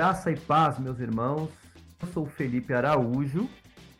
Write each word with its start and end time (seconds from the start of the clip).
Graça 0.00 0.30
e 0.30 0.34
paz, 0.34 0.78
meus 0.78 0.98
irmãos. 0.98 1.50
Eu 2.00 2.08
sou 2.08 2.24
Felipe 2.24 2.72
Araújo. 2.72 3.46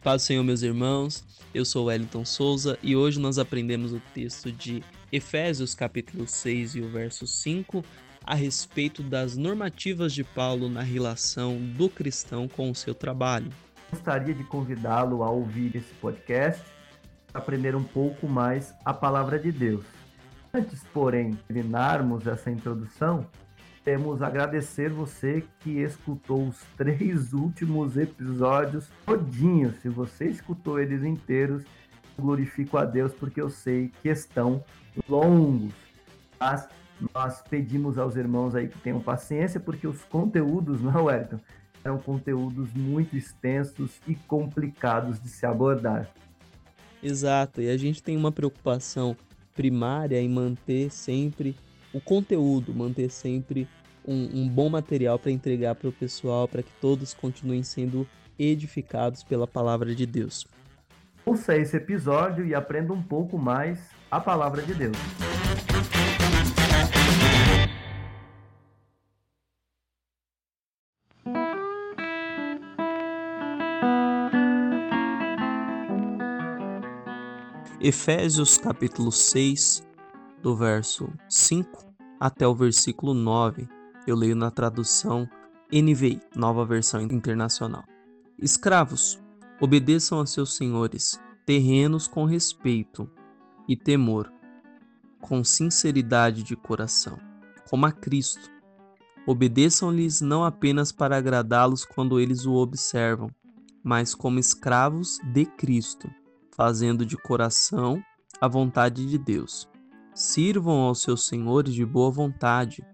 Paz, 0.02 0.22
Senhor, 0.22 0.42
meus 0.42 0.62
irmãos. 0.62 1.22
Eu 1.52 1.62
sou 1.62 1.88
Wellington 1.88 2.24
Souza 2.24 2.78
e 2.82 2.96
hoje 2.96 3.20
nós 3.20 3.38
aprendemos 3.38 3.92
o 3.92 4.00
texto 4.14 4.50
de 4.50 4.82
Efésios, 5.12 5.74
capítulo 5.74 6.26
6 6.26 6.76
e 6.76 6.80
o 6.80 6.88
verso 6.88 7.26
5, 7.26 7.84
a 8.24 8.34
respeito 8.34 9.02
das 9.02 9.36
normativas 9.36 10.14
de 10.14 10.24
Paulo 10.24 10.70
na 10.70 10.80
relação 10.80 11.58
do 11.58 11.86
cristão 11.90 12.48
com 12.48 12.70
o 12.70 12.74
seu 12.74 12.94
trabalho. 12.94 13.52
Gostaria 13.90 14.32
de 14.32 14.44
convidá-lo 14.44 15.22
a 15.22 15.30
ouvir 15.30 15.76
esse 15.76 15.92
podcast, 16.00 16.64
aprender 17.34 17.76
um 17.76 17.84
pouco 17.84 18.26
mais 18.26 18.72
a 18.86 18.94
palavra 18.94 19.38
de 19.38 19.52
Deus. 19.52 19.84
Antes, 20.54 20.82
porém, 20.94 21.38
terminarmos 21.46 22.26
essa 22.26 22.50
introdução, 22.50 23.26
temos 23.84 24.22
agradecer 24.22 24.90
você 24.90 25.44
que 25.60 25.80
escutou 25.80 26.48
os 26.48 26.56
três 26.76 27.32
últimos 27.32 27.96
episódios 27.96 28.88
todinhos. 29.06 29.76
Se 29.80 29.88
você 29.88 30.26
escutou 30.26 30.78
eles 30.78 31.02
inteiros, 31.02 31.64
glorifico 32.18 32.76
a 32.76 32.84
Deus 32.84 33.12
porque 33.12 33.40
eu 33.40 33.50
sei 33.50 33.90
que 34.02 34.08
estão 34.08 34.62
longos. 35.08 35.72
Mas 36.38 36.68
nós 37.14 37.42
pedimos 37.42 37.98
aos 37.98 38.16
irmãos 38.16 38.54
aí 38.54 38.68
que 38.68 38.78
tenham 38.78 39.00
paciência 39.00 39.58
porque 39.58 39.86
os 39.86 40.04
conteúdos, 40.04 40.80
não, 40.82 41.10
é, 41.10 41.14
Wellington? 41.14 41.40
São 41.82 41.98
conteúdos 41.98 42.72
muito 42.74 43.16
extensos 43.16 44.00
e 44.06 44.14
complicados 44.14 45.18
de 45.18 45.30
se 45.30 45.46
abordar. 45.46 46.10
Exato, 47.02 47.62
e 47.62 47.70
a 47.70 47.76
gente 47.78 48.02
tem 48.02 48.18
uma 48.18 48.30
preocupação 48.30 49.16
primária 49.54 50.20
em 50.20 50.28
manter 50.28 50.90
sempre 50.90 51.56
o 51.92 52.00
conteúdo, 52.00 52.74
manter 52.74 53.10
sempre 53.10 53.66
um, 54.06 54.42
um 54.42 54.48
bom 54.48 54.68
material 54.68 55.18
para 55.18 55.30
entregar 55.30 55.74
para 55.74 55.88
o 55.88 55.92
pessoal, 55.92 56.48
para 56.48 56.62
que 56.62 56.72
todos 56.80 57.14
continuem 57.14 57.62
sendo 57.62 58.06
edificados 58.38 59.22
pela 59.22 59.46
palavra 59.46 59.94
de 59.94 60.06
Deus. 60.06 60.46
Ouça 61.24 61.56
esse 61.56 61.76
episódio 61.76 62.46
e 62.46 62.54
aprenda 62.54 62.92
um 62.92 63.02
pouco 63.02 63.38
mais 63.38 63.78
a 64.10 64.18
palavra 64.18 64.62
de 64.62 64.74
Deus. 64.74 64.96
Efésios 77.82 78.58
capítulo 78.58 79.10
6, 79.10 79.82
do 80.42 80.56
verso 80.56 81.12
5 81.28 81.84
até 82.18 82.46
o 82.46 82.54
versículo 82.54 83.14
9. 83.14 83.68
Eu 84.06 84.16
leio 84.16 84.34
na 84.34 84.50
tradução 84.50 85.28
NVI, 85.72 86.20
nova 86.34 86.64
versão 86.64 87.00
internacional. 87.02 87.84
Escravos, 88.38 89.20
obedeçam 89.60 90.20
a 90.20 90.26
seus 90.26 90.54
senhores, 90.54 91.20
terrenos 91.44 92.08
com 92.08 92.24
respeito 92.24 93.08
e 93.68 93.76
temor, 93.76 94.32
com 95.20 95.44
sinceridade 95.44 96.42
de 96.42 96.56
coração, 96.56 97.18
como 97.68 97.86
a 97.86 97.92
Cristo. 97.92 98.50
Obedeçam-lhes 99.26 100.20
não 100.20 100.44
apenas 100.44 100.90
para 100.90 101.16
agradá-los 101.16 101.84
quando 101.84 102.18
eles 102.18 102.46
o 102.46 102.54
observam, 102.54 103.30
mas 103.84 104.14
como 104.14 104.38
escravos 104.38 105.18
de 105.32 105.44
Cristo, 105.44 106.10
fazendo 106.56 107.04
de 107.04 107.16
coração 107.16 108.02
a 108.40 108.48
vontade 108.48 109.06
de 109.06 109.18
Deus 109.18 109.70
Sirvam 110.14 110.80
aos 110.80 111.02
seus 111.02 111.26
senhores 111.26 111.72
de 111.72 111.84
boa 111.86 112.10
vontade, 112.10 112.84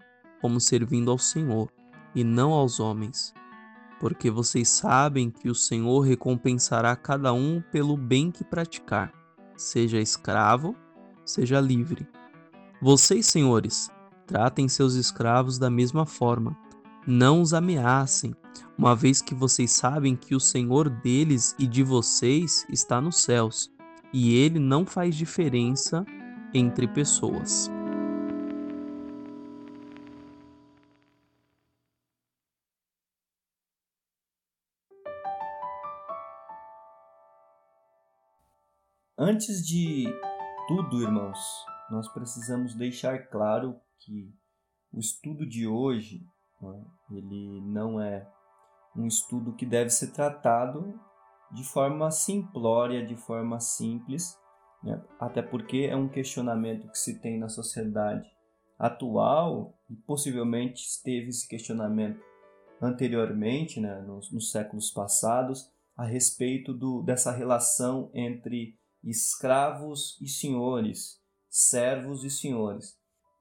como 0.40 0.60
servindo 0.60 1.10
ao 1.10 1.18
Senhor, 1.18 1.70
e 2.14 2.22
não 2.22 2.52
aos 2.52 2.78
homens, 2.78 3.34
porque 3.98 4.30
vocês 4.30 4.68
sabem 4.68 5.30
que 5.30 5.48
o 5.48 5.54
Senhor 5.54 6.00
recompensará 6.00 6.94
cada 6.94 7.32
um 7.32 7.62
pelo 7.72 7.96
bem 7.96 8.30
que 8.30 8.44
praticar, 8.44 9.12
seja 9.56 9.98
escravo, 9.98 10.76
seja 11.24 11.60
livre. 11.60 12.06
Vocês, 12.80 13.26
senhores, 13.26 13.90
tratem 14.26 14.68
seus 14.68 14.94
escravos 14.94 15.58
da 15.58 15.70
mesma 15.70 16.04
forma. 16.04 16.56
Não 17.06 17.40
os 17.40 17.54
ameacem, 17.54 18.34
uma 18.76 18.94
vez 18.94 19.22
que 19.22 19.34
vocês 19.34 19.70
sabem 19.72 20.14
que 20.14 20.34
o 20.34 20.40
Senhor 20.40 20.90
deles 20.90 21.54
e 21.58 21.66
de 21.66 21.82
vocês 21.82 22.66
está 22.68 23.00
nos 23.00 23.18
céus, 23.18 23.72
e 24.12 24.34
ele 24.34 24.58
não 24.58 24.84
faz 24.84 25.14
diferença 25.14 26.04
entre 26.56 26.88
pessoas. 26.88 27.70
Antes 39.18 39.66
de 39.66 40.06
tudo, 40.68 41.02
irmãos, 41.02 41.38
nós 41.90 42.08
precisamos 42.12 42.74
deixar 42.74 43.28
claro 43.28 43.78
que 43.98 44.32
o 44.92 44.98
estudo 44.98 45.46
de 45.46 45.66
hoje, 45.66 46.20
né, 46.60 46.84
ele 47.10 47.60
não 47.62 48.00
é 48.00 48.26
um 48.94 49.06
estudo 49.06 49.54
que 49.54 49.66
deve 49.66 49.90
ser 49.90 50.12
tratado 50.12 50.98
de 51.52 51.64
forma 51.64 52.10
simplória, 52.10 53.06
de 53.06 53.16
forma 53.16 53.60
simples, 53.60 54.38
né? 54.86 55.02
Até 55.18 55.42
porque 55.42 55.88
é 55.90 55.96
um 55.96 56.08
questionamento 56.08 56.88
que 56.88 56.96
se 56.96 57.20
tem 57.20 57.38
na 57.38 57.48
sociedade 57.48 58.30
atual 58.78 59.76
e 59.90 59.96
possivelmente 59.96 60.84
teve 61.02 61.28
esse 61.28 61.48
questionamento 61.48 62.20
anteriormente, 62.80 63.80
né, 63.80 64.00
nos, 64.02 64.30
nos 64.30 64.52
séculos 64.52 64.90
passados, 64.90 65.68
a 65.96 66.04
respeito 66.04 66.72
do, 66.72 67.02
dessa 67.02 67.32
relação 67.32 68.10
entre 68.14 68.78
escravos 69.02 70.20
e 70.20 70.28
senhores, 70.28 71.18
servos 71.48 72.22
e 72.22 72.30
senhores. 72.30 72.94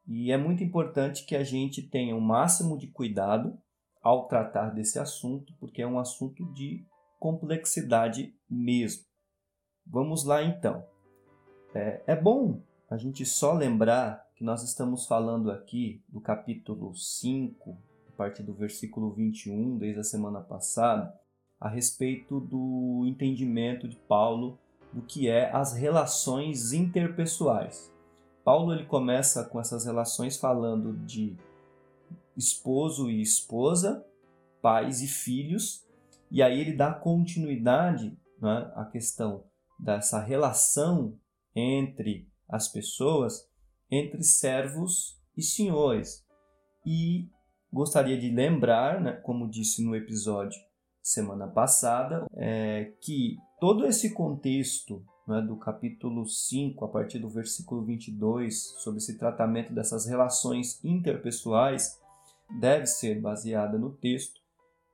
E 0.07 0.31
é 0.31 0.37
muito 0.37 0.63
importante 0.63 1.25
que 1.25 1.35
a 1.35 1.43
gente 1.43 1.81
tenha 1.81 2.15
o 2.15 2.21
máximo 2.21 2.77
de 2.77 2.87
cuidado 2.87 3.57
ao 4.01 4.27
tratar 4.27 4.69
desse 4.69 4.97
assunto, 4.97 5.53
porque 5.59 5.81
é 5.81 5.87
um 5.87 5.99
assunto 5.99 6.45
de 6.53 6.85
complexidade 7.19 8.33
mesmo. 8.49 9.03
Vamos 9.85 10.23
lá 10.23 10.41
então. 10.43 10.94
É, 11.75 12.01
é 12.07 12.15
bom 12.15 12.61
a 12.89 12.95
gente 12.95 13.25
só 13.25 13.51
lembrar 13.51 14.25
que 14.33 14.45
nós 14.45 14.63
estamos 14.63 15.05
falando 15.05 15.51
aqui 15.51 16.01
do 16.07 16.21
capítulo 16.21 16.95
5, 16.95 17.77
a 18.07 18.11
partir 18.13 18.43
do 18.43 18.53
versículo 18.53 19.11
21, 19.11 19.77
desde 19.77 19.99
a 19.99 20.03
semana 20.03 20.39
passada, 20.39 21.13
a 21.59 21.67
respeito 21.67 22.39
do 22.39 23.03
entendimento 23.05 23.89
de 23.89 23.97
Paulo 23.97 24.57
do 24.93 25.01
que 25.01 25.27
é 25.27 25.51
as 25.51 25.73
relações 25.73 26.71
interpessoais. 26.71 27.93
Paulo 28.45 28.71
ele 28.71 28.85
começa 28.85 29.43
com 29.43 29.59
essas 29.59 29.83
relações 29.83 30.37
falando 30.37 30.93
de 31.05 31.35
esposo 32.37 33.09
e 33.09 33.21
esposa, 33.21 34.05
pais 34.61 35.01
e 35.01 35.07
filhos, 35.07 35.85
e 36.31 36.41
aí 36.41 36.57
ele 36.57 36.71
dá 36.71 36.93
continuidade 36.93 38.17
né, 38.39 38.71
à 38.75 38.85
questão 38.85 39.43
dessa 39.77 40.21
relação 40.21 41.19
entre 41.55 42.27
as 42.49 42.67
pessoas, 42.67 43.47
entre 43.89 44.23
servos 44.23 45.19
e 45.37 45.41
senhores. 45.41 46.25
E 46.85 47.29
gostaria 47.71 48.19
de 48.19 48.29
lembrar, 48.29 49.01
né, 49.01 49.13
como 49.13 49.49
disse 49.49 49.83
no 49.83 49.95
episódio 49.95 50.59
semana 51.01 51.47
passada, 51.47 52.25
é, 52.33 52.93
que 53.01 53.37
todo 53.59 53.85
esse 53.85 54.13
contexto 54.13 55.05
né, 55.27 55.41
do 55.41 55.55
capítulo 55.57 56.25
5, 56.25 56.83
a 56.85 56.87
partir 56.87 57.19
do 57.19 57.29
versículo 57.29 57.83
22, 57.83 58.75
sobre 58.79 58.97
esse 58.97 59.17
tratamento 59.17 59.73
dessas 59.73 60.05
relações 60.05 60.83
interpessoais, 60.83 61.99
deve 62.59 62.85
ser 62.85 63.19
baseada 63.21 63.77
no 63.77 63.91
texto 63.91 64.39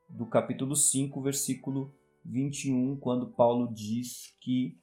do 0.10 0.26
capítulo 0.26 0.76
5, 0.76 1.22
versículo 1.22 1.94
21, 2.26 2.98
quando 2.98 3.32
Paulo 3.32 3.74
diz 3.74 4.36
que 4.42 4.78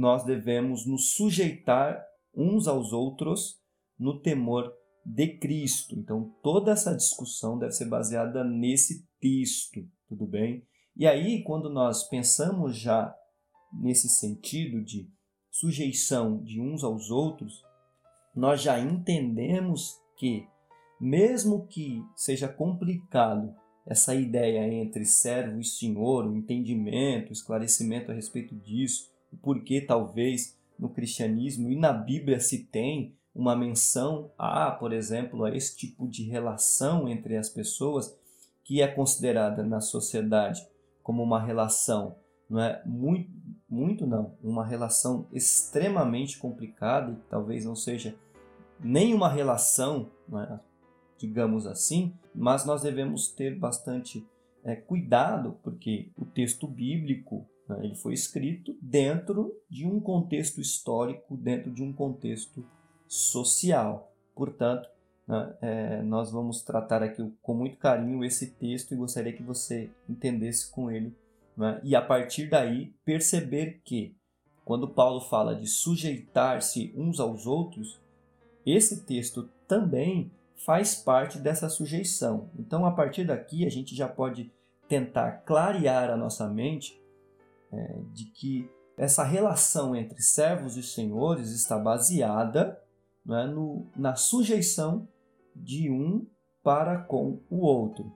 nós 0.00 0.24
devemos 0.24 0.86
nos 0.86 1.12
sujeitar 1.12 2.02
uns 2.34 2.66
aos 2.66 2.92
outros 2.92 3.60
no 3.98 4.18
temor 4.20 4.72
de 5.04 5.38
Cristo. 5.38 5.94
Então, 5.94 6.34
toda 6.42 6.72
essa 6.72 6.96
discussão 6.96 7.58
deve 7.58 7.72
ser 7.72 7.84
baseada 7.84 8.42
nesse 8.42 9.06
texto, 9.20 9.86
tudo 10.08 10.26
bem? 10.26 10.64
E 10.96 11.06
aí, 11.06 11.42
quando 11.42 11.68
nós 11.68 12.08
pensamos 12.08 12.76
já 12.76 13.14
nesse 13.80 14.08
sentido 14.08 14.82
de 14.82 15.06
sujeição 15.50 16.42
de 16.42 16.60
uns 16.60 16.82
aos 16.82 17.10
outros, 17.10 17.62
nós 18.34 18.62
já 18.62 18.80
entendemos 18.80 19.94
que, 20.16 20.46
mesmo 21.00 21.66
que 21.66 22.02
seja 22.16 22.48
complicado 22.48 23.54
essa 23.86 24.14
ideia 24.14 24.66
entre 24.72 25.04
servo 25.04 25.60
e 25.60 25.64
senhor, 25.64 26.26
o 26.26 26.36
entendimento, 26.36 27.30
o 27.30 27.32
esclarecimento 27.32 28.10
a 28.10 28.14
respeito 28.14 28.54
disso, 28.54 29.09
o 29.32 29.36
porquê 29.36 29.80
talvez 29.80 30.58
no 30.78 30.88
cristianismo 30.88 31.70
e 31.70 31.76
na 31.76 31.92
Bíblia 31.92 32.40
se 32.40 32.64
tem 32.64 33.14
uma 33.34 33.54
menção 33.54 34.30
a, 34.36 34.70
por 34.70 34.92
exemplo, 34.92 35.44
a 35.44 35.54
esse 35.54 35.76
tipo 35.76 36.08
de 36.08 36.24
relação 36.24 37.08
entre 37.08 37.36
as 37.36 37.48
pessoas 37.48 38.18
que 38.64 38.82
é 38.82 38.88
considerada 38.88 39.62
na 39.62 39.80
sociedade 39.80 40.66
como 41.02 41.22
uma 41.22 41.40
relação, 41.40 42.16
não 42.48 42.60
é? 42.60 42.82
Muito, 42.84 43.30
muito 43.68 44.06
não, 44.06 44.34
uma 44.42 44.64
relação 44.64 45.26
extremamente 45.32 46.38
complicada 46.38 47.12
e 47.12 47.16
talvez 47.28 47.64
não 47.64 47.76
seja 47.76 48.14
nem 48.78 49.14
uma 49.14 49.28
relação, 49.28 50.10
é, 50.32 50.58
digamos 51.18 51.66
assim, 51.66 52.14
mas 52.34 52.64
nós 52.64 52.82
devemos 52.82 53.28
ter 53.28 53.58
bastante 53.58 54.26
é, 54.64 54.74
cuidado 54.76 55.58
porque 55.62 56.10
o 56.16 56.24
texto 56.24 56.66
bíblico 56.66 57.46
ele 57.82 57.94
foi 57.94 58.14
escrito 58.14 58.76
dentro 58.80 59.54
de 59.68 59.86
um 59.86 60.00
contexto 60.00 60.60
histórico, 60.60 61.36
dentro 61.36 61.70
de 61.70 61.82
um 61.82 61.92
contexto 61.92 62.64
social. 63.06 64.12
Portanto, 64.34 64.88
né, 65.26 65.54
é, 65.60 66.02
nós 66.02 66.30
vamos 66.30 66.62
tratar 66.62 67.02
aqui 67.02 67.32
com 67.42 67.54
muito 67.54 67.76
carinho 67.76 68.24
esse 68.24 68.48
texto 68.52 68.92
e 68.92 68.96
gostaria 68.96 69.32
que 69.32 69.42
você 69.42 69.90
entendesse 70.08 70.70
com 70.70 70.90
ele 70.90 71.14
né, 71.56 71.80
e 71.84 71.94
a 71.94 72.02
partir 72.02 72.48
daí 72.48 72.92
perceber 73.04 73.80
que 73.84 74.16
quando 74.64 74.88
Paulo 74.88 75.20
fala 75.20 75.54
de 75.54 75.66
sujeitar-se 75.66 76.94
uns 76.96 77.18
aos 77.18 77.46
outros, 77.46 77.98
esse 78.64 79.04
texto 79.04 79.48
também 79.66 80.30
faz 80.54 80.94
parte 80.94 81.38
dessa 81.38 81.68
sujeição. 81.68 82.48
Então, 82.58 82.84
a 82.84 82.92
partir 82.92 83.24
daqui, 83.24 83.66
a 83.66 83.70
gente 83.70 83.96
já 83.96 84.06
pode 84.06 84.52
tentar 84.88 85.42
clarear 85.44 86.10
a 86.10 86.16
nossa 86.16 86.46
mente 86.48 86.99
é, 87.72 88.00
de 88.12 88.26
que 88.26 88.70
essa 88.96 89.24
relação 89.24 89.96
entre 89.96 90.20
servos 90.22 90.76
e 90.76 90.82
senhores 90.82 91.50
está 91.50 91.78
baseada 91.78 92.78
né, 93.24 93.46
no, 93.46 93.86
na 93.96 94.14
sujeição 94.14 95.08
de 95.54 95.90
um 95.90 96.26
para 96.62 96.98
com 96.98 97.40
o 97.48 97.64
outro. 97.64 98.12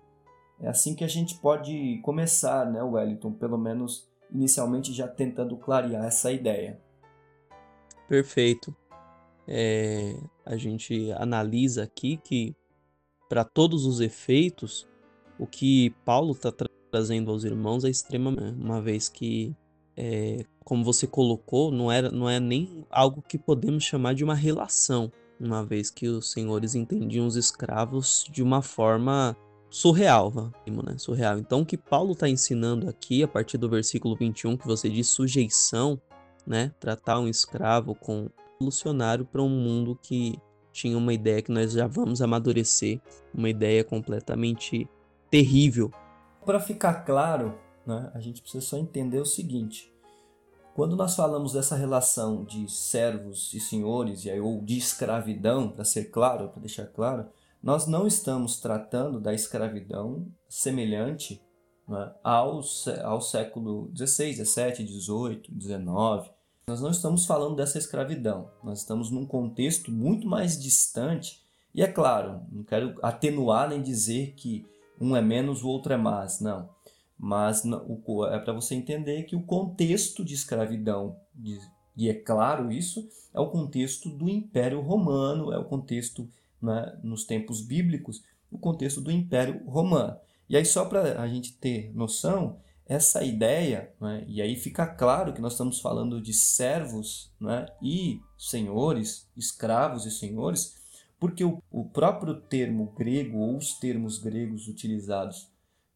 É 0.61 0.69
assim 0.69 0.95
que 0.95 1.05
a 1.05 1.09
gente 1.09 1.37
pode 1.37 1.99
começar, 2.03 2.71
né, 2.71 2.83
Wellington? 2.83 3.33
Pelo 3.33 3.59
menos 3.59 4.09
inicialmente 4.31 4.93
já 4.93 5.09
tentando 5.09 5.57
clarear 5.57 6.05
essa 6.05 6.31
ideia. 6.31 6.81
Perfeito. 8.09 8.75
É, 9.47 10.17
a 10.45 10.57
gente 10.57 11.13
analisa 11.13 11.83
aqui 11.83 12.17
que, 12.17 12.55
para 13.29 13.45
todos 13.45 13.87
os 13.87 14.01
efeitos, 14.01 14.87
o 15.39 15.47
que 15.47 15.91
Paulo 16.05 16.33
está 16.33 16.53
tra 16.53 16.69
trazendo 16.95 17.33
aos 17.33 17.43
irmãos 17.43 17.85
é 17.85 17.91
extremamente, 17.91 18.57
uma 18.57 18.81
vez 18.81 19.09
que, 19.09 19.53
é, 19.97 20.45
como 20.65 20.85
você 20.85 21.09
colocou, 21.09 21.73
não, 21.73 21.91
era, 21.91 22.09
não 22.09 22.31
é 22.31 22.39
nem 22.39 22.87
algo 22.89 23.21
que 23.21 23.37
podemos 23.37 23.83
chamar 23.83 24.15
de 24.15 24.23
uma 24.23 24.35
relação, 24.35 25.11
uma 25.41 25.65
vez 25.65 25.91
que 25.91 26.07
os 26.07 26.31
senhores 26.31 26.77
entendiam 26.77 27.27
os 27.27 27.35
escravos 27.35 28.25
de 28.31 28.45
uma 28.45 28.63
forma 28.63 29.37
surreal, 29.69 30.33
né? 30.33 30.97
surreal. 30.97 31.37
Então, 31.37 31.63
o 31.63 31.67
que 31.67 31.77
Paulo 31.77 32.13
está 32.13 32.29
ensinando 32.29 32.89
aqui, 32.89 33.25
a 33.25 33.29
partir 33.29 33.59
do 33.59 33.69
versículo 33.69 34.15
21, 34.15 34.57
que 34.57 34.65
você 34.65 34.89
diz 34.89 35.09
sujeição, 35.09 36.01
né? 36.47 36.71
tratar 36.79 37.19
um 37.19 37.27
escravo 37.27 37.97
com 37.97 38.31
revolucionário 38.53 39.25
para 39.25 39.43
um 39.43 39.49
mundo 39.49 39.99
que 40.01 40.39
tinha 40.73 40.97
uma 40.97 41.13
ideia 41.13 41.43
que 41.43 41.51
nós 41.51 41.73
já 41.73 41.89
vamos 41.89 42.23
amadurecer, 42.23 43.01
uma 43.35 43.51
ideia 43.51 43.83
completamente 43.83 44.89
terrível. 45.29 45.91
Para 46.45 46.61
ficar 46.61 47.05
claro, 47.05 47.59
né, 47.87 48.11
a 48.15 48.21
gente 48.21 48.43
precisa 48.43 48.65
só 48.65 48.77
entender 48.77 49.19
o 49.19 49.25
seguinte: 49.25 49.93
quando 50.75 50.97
nós 50.97 51.15
falamos 51.15 51.53
dessa 51.53 51.77
relação 51.77 52.45
de 52.45 52.71
servos 52.71 53.55
e 53.55 53.61
senhores, 53.61 54.25
ou 54.43 54.61
de 54.61 54.77
escravidão, 54.77 55.69
para 55.69 55.85
ser 55.85 56.11
claro, 56.11 56.49
para 56.49 56.61
deixar 56.61 56.87
claro, 56.87 57.27
nós 57.63 57.87
não 57.87 58.07
estamos 58.07 58.61
tratando 58.61 59.19
da 59.19 59.33
escravidão 59.33 60.27
semelhante 60.49 61.41
né, 61.89 62.13
ao, 62.23 62.61
ao 63.05 63.21
século 63.23 63.91
XVI, 63.97 64.45
XVII, 64.45 64.87
XVIII, 64.87 65.43
XIX. 65.61 66.35
Nós 66.67 66.81
não 66.81 66.91
estamos 66.91 67.25
falando 67.25 67.57
dessa 67.57 67.79
escravidão, 67.79 68.51
nós 68.63 68.81
estamos 68.81 69.11
num 69.11 69.27
contexto 69.27 69.91
muito 69.91 70.27
mais 70.27 70.61
distante. 70.61 71.43
E 71.75 71.83
é 71.83 71.87
claro, 71.87 72.43
não 72.51 72.65
quero 72.65 72.95
atenuar 73.03 73.69
nem 73.69 73.83
dizer 73.83 74.35
que 74.37 74.67
um 75.01 75.17
é 75.17 75.23
menos, 75.23 75.63
o 75.63 75.69
outro 75.69 75.93
é 75.93 75.97
mais, 75.97 76.41
não. 76.41 76.69
Mas 77.19 77.63
é 78.31 78.39
para 78.39 78.53
você 78.53 78.75
entender 78.75 79.23
que 79.25 79.37
o 79.37 79.43
contexto 79.43 80.25
de 80.25 80.35
escravidão, 80.35 81.17
e 81.97 82.09
é 82.09 82.15
claro 82.15 82.71
isso, 82.71 83.09
é 83.33 83.41
o 83.41 83.51
contexto 83.51 84.09
do 84.09 84.29
Império 84.29 84.81
Romano, 84.81 85.53
é 85.53 85.59
o 85.59 85.65
contexto 85.65 86.29
né, 86.61 86.99
nos 87.03 87.25
tempos 87.25 87.61
bíblicos, 87.61 88.23
o 88.51 88.59
contexto 88.59 89.01
do 89.01 89.11
Império 89.11 89.63
Romano. 89.67 90.17
E 90.49 90.57
aí, 90.57 90.65
só 90.65 90.85
para 90.85 91.21
a 91.21 91.29
gente 91.29 91.55
ter 91.55 91.93
noção, 91.95 92.59
essa 92.87 93.23
ideia, 93.25 93.93
né, 94.01 94.25
e 94.29 94.43
aí 94.43 94.57
fica 94.57 94.87
claro 94.87 95.33
que 95.33 95.41
nós 95.41 95.53
estamos 95.53 95.81
falando 95.81 96.21
de 96.21 96.35
servos 96.35 97.33
né, 97.41 97.67
e 97.83 98.21
senhores, 98.39 99.29
escravos 99.37 100.05
e 100.05 100.11
senhores, 100.11 100.75
porque 101.19 101.45
o, 101.45 101.63
o 101.71 101.85
próprio 101.85 102.41
termo 102.41 102.93
grego, 102.97 103.39
ou 103.39 103.57
os 103.57 103.75
termos 103.75 104.19
gregos 104.19 104.69
utilizados 104.69 105.49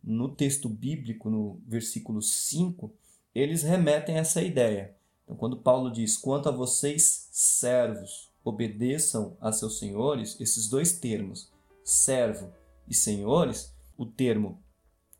no 0.02 0.28
texto 0.28 0.68
bíblico, 0.68 1.28
no 1.28 1.60
versículo 1.66 2.22
5, 2.22 2.92
eles 3.34 3.62
remetem 3.62 4.16
a 4.16 4.20
essa 4.20 4.42
ideia. 4.42 4.94
Então, 5.24 5.36
quando 5.36 5.56
Paulo 5.56 5.90
diz: 5.90 6.16
Quanto 6.16 6.48
a 6.48 6.52
vocês, 6.52 7.28
servos, 7.30 8.30
obedeçam 8.44 9.36
a 9.40 9.52
seus 9.52 9.78
senhores, 9.78 10.40
esses 10.40 10.68
dois 10.68 10.98
termos, 10.98 11.50
servo 11.84 12.50
e 12.88 12.94
senhores, 12.94 13.74
o 13.96 14.06
termo 14.06 14.62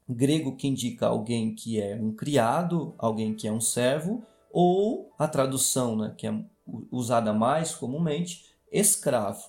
grego 0.08 0.56
que 0.56 0.66
indica 0.66 1.06
alguém 1.06 1.54
que 1.54 1.80
é 1.80 1.94
um 1.96 2.12
criado, 2.12 2.94
alguém 2.96 3.34
que 3.34 3.46
é 3.46 3.52
um 3.52 3.60
servo, 3.60 4.24
ou 4.50 5.12
a 5.18 5.28
tradução 5.28 5.96
né, 5.96 6.14
que 6.16 6.26
é 6.26 6.44
usada 6.90 7.32
mais 7.32 7.74
comumente, 7.74 8.46
escravo. 8.72 9.42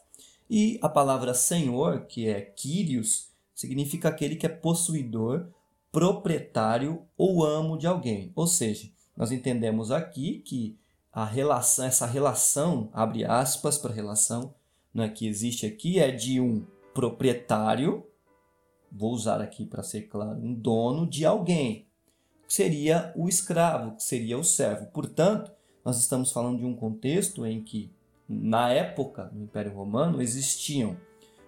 E 0.49 0.79
a 0.81 0.89
palavra 0.89 1.33
senhor, 1.33 2.05
que 2.07 2.27
é 2.27 2.41
Kyrios, 2.41 3.29
significa 3.53 4.09
aquele 4.09 4.35
que 4.35 4.45
é 4.45 4.49
possuidor, 4.49 5.47
proprietário 5.91 7.03
ou 7.17 7.43
amo 7.43 7.77
de 7.77 7.85
alguém. 7.85 8.31
Ou 8.35 8.47
seja, 8.47 8.89
nós 9.15 9.31
entendemos 9.31 9.91
aqui 9.91 10.39
que 10.39 10.77
a 11.11 11.25
relação, 11.25 11.85
essa 11.85 12.05
relação, 12.05 12.89
abre 12.93 13.25
aspas 13.25 13.77
para 13.77 13.93
relação, 13.93 14.53
né, 14.93 15.09
que 15.09 15.27
existe 15.27 15.65
aqui, 15.65 15.99
é 15.99 16.11
de 16.11 16.39
um 16.39 16.65
proprietário, 16.93 18.05
vou 18.91 19.11
usar 19.11 19.41
aqui 19.41 19.65
para 19.65 19.83
ser 19.83 20.03
claro, 20.03 20.39
um 20.39 20.53
dono 20.53 21.07
de 21.07 21.25
alguém, 21.25 21.87
que 22.47 22.53
seria 22.53 23.13
o 23.15 23.27
escravo, 23.27 23.95
que 23.95 24.03
seria 24.03 24.37
o 24.37 24.43
servo. 24.43 24.87
Portanto, 24.87 25.51
nós 25.83 25.99
estamos 25.99 26.31
falando 26.31 26.59
de 26.59 26.65
um 26.65 26.75
contexto 26.75 27.45
em 27.45 27.63
que, 27.63 27.91
na 28.29 28.71
época 28.71 29.23
do 29.33 29.41
Império 29.41 29.73
Romano, 29.73 30.21
existiam 30.21 30.95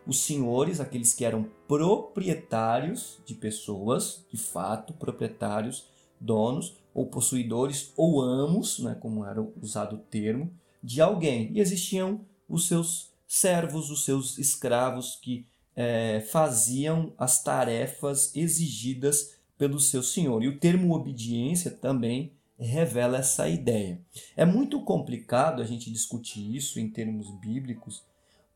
os 0.07 0.19
senhores, 0.19 0.79
aqueles 0.79 1.13
que 1.13 1.23
eram 1.23 1.47
proprietários 1.67 3.19
de 3.23 3.35
pessoas, 3.35 4.25
de 4.31 4.37
fato, 4.37 4.93
proprietários, 4.93 5.85
donos, 6.19 6.75
ou 6.93 7.05
possuidores 7.05 7.93
ou 7.95 8.21
amos, 8.21 8.79
né, 8.79 8.97
como 8.99 9.23
era 9.25 9.41
usado 9.61 9.95
o 9.95 9.99
termo, 9.99 10.51
de 10.83 10.99
alguém. 10.99 11.51
E 11.53 11.59
existiam 11.59 12.25
os 12.49 12.67
seus 12.67 13.11
servos, 13.27 13.89
os 13.89 14.03
seus 14.03 14.37
escravos 14.37 15.15
que 15.21 15.45
é, 15.75 16.19
faziam 16.31 17.13
as 17.17 17.41
tarefas 17.41 18.35
exigidas 18.35 19.35
pelo 19.57 19.79
seu 19.79 20.01
senhor. 20.03 20.43
E 20.43 20.47
o 20.47 20.59
termo 20.59 20.93
obediência 20.93 21.71
também 21.71 22.33
revela 22.65 23.17
essa 23.17 23.49
ideia. 23.49 23.99
É 24.35 24.45
muito 24.45 24.81
complicado 24.83 25.61
a 25.61 25.65
gente 25.65 25.91
discutir 25.91 26.55
isso 26.55 26.79
em 26.79 26.89
termos 26.89 27.29
bíblicos, 27.39 28.03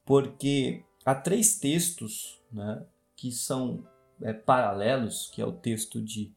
porque 0.05 0.83
há 1.03 1.15
três 1.15 1.57
textos 1.57 2.39
né, 2.51 2.83
que 3.15 3.31
são 3.31 3.83
é, 4.21 4.31
paralelos, 4.33 5.29
que 5.33 5.41
é 5.41 5.45
o 5.45 5.51
texto 5.51 6.01
de 6.01 6.31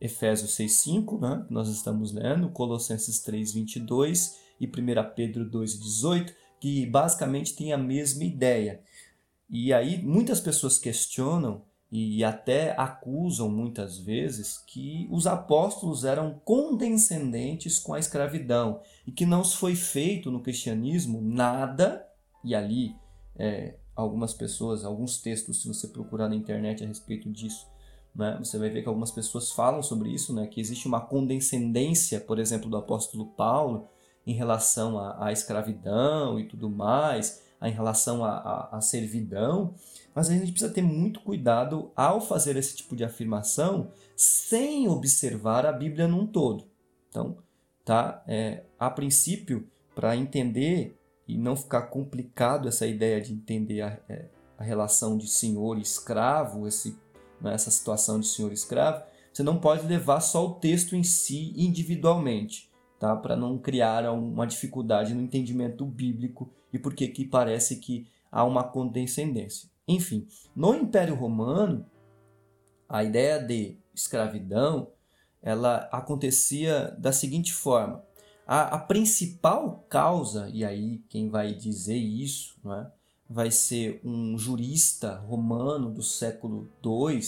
Efésios 0.00 0.56
6,5, 0.56 1.20
né, 1.20 1.44
que 1.46 1.52
nós 1.52 1.68
estamos 1.68 2.12
lendo, 2.12 2.48
Colossenses 2.50 3.22
3,22 3.24 4.36
e 4.60 4.66
1 4.66 4.70
Pedro 5.14 5.50
2,18, 5.50 6.32
que 6.60 6.86
basicamente 6.86 7.56
tem 7.56 7.72
a 7.72 7.78
mesma 7.78 8.24
ideia. 8.24 8.82
E 9.48 9.72
aí 9.72 10.00
muitas 10.02 10.40
pessoas 10.40 10.78
questionam 10.78 11.64
e 11.90 12.22
até 12.22 12.74
acusam 12.78 13.48
muitas 13.48 13.98
vezes 13.98 14.58
que 14.66 15.08
os 15.10 15.26
apóstolos 15.26 16.04
eram 16.04 16.40
condescendentes 16.44 17.78
com 17.78 17.94
a 17.94 17.98
escravidão 17.98 18.80
e 19.06 19.10
que 19.10 19.26
não 19.26 19.42
foi 19.42 19.74
feito 19.74 20.30
no 20.30 20.40
cristianismo 20.40 21.20
nada, 21.20 22.06
e 22.44 22.54
ali 22.54 22.94
é, 23.36 23.74
algumas 23.94 24.32
pessoas, 24.32 24.84
alguns 24.84 25.18
textos, 25.18 25.62
se 25.62 25.68
você 25.68 25.88
procurar 25.88 26.28
na 26.28 26.36
internet 26.36 26.84
a 26.84 26.86
respeito 26.86 27.28
disso, 27.28 27.66
né? 28.14 28.36
Você 28.38 28.58
vai 28.58 28.70
ver 28.70 28.82
que 28.82 28.88
algumas 28.88 29.10
pessoas 29.10 29.52
falam 29.52 29.82
sobre 29.82 30.10
isso, 30.10 30.34
né? 30.34 30.46
que 30.46 30.60
existe 30.60 30.88
uma 30.88 31.00
condescendência, 31.00 32.20
por 32.20 32.38
exemplo, 32.38 32.68
do 32.68 32.76
apóstolo 32.76 33.26
Paulo 33.26 33.88
em 34.26 34.34
relação 34.34 34.98
à, 34.98 35.26
à 35.26 35.32
escravidão 35.32 36.38
e 36.38 36.46
tudo 36.46 36.68
mais, 36.68 37.42
em 37.62 37.70
relação 37.70 38.24
à 38.24 38.78
servidão, 38.80 39.74
mas 40.14 40.28
a 40.28 40.34
gente 40.34 40.52
precisa 40.52 40.72
ter 40.72 40.82
muito 40.82 41.20
cuidado 41.20 41.90
ao 41.94 42.20
fazer 42.20 42.56
esse 42.56 42.76
tipo 42.76 42.96
de 42.96 43.04
afirmação 43.04 43.90
sem 44.16 44.88
observar 44.88 45.64
a 45.64 45.72
Bíblia 45.72 46.08
num 46.08 46.26
todo. 46.26 46.64
Então, 47.08 47.38
tá? 47.84 48.22
É, 48.26 48.64
a 48.78 48.90
princípio, 48.90 49.68
para 49.94 50.16
entender 50.16 50.96
e 51.26 51.38
não 51.38 51.54
ficar 51.54 51.82
complicado 51.82 52.68
essa 52.68 52.86
ideia 52.86 53.20
de 53.20 53.32
entender 53.32 53.82
a, 53.82 53.98
é, 54.08 54.26
a 54.58 54.64
relação 54.64 55.16
de 55.16 55.28
senhor 55.28 55.78
e 55.78 55.82
escravo, 55.82 56.66
esse, 56.66 56.96
né, 57.40 57.54
essa 57.54 57.70
situação 57.70 58.18
de 58.20 58.26
senhor 58.26 58.50
e 58.50 58.54
escravo, 58.54 59.04
você 59.32 59.42
não 59.42 59.58
pode 59.58 59.86
levar 59.86 60.20
só 60.20 60.46
o 60.46 60.54
texto 60.54 60.96
em 60.96 61.04
si 61.04 61.54
individualmente, 61.56 62.68
tá? 62.98 63.14
Para 63.14 63.36
não 63.36 63.56
criar 63.56 64.12
uma 64.12 64.46
dificuldade 64.46 65.14
no 65.14 65.22
entendimento 65.22 65.84
bíblico 65.86 66.50
e 66.72 66.78
porque 66.78 67.08
que 67.08 67.24
parece 67.24 67.76
que 67.76 68.06
há 68.30 68.44
uma 68.44 68.64
condescendência. 68.64 69.68
Enfim, 69.90 70.28
no 70.54 70.72
Império 70.72 71.16
Romano, 71.16 71.84
a 72.88 73.02
ideia 73.02 73.40
de 73.40 73.76
escravidão 73.92 74.92
ela 75.42 75.88
acontecia 75.90 76.94
da 76.96 77.12
seguinte 77.12 77.52
forma: 77.52 78.04
a, 78.46 78.76
a 78.76 78.78
principal 78.78 79.84
causa, 79.88 80.48
e 80.52 80.64
aí 80.64 81.02
quem 81.08 81.28
vai 81.28 81.54
dizer 81.54 81.96
isso, 81.96 82.56
não 82.62 82.74
é? 82.74 82.90
vai 83.28 83.50
ser 83.50 84.00
um 84.04 84.38
jurista 84.38 85.16
romano 85.26 85.90
do 85.90 86.02
século 86.02 86.68
II, 86.84 87.20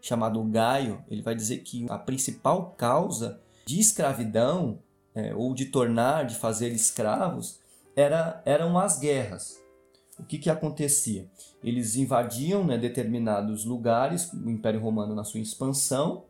chamado 0.00 0.42
Gaio. 0.44 1.04
Ele 1.08 1.22
vai 1.22 1.34
dizer 1.34 1.58
que 1.58 1.86
a 1.88 1.98
principal 1.98 2.72
causa 2.76 3.40
de 3.64 3.80
escravidão, 3.80 4.80
é, 5.12 5.34
ou 5.34 5.54
de 5.54 5.66
tornar, 5.66 6.24
de 6.24 6.36
fazer 6.36 6.70
escravos, 6.70 7.60
era, 7.96 8.42
eram 8.44 8.78
as 8.78 8.98
guerras. 8.98 9.65
O 10.18 10.24
que, 10.24 10.38
que 10.38 10.48
acontecia? 10.48 11.28
Eles 11.62 11.96
invadiam 11.96 12.64
né, 12.64 12.78
determinados 12.78 13.64
lugares, 13.64 14.32
o 14.32 14.48
Império 14.48 14.80
Romano 14.80 15.14
na 15.14 15.24
sua 15.24 15.40
expansão, 15.40 16.24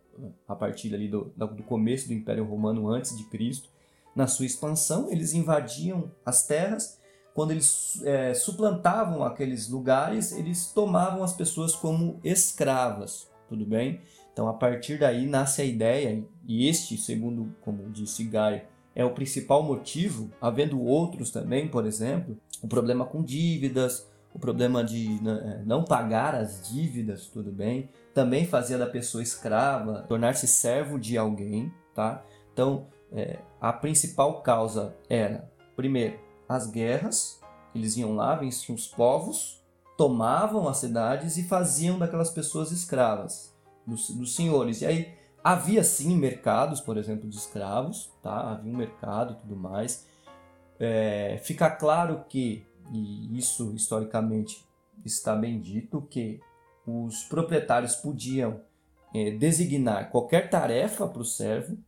a 0.49 0.55
partir 0.55 0.95
ali 0.95 1.09
do, 1.09 1.33
do 1.37 1.63
começo 1.63 2.09
do 2.09 2.15
Império 2.15 2.45
Romano 2.45 2.89
antes 2.89 3.17
de 3.17 3.25
Cristo, 3.25 3.69
na 4.15 4.27
sua 4.27 4.47
expansão, 4.47 5.11
eles 5.11 5.35
invadiam 5.35 6.11
as 6.25 6.47
terras. 6.47 6.99
Quando 7.35 7.51
eles 7.51 8.03
é, 8.03 8.33
suplantavam 8.33 9.23
aqueles 9.23 9.69
lugares, 9.69 10.33
eles 10.33 10.73
tomavam 10.73 11.23
as 11.23 11.35
pessoas 11.35 11.77
como 11.77 12.19
escravas, 12.25 13.31
tudo 13.47 13.67
bem? 13.67 14.01
Então, 14.33 14.49
a 14.49 14.55
partir 14.55 14.99
daí 14.99 15.27
nasce 15.27 15.61
a 15.61 15.65
ideia, 15.65 16.25
e 16.47 16.67
este, 16.67 16.97
segundo 16.97 17.55
como 17.61 17.91
disse 17.91 18.25
Gaio, 18.25 18.63
é 18.97 19.05
o 19.05 19.11
principal 19.11 19.63
motivo, 19.63 20.31
havendo 20.41 20.81
outros 20.81 21.31
também, 21.31 21.69
por 21.69 21.85
exemplo, 21.85 22.37
o 22.63 22.67
problema 22.67 23.05
com 23.05 23.23
dívidas, 23.23 24.09
o 24.33 24.39
problema 24.39 24.83
de 24.83 25.23
né, 25.23 25.59
é, 25.61 25.65
não 25.67 25.85
pagar 25.85 26.35
as 26.35 26.67
dívidas, 26.67 27.27
tudo 27.27 27.53
bem, 27.53 27.91
também 28.15 28.47
fazia 28.47 28.79
da 28.79 28.87
pessoa 28.87 29.23
escrava, 29.23 30.07
tornar-se 30.09 30.49
servo 30.49 30.99
de 30.99 31.19
alguém, 31.19 31.71
tá? 31.95 32.25
Então, 32.55 32.87
é, 33.13 33.39
a 33.61 33.71
principal 33.71 34.41
causa 34.41 34.97
era, 35.11 35.51
primeiro, 35.77 36.19
as 36.49 36.67
guerras, 36.71 37.39
eles 37.75 37.99
iam 37.99 38.15
lá, 38.15 38.35
venciam 38.35 38.75
os 38.75 38.87
povos, 38.87 39.63
tomavam 39.99 40.67
as 40.69 40.79
cidades 40.79 41.37
e 41.37 41.45
faziam 41.45 41.99
daquelas 41.99 42.31
pessoas 42.31 42.73
escravas, 42.73 43.55
dos, 43.87 44.09
dos 44.09 44.35
senhores. 44.35 44.81
E 44.81 44.87
aí 44.87 45.15
havia 45.47 45.85
sim 45.85 46.17
mercados, 46.17 46.81
por 46.81 46.97
exemplo, 46.97 47.31
de 47.31 47.37
escravos, 47.37 48.11
tá? 48.21 48.51
havia 48.51 48.73
um 48.73 48.77
mercado 48.77 49.35
e 49.35 49.37
tudo 49.37 49.55
mais. 49.55 50.05
É, 50.77 51.41
fica 51.45 51.71
claro 51.71 52.25
que, 52.29 52.67
e 52.93 53.39
isso 53.39 53.73
historicamente 53.73 54.67
está 55.05 55.37
bem 55.37 55.61
dito, 55.61 56.03
que 56.11 56.41
os 56.85 57.23
proprietários 57.23 57.95
podiam 57.95 58.61
é, 59.15 59.31
designar 59.31 60.11
qualquer 60.11 60.51
tarefa 60.51 61.07
para 61.07 61.23
o 61.23 61.25
servo, 61.25 61.79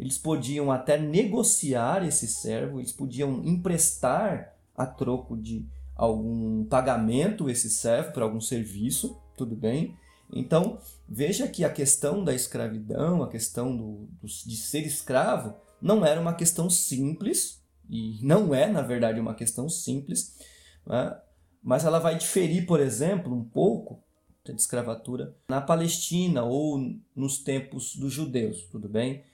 eles 0.00 0.16
podiam 0.16 0.72
até 0.72 0.96
negociar 0.96 2.02
esse 2.06 2.26
servo, 2.26 2.80
eles 2.80 2.92
podiam 2.92 3.42
emprestar 3.44 4.54
a 4.74 4.86
troco 4.86 5.36
de 5.36 5.68
algum 5.94 6.64
pagamento 6.64 7.50
esse 7.50 7.68
servo 7.68 8.10
para 8.12 8.24
algum 8.24 8.40
serviço, 8.40 9.20
tudo 9.36 9.54
bem? 9.54 9.98
Então, 10.32 10.78
veja 11.08 11.46
que 11.46 11.64
a 11.64 11.70
questão 11.70 12.24
da 12.24 12.34
escravidão, 12.34 13.22
a 13.22 13.28
questão 13.28 13.76
do, 13.76 14.08
do, 14.20 14.26
de 14.26 14.56
ser 14.56 14.86
escravo, 14.86 15.54
não 15.80 16.04
era 16.04 16.20
uma 16.20 16.34
questão 16.34 16.70
simples, 16.70 17.62
e 17.88 18.18
não 18.22 18.54
é, 18.54 18.66
na 18.66 18.82
verdade, 18.82 19.20
uma 19.20 19.34
questão 19.34 19.68
simples, 19.68 20.38
né? 20.86 21.16
mas 21.62 21.84
ela 21.84 21.98
vai 21.98 22.16
diferir, 22.16 22.66
por 22.66 22.80
exemplo, 22.80 23.34
um 23.34 23.44
pouco 23.44 24.02
de 24.44 24.52
escravatura 24.52 25.36
na 25.48 25.60
Palestina 25.60 26.42
ou 26.42 26.80
nos 27.14 27.38
tempos 27.38 27.94
dos 27.94 28.12
judeus, 28.12 28.64
tudo 28.70 28.88
bem? 28.88 29.24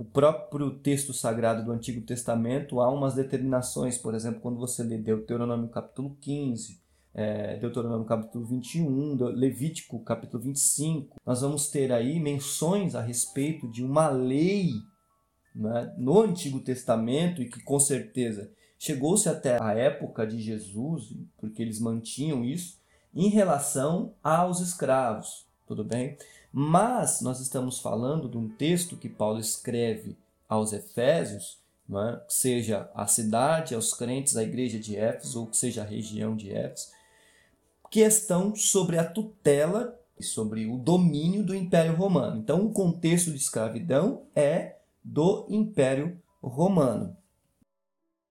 o 0.00 0.04
próprio 0.04 0.70
texto 0.78 1.12
sagrado 1.12 1.62
do 1.62 1.72
Antigo 1.72 2.00
Testamento 2.00 2.80
há 2.80 2.88
umas 2.88 3.12
determinações, 3.12 3.98
por 3.98 4.14
exemplo, 4.14 4.40
quando 4.40 4.58
você 4.58 4.82
lê 4.82 4.96
Deuteronômio 4.96 5.68
capítulo 5.68 6.16
15, 6.22 6.80
é, 7.14 7.56
Deuteronômio 7.56 8.06
capítulo 8.06 8.44
21, 8.44 9.16
Levítico 9.30 9.98
capítulo 10.00 10.42
25, 10.42 11.20
nós 11.24 11.40
vamos 11.40 11.68
ter 11.68 11.92
aí 11.92 12.20
menções 12.20 12.94
a 12.94 13.00
respeito 13.00 13.68
de 13.68 13.84
uma 13.84 14.08
lei 14.08 14.72
né, 15.54 15.92
no 15.98 16.20
Antigo 16.20 16.60
Testamento 16.60 17.42
e 17.42 17.48
que 17.48 17.62
com 17.62 17.80
certeza 17.80 18.50
chegou-se 18.78 19.28
até 19.28 19.60
a 19.60 19.72
época 19.74 20.26
de 20.26 20.40
Jesus, 20.40 21.12
porque 21.36 21.60
eles 21.60 21.80
mantinham 21.80 22.44
isso, 22.44 22.78
em 23.14 23.28
relação 23.28 24.14
aos 24.22 24.60
escravos, 24.60 25.44
tudo 25.66 25.84
bem? 25.84 26.16
Mas 26.52 27.20
nós 27.20 27.40
estamos 27.40 27.80
falando 27.80 28.28
de 28.28 28.38
um 28.38 28.48
texto 28.48 28.96
que 28.96 29.08
Paulo 29.08 29.40
escreve 29.40 30.16
aos 30.48 30.72
Efésios, 30.72 31.58
é? 31.92 32.20
seja 32.28 32.88
a 32.94 33.06
cidade, 33.06 33.74
aos 33.74 33.92
crentes, 33.92 34.36
a 34.36 34.44
igreja 34.44 34.78
de 34.78 34.96
Éfeso, 34.96 35.40
ou 35.40 35.46
que 35.48 35.56
seja 35.56 35.82
a 35.82 35.86
região 35.86 36.36
de 36.36 36.52
Éfeso, 36.52 36.88
que 37.90 38.00
estão 38.00 38.54
sobre 38.54 38.96
a 38.96 39.04
tutela 39.04 39.98
e 40.16 40.22
sobre 40.22 40.66
o 40.66 40.78
domínio 40.78 41.44
do 41.44 41.54
Império 41.54 41.96
Romano. 41.96 42.38
Então, 42.38 42.64
o 42.64 42.72
contexto 42.72 43.30
de 43.30 43.36
escravidão 43.36 44.26
é 44.34 44.76
do 45.02 45.46
Império 45.50 46.20
Romano. 46.40 47.16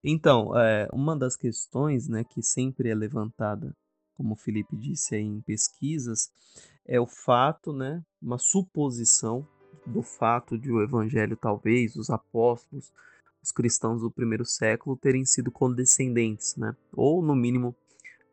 Então, 0.04 0.58
é, 0.58 0.88
uma 0.94 1.18
das 1.18 1.36
questões 1.36 2.08
né, 2.08 2.24
que 2.24 2.42
sempre 2.42 2.89
é 2.89 2.96
levantada, 2.96 3.75
como 4.16 4.34
o 4.34 4.38
Felipe 4.38 4.78
disse 4.78 5.16
aí 5.16 5.24
em 5.24 5.42
pesquisas, 5.42 6.32
é 6.86 7.00
o 7.00 7.06
fato, 7.06 7.74
né, 7.74 8.01
uma 8.22 8.38
suposição 8.38 9.46
do 9.86 10.01
fato 10.01 10.58
de 10.58 10.72
o 10.72 10.82
evangelho 10.82 11.36
talvez 11.36 11.96
os 11.96 12.10
apóstolos, 12.10 12.94
os 13.44 13.51
cristãos 13.51 14.01
do 14.01 14.12
primeiro 14.12 14.46
século 14.46 14.96
terem 14.96 15.25
sido 15.25 15.51
condescendentes, 15.51 16.56
né, 16.56 16.75
ou 16.94 17.22
no 17.22 17.36
mínimo 17.36 17.75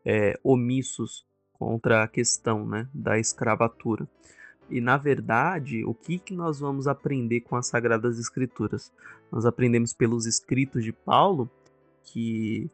é, 0.07 0.39
omissos 0.45 1.27
contra 1.53 2.05
a 2.05 2.09
questão, 2.09 2.65
né, 2.65 2.89
da 2.95 3.19
escravatura. 3.19 4.09
E 4.71 4.81
na 4.81 4.97
verdade, 4.97 5.85
o 5.85 5.93
que, 5.93 6.19
que 6.19 6.35
nós 6.35 6.61
vamos 6.61 6.87
aprender 6.87 7.41
com 7.41 7.57
as 7.57 7.67
Sagradas 7.67 8.19
Escrituras? 8.19 8.93
Nós 9.31 9.45
aprendemos 9.45 9.93
pelos 9.93 10.27
escritos 10.27 10.85
de 10.85 10.93
Paulo 10.93 11.51
que 12.05 12.71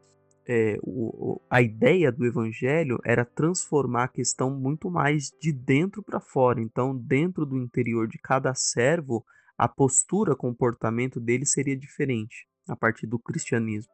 é, 0.46 0.78
o, 0.82 1.40
a 1.48 1.62
ideia 1.62 2.10
do 2.10 2.26
evangelho 2.26 2.98
era 3.04 3.24
transformar 3.24 4.04
a 4.04 4.08
questão 4.08 4.50
muito 4.50 4.90
mais 4.90 5.32
de 5.40 5.52
dentro 5.52 6.02
para 6.02 6.20
fora. 6.20 6.60
Então, 6.60 6.96
dentro 6.96 7.46
do 7.46 7.56
interior 7.56 8.08
de 8.08 8.18
cada 8.18 8.54
servo, 8.54 9.24
a 9.56 9.68
postura, 9.68 10.34
comportamento 10.34 11.20
dele 11.20 11.46
seria 11.46 11.76
diferente 11.76 12.46
a 12.68 12.76
partir 12.76 13.06
do 13.06 13.18
cristianismo. 13.18 13.92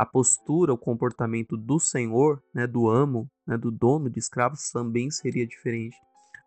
A 0.00 0.06
postura, 0.06 0.72
o 0.72 0.78
comportamento 0.78 1.58
do 1.58 1.78
senhor, 1.78 2.42
né, 2.54 2.66
do 2.66 2.88
amo, 2.88 3.30
né, 3.46 3.58
do 3.58 3.70
dono 3.70 4.08
de 4.08 4.18
escravos 4.18 4.70
também 4.70 5.10
seria 5.10 5.46
diferente 5.46 5.94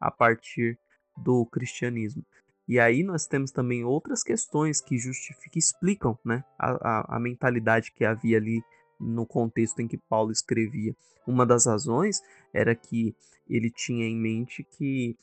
a 0.01 0.09
partir 0.09 0.75
do 1.15 1.45
cristianismo. 1.45 2.25
E 2.67 2.79
aí 2.79 3.03
nós 3.03 3.27
temos 3.27 3.51
também 3.51 3.83
outras 3.83 4.23
questões 4.23 4.81
que 4.81 4.97
justificam, 4.97 5.59
explicam 5.59 6.19
né, 6.25 6.43
a, 6.57 6.71
a, 6.71 7.17
a 7.17 7.19
mentalidade 7.19 7.91
que 7.91 8.03
havia 8.03 8.37
ali 8.37 8.63
no 8.99 9.23
contexto 9.23 9.79
em 9.81 9.87
que 9.87 9.99
Paulo 9.99 10.31
escrevia. 10.31 10.95
Uma 11.27 11.45
das 11.45 11.67
razões 11.67 12.23
era 12.51 12.73
que 12.73 13.15
ele 13.47 13.69
tinha 13.69 14.07
em 14.07 14.17
mente 14.17 14.63
que 14.63 15.15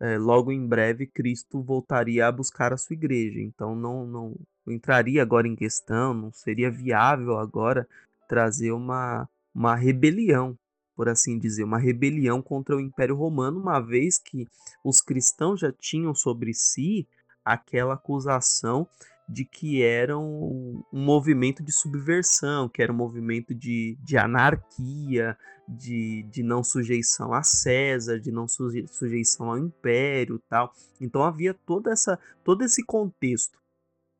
é, 0.00 0.18
logo 0.18 0.50
em 0.50 0.66
breve 0.66 1.06
Cristo 1.06 1.62
voltaria 1.62 2.26
a 2.26 2.32
buscar 2.32 2.72
a 2.72 2.76
sua 2.76 2.94
igreja. 2.94 3.38
Então 3.38 3.76
não, 3.76 4.04
não 4.04 4.34
entraria 4.72 5.22
agora 5.22 5.46
em 5.46 5.56
questão, 5.56 6.14
não 6.14 6.32
seria 6.32 6.70
viável 6.70 7.38
agora 7.38 7.88
trazer 8.28 8.72
uma, 8.72 9.28
uma 9.54 9.74
rebelião, 9.74 10.58
por 10.94 11.08
assim 11.08 11.38
dizer, 11.38 11.64
uma 11.64 11.78
rebelião 11.78 12.40
contra 12.40 12.76
o 12.76 12.80
Império 12.80 13.16
Romano, 13.16 13.60
uma 13.60 13.80
vez 13.80 14.18
que 14.18 14.46
os 14.82 15.00
cristãos 15.00 15.60
já 15.60 15.72
tinham 15.72 16.14
sobre 16.14 16.52
si 16.54 17.06
aquela 17.44 17.94
acusação 17.94 18.88
de 19.28 19.44
que 19.44 19.82
era 19.82 20.16
um, 20.16 20.82
movimento 20.92 21.62
de 21.62 21.72
subversão, 21.72 22.68
que 22.68 22.80
era 22.80 22.92
um 22.92 22.96
movimento 22.96 23.54
de, 23.54 23.96
de 24.00 24.16
anarquia, 24.16 25.36
de, 25.66 26.22
de 26.30 26.42
não 26.42 26.62
sujeição 26.62 27.32
a 27.32 27.42
César, 27.42 28.20
de 28.20 28.30
não 28.30 28.46
suje, 28.46 28.86
sujeição 28.86 29.50
ao 29.50 29.58
império 29.58 30.40
tal. 30.48 30.72
Então 31.00 31.24
havia 31.24 31.52
toda 31.52 31.90
essa, 31.90 32.18
todo 32.44 32.62
esse 32.62 32.84
contexto. 32.84 33.58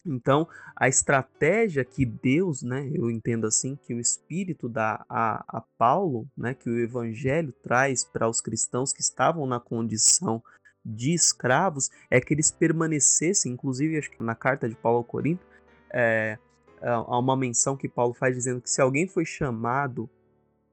Então, 0.06 0.48
a 0.74 0.88
estratégia 0.88 1.84
que 1.84 2.04
Deus, 2.04 2.62
né, 2.62 2.90
eu 2.94 3.10
entendo 3.10 3.46
assim, 3.46 3.76
que 3.76 3.94
o 3.94 4.00
Espírito 4.00 4.68
dá 4.68 5.04
a, 5.08 5.44
a 5.48 5.62
Paulo, 5.76 6.28
né, 6.36 6.54
que 6.54 6.68
o 6.68 6.78
Evangelho 6.78 7.52
traz 7.62 8.04
para 8.04 8.28
os 8.28 8.40
cristãos 8.40 8.92
que 8.92 9.00
estavam 9.00 9.46
na 9.46 9.58
condição 9.60 10.42
de 10.84 11.12
escravos 11.12 11.90
é 12.08 12.20
que 12.20 12.32
eles 12.32 12.52
permanecessem, 12.52 13.52
inclusive 13.52 13.98
acho 13.98 14.10
que 14.10 14.22
na 14.22 14.36
carta 14.36 14.68
de 14.68 14.76
Paulo 14.76 14.98
ao 14.98 15.04
Corinto, 15.04 15.44
é, 15.92 16.38
há 16.80 17.18
uma 17.18 17.36
menção 17.36 17.76
que 17.76 17.88
Paulo 17.88 18.14
faz 18.14 18.36
dizendo 18.36 18.60
que 18.60 18.70
se 18.70 18.80
alguém 18.80 19.08
foi 19.08 19.24
chamado, 19.24 20.08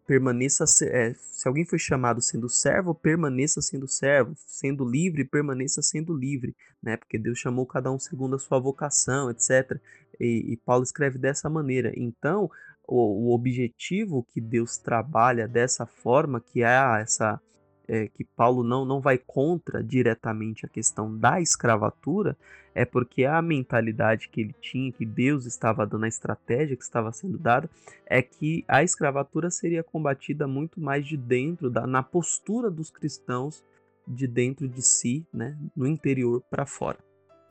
permaneça, 0.06 0.66
é, 0.86 1.14
se 1.14 1.48
alguém 1.48 1.66
foi 1.66 1.80
chamado 1.80 2.22
sendo 2.22 2.50
servo, 2.50 2.94
permaneça 2.94 3.62
sendo 3.62 3.88
servo, 3.88 4.34
sendo 4.36 4.84
livre, 4.84 5.26
permaneça 5.26 5.82
sendo 5.82 6.14
livre, 6.14 6.56
né? 6.82 6.98
Porque 6.98 7.18
Deus 7.18 7.40
chamou 7.40 7.66
cada 7.66 7.92
um 7.92 8.00
segundo 8.00 8.36
a 8.36 8.40
sua 8.40 8.60
vocação, 8.60 9.30
etc. 9.30 9.80
E, 10.20 10.54
e 10.54 10.58
Paulo 10.58 10.84
escreve 10.84 11.18
dessa 11.18 11.50
maneira. 11.50 11.92
Então, 11.96 12.50
o, 12.88 13.30
o 13.30 13.34
objetivo 13.34 14.26
que 14.34 14.42
Deus 14.42 14.78
trabalha 14.78 15.48
dessa 15.48 15.86
forma, 15.86 16.42
que 16.42 16.64
é 16.64 17.02
essa 17.02 17.40
é, 17.88 18.08
que 18.08 18.24
Paulo 18.24 18.64
não, 18.64 18.86
não 18.86 19.02
vai 19.02 19.18
contra 19.18 19.84
diretamente 19.84 20.66
a 20.66 20.70
questão 20.70 21.16
da 21.18 21.42
escravatura, 21.42 22.38
é 22.76 22.86
porque 22.86 23.26
a 23.26 23.42
mentalidade 23.42 24.30
que 24.30 24.42
ele 24.42 24.56
tinha, 24.60 24.92
que 24.92 25.06
Deus 25.06 25.46
estava 25.46 25.86
dando, 25.86 26.06
a 26.06 26.08
estratégia 26.08 26.76
que 26.76 26.84
estava 26.84 27.12
sendo 27.12 27.38
dada, 27.38 27.70
é 28.06 28.22
que 28.22 28.64
a 28.68 28.84
escravatura 28.84 29.52
seria 29.52 29.84
combatida 29.84 30.48
muito 30.48 30.80
mais 30.82 31.06
de 31.06 31.16
dentro, 31.16 31.70
da, 31.70 31.86
na 31.86 32.02
postura 32.02 32.72
dos 32.72 32.90
cristãos, 32.90 33.64
de 34.08 34.28
dentro 34.28 34.68
de 34.68 34.82
si, 34.82 35.26
né, 35.34 35.58
no 35.76 35.88
interior 35.88 36.44
para 36.50 36.66
fora. 36.66 36.98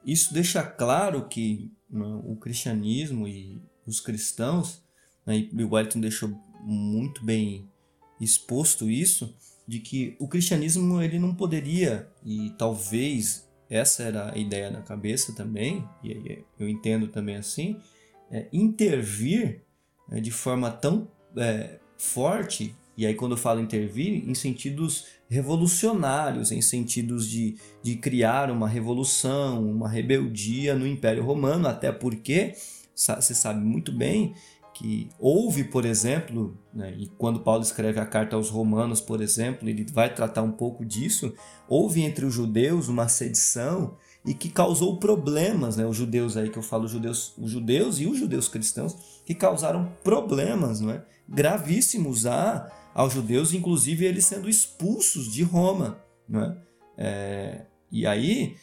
Isso 0.05 0.35
deixa 0.35 0.63
claro 0.63 1.29
que 1.29 1.71
né, 1.89 2.21
o 2.25 2.37
cristianismo 2.37 3.27
e 3.29 3.61
os 3.87 4.01
cristãos, 4.01 4.83
né, 5.25 5.49
e 5.53 5.65
o 5.65 5.75
Wellington 5.75 6.01
deixou 6.01 6.31
muito 6.63 7.25
bem 7.25 7.69
exposto 8.21 8.91
isso, 8.91 9.35
de 9.73 9.81
que 9.81 10.15
o 10.19 10.29
cristianismo 10.29 11.01
ele 11.01 11.19
não 11.19 11.35
poderia 11.35 12.07
e 12.23 12.51
talvez 12.59 13.49
essa 13.71 14.03
era 14.03 14.31
a 14.31 14.37
ideia 14.37 14.71
na 14.71 14.83
cabeça 14.83 15.35
também 15.35 15.83
e 16.05 16.45
eu 16.59 16.69
entendo 16.69 17.09
também 17.09 17.37
assim 17.37 17.79
é, 18.31 18.49
intervir 18.53 19.63
é, 20.11 20.21
de 20.21 20.31
forma 20.31 20.71
tão 20.71 21.09
é, 21.39 21.79
forte 21.97 22.77
e 22.99 23.07
aí 23.07 23.15
quando 23.15 23.33
eu 23.33 23.39
falo 23.39 23.63
intervir 23.63 24.29
em 24.29 24.35
sentidos 24.35 25.07
revolucionários 25.27 26.53
em 26.53 26.61
sentidos 26.61 27.27
de, 27.27 27.57
de 27.83 27.97
criar 27.97 28.51
uma 28.51 28.69
revolução 28.69 29.67
uma 29.67 29.89
rebeldia 29.89 30.75
no 30.75 30.87
Império 30.87 31.25
Romano 31.25 31.67
até 31.67 31.91
porque 31.91 32.53
você 32.95 33.35
sabe 33.35 33.65
muito 33.65 33.91
bem 33.91 34.35
que 34.75 35.11
houve, 35.19 35.65
por 35.65 35.85
exemplo, 35.85 36.57
né, 36.73 36.95
e 36.97 37.07
quando 37.07 37.41
Paulo 37.41 37.63
escreve 37.63 38.01
a 38.01 38.07
carta 38.07 38.37
aos 38.37 38.49
Romanos, 38.49 39.01
por 39.01 39.21
exemplo, 39.21 39.69
ele 39.69 39.85
vai 39.93 40.13
tratar 40.13 40.43
um 40.43 40.53
pouco 40.53 40.85
disso, 40.85 41.35
houve 41.69 42.03
entre 42.03 42.25
os 42.25 42.35
judeus 42.35 42.89
uma 42.89 43.09
sedição 43.09 43.97
e 44.25 44.35
que 44.35 44.49
causou 44.49 44.99
problemas, 44.99 45.77
né, 45.77 45.87
os 45.87 45.97
judeus 45.97 46.37
aí 46.37 46.49
que 46.49 46.59
eu 46.59 46.63
falo, 46.63 46.85
os 46.85 46.91
judeus, 46.91 47.35
os 47.37 47.51
judeus 47.51 48.01
e 48.01 48.07
os 48.07 48.19
judeus 48.19 48.49
cristãos, 48.49 48.97
que 49.25 49.35
causaram 49.35 49.93
problemas 50.03 50.81
né, 50.81 51.03
gravíssimos 51.29 52.27
a, 52.27 52.71
aos 52.95 53.13
judeus, 53.13 53.53
inclusive 53.53 54.05
eles 54.05 54.25
sendo 54.25 54.49
expulsos 54.49 55.31
de 55.31 55.43
Roma. 55.43 56.03
Né? 56.29 56.57
É, 56.97 57.67
e 57.91 58.07
aí 58.07 58.57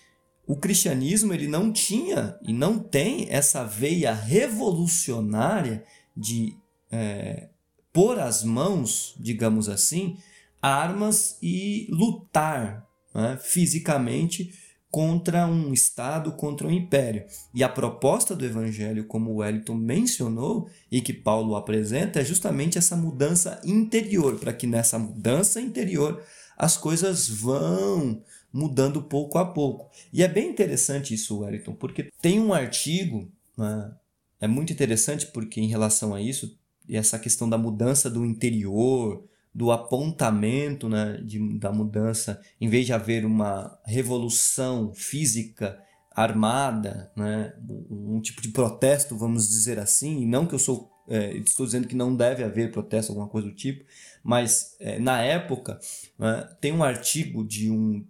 o 0.50 0.56
cristianismo 0.56 1.32
ele 1.32 1.48
não 1.48 1.72
tinha 1.72 2.36
e 2.42 2.52
não 2.52 2.80
tem 2.80 3.28
essa 3.30 3.64
veia 3.64 4.12
revolucionária 4.12 5.84
de 6.20 6.58
é, 6.92 7.48
pôr 7.94 8.20
as 8.20 8.44
mãos, 8.44 9.16
digamos 9.18 9.70
assim, 9.70 10.18
armas 10.62 11.38
e 11.42 11.88
lutar 11.90 12.86
né, 13.16 13.40
fisicamente 13.42 14.54
contra 14.92 15.46
um 15.46 15.72
Estado, 15.72 16.32
contra 16.34 16.68
um 16.68 16.72
império. 16.72 17.26
E 17.54 17.64
a 17.64 17.70
proposta 17.70 18.36
do 18.36 18.46
Evangelho, 18.46 19.06
como 19.06 19.36
Wellington 19.36 19.76
mencionou 19.76 20.68
e 20.92 21.00
que 21.00 21.14
Paulo 21.14 21.56
apresenta, 21.56 22.20
é 22.20 22.26
justamente 22.26 22.78
essa 22.78 22.96
mudança 22.96 23.62
interior, 23.64 24.40
para 24.40 24.52
que 24.52 24.66
nessa 24.68 24.98
mudança 24.98 25.62
interior 25.62 26.22
as 26.58 26.76
coisas 26.76 27.30
vão 27.30 28.22
mudando 28.52 29.02
pouco 29.04 29.38
a 29.38 29.46
pouco. 29.46 29.90
E 30.12 30.24
é 30.24 30.28
bem 30.28 30.50
interessante 30.50 31.14
isso, 31.14 31.40
Wellington, 31.40 31.74
porque 31.74 32.12
tem 32.20 32.40
um 32.40 32.52
artigo 32.52 33.32
né, 33.56 33.92
é 34.40 34.48
muito 34.48 34.72
interessante 34.72 35.28
porque, 35.28 35.60
em 35.60 35.68
relação 35.68 36.14
a 36.14 36.22
isso, 36.22 36.58
essa 36.90 37.20
questão 37.20 37.50
da 37.50 37.58
mudança 37.58 38.10
do 38.10 38.26
interior, 38.26 39.24
do 39.54 39.72
apontamento 39.72 40.88
né, 40.88 41.20
de, 41.24 41.58
da 41.58 41.72
mudança, 41.72 42.42
em 42.60 42.70
vez 42.70 42.86
de 42.86 42.94
haver 42.94 43.26
uma 43.26 43.80
revolução 43.86 44.94
física 44.94 45.80
armada, 46.12 47.12
né, 47.16 47.54
um, 47.90 48.20
tipo 48.22 48.42
de 48.42 48.50
protesto, 48.50 49.18
vamos 49.18 49.48
dizer 49.48 49.80
assim, 49.80 50.26
não 50.26 50.46
que 50.46 50.56
eu 50.56 50.60
sou 50.60 50.90
é, 51.08 51.36
estou 51.38 51.66
dizendo 51.66 51.88
que 51.88 51.96
não 51.96 52.16
deve 52.16 52.44
haver 52.44 52.72
protesto, 52.72 53.12
alguma 53.12 53.28
coisa 53.28 53.48
do 53.48 53.56
tipo, 53.56 53.84
mas 54.24 54.76
é, 54.80 55.00
na 55.00 55.24
época 55.24 55.80
né, 56.20 56.48
tem 56.62 56.72
um 56.72 56.84
artigo 56.84 57.44
de 57.44 57.72
um 57.72 58.06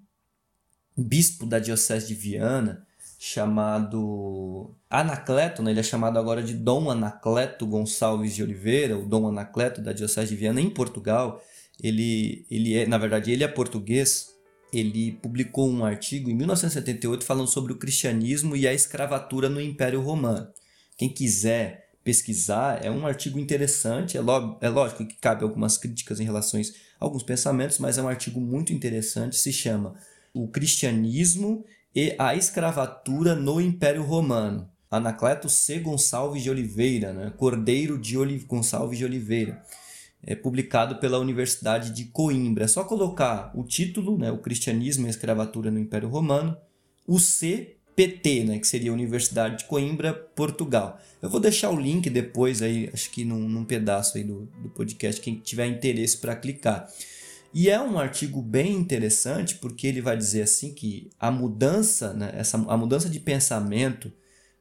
bispo 0.97 1.45
da 1.45 1.59
diocese 1.59 2.07
de 2.07 2.13
Viana 2.13 2.85
chamado 3.21 4.73
Anacleto, 4.89 5.61
né? 5.61 5.71
ele 5.71 5.81
é 5.81 5.83
chamado 5.83 6.17
agora 6.17 6.41
de 6.41 6.53
Dom 6.53 6.89
Anacleto 6.89 7.67
Gonçalves 7.67 8.33
de 8.33 8.41
Oliveira, 8.41 8.97
o 8.97 9.05
Dom 9.05 9.27
Anacleto 9.27 9.81
da 9.81 9.91
Diocese 9.91 10.29
de 10.29 10.37
Viana 10.37 10.61
em 10.61 10.69
Portugal. 10.69 11.43
Ele, 11.83 12.45
ele 12.49 12.77
é, 12.77 12.87
na 12.87 12.97
verdade, 12.97 13.29
ele 13.29 13.43
é 13.43 13.47
português. 13.47 14.29
Ele 14.71 15.11
publicou 15.21 15.69
um 15.69 15.83
artigo 15.83 16.29
em 16.29 16.33
1978 16.33 17.25
falando 17.25 17.49
sobre 17.49 17.73
o 17.73 17.77
cristianismo 17.77 18.55
e 18.55 18.65
a 18.65 18.73
escravatura 18.73 19.49
no 19.49 19.59
Império 19.59 19.99
Romano. 19.99 20.47
Quem 20.97 21.09
quiser 21.09 21.89
pesquisar, 22.01 22.85
é 22.85 22.89
um 22.89 23.05
artigo 23.05 23.37
interessante. 23.37 24.17
É, 24.17 24.21
é 24.61 24.69
lógico 24.69 25.05
que 25.05 25.15
cabe 25.15 25.43
algumas 25.43 25.77
críticas 25.77 26.21
em 26.21 26.23
relação 26.23 26.59
a 26.59 26.63
alguns 26.97 27.23
pensamentos, 27.23 27.79
mas 27.79 27.97
é 27.97 28.01
um 28.01 28.07
artigo 28.07 28.39
muito 28.39 28.71
interessante. 28.71 29.35
Se 29.35 29.51
chama 29.51 29.93
O 30.33 30.47
Cristianismo 30.47 31.65
e 31.95 32.15
a 32.17 32.35
escravatura 32.35 33.35
no 33.35 33.59
Império 33.59 34.03
Romano. 34.03 34.69
Anacleto 34.91 35.47
C. 35.47 35.79
Gonçalves 35.79 36.41
de 36.41 36.49
Oliveira, 36.49 37.13
né? 37.13 37.31
Cordeiro 37.37 37.97
de 37.97 38.15
Gonçalves 38.47 38.97
de 38.97 39.05
Oliveira, 39.05 39.63
é 40.23 40.35
publicado 40.35 40.95
pela 40.95 41.19
Universidade 41.19 41.91
de 41.91 42.05
Coimbra. 42.05 42.65
É 42.65 42.67
só 42.67 42.83
colocar 42.83 43.51
o 43.55 43.63
título, 43.63 44.17
né? 44.17 44.31
o 44.31 44.39
Cristianismo 44.39 45.05
e 45.05 45.07
a 45.07 45.11
Escravatura 45.11 45.71
no 45.71 45.79
Império 45.79 46.09
Romano, 46.09 46.57
o 47.07 47.19
CPT, 47.19 48.43
né? 48.45 48.59
que 48.59 48.67
seria 48.67 48.91
a 48.91 48.93
Universidade 48.93 49.59
de 49.59 49.65
Coimbra, 49.65 50.13
Portugal. 50.13 50.99
Eu 51.21 51.29
vou 51.29 51.39
deixar 51.39 51.69
o 51.69 51.79
link 51.79 52.09
depois 52.09 52.61
aí, 52.61 52.89
acho 52.93 53.09
que 53.11 53.23
num, 53.23 53.47
num 53.47 53.63
pedaço 53.63 54.17
aí 54.17 54.23
do, 54.23 54.49
do 54.61 54.69
podcast, 54.69 55.21
quem 55.21 55.35
tiver 55.35 55.67
interesse 55.67 56.17
para 56.17 56.35
clicar. 56.35 56.87
E 57.53 57.69
é 57.69 57.81
um 57.81 57.97
artigo 57.97 58.41
bem 58.41 58.73
interessante 58.73 59.55
porque 59.55 59.87
ele 59.87 60.01
vai 60.01 60.15
dizer 60.15 60.43
assim 60.43 60.73
que 60.73 61.09
a 61.19 61.31
mudança, 61.31 62.13
né, 62.13 62.31
essa, 62.35 62.57
a 62.57 62.77
mudança 62.77 63.09
de 63.09 63.19
pensamento 63.19 64.11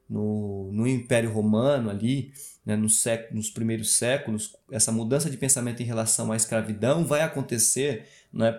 no, 0.09 0.71
no 0.73 0.87
Império 0.87 1.31
Romano 1.31 1.91
ali, 1.91 2.33
né, 2.65 2.77
no 2.77 2.89
século, 2.89 3.37
nos 3.37 3.51
primeiros 3.51 3.97
séculos, 3.97 4.57
essa 4.71 4.91
mudança 4.91 5.29
de 5.29 5.37
pensamento 5.37 5.83
em 5.83 5.87
relação 5.87 6.33
à 6.33 6.37
escravidão 6.37 7.05
vai 7.05 7.21
acontecer 7.21 8.07
né, 8.33 8.59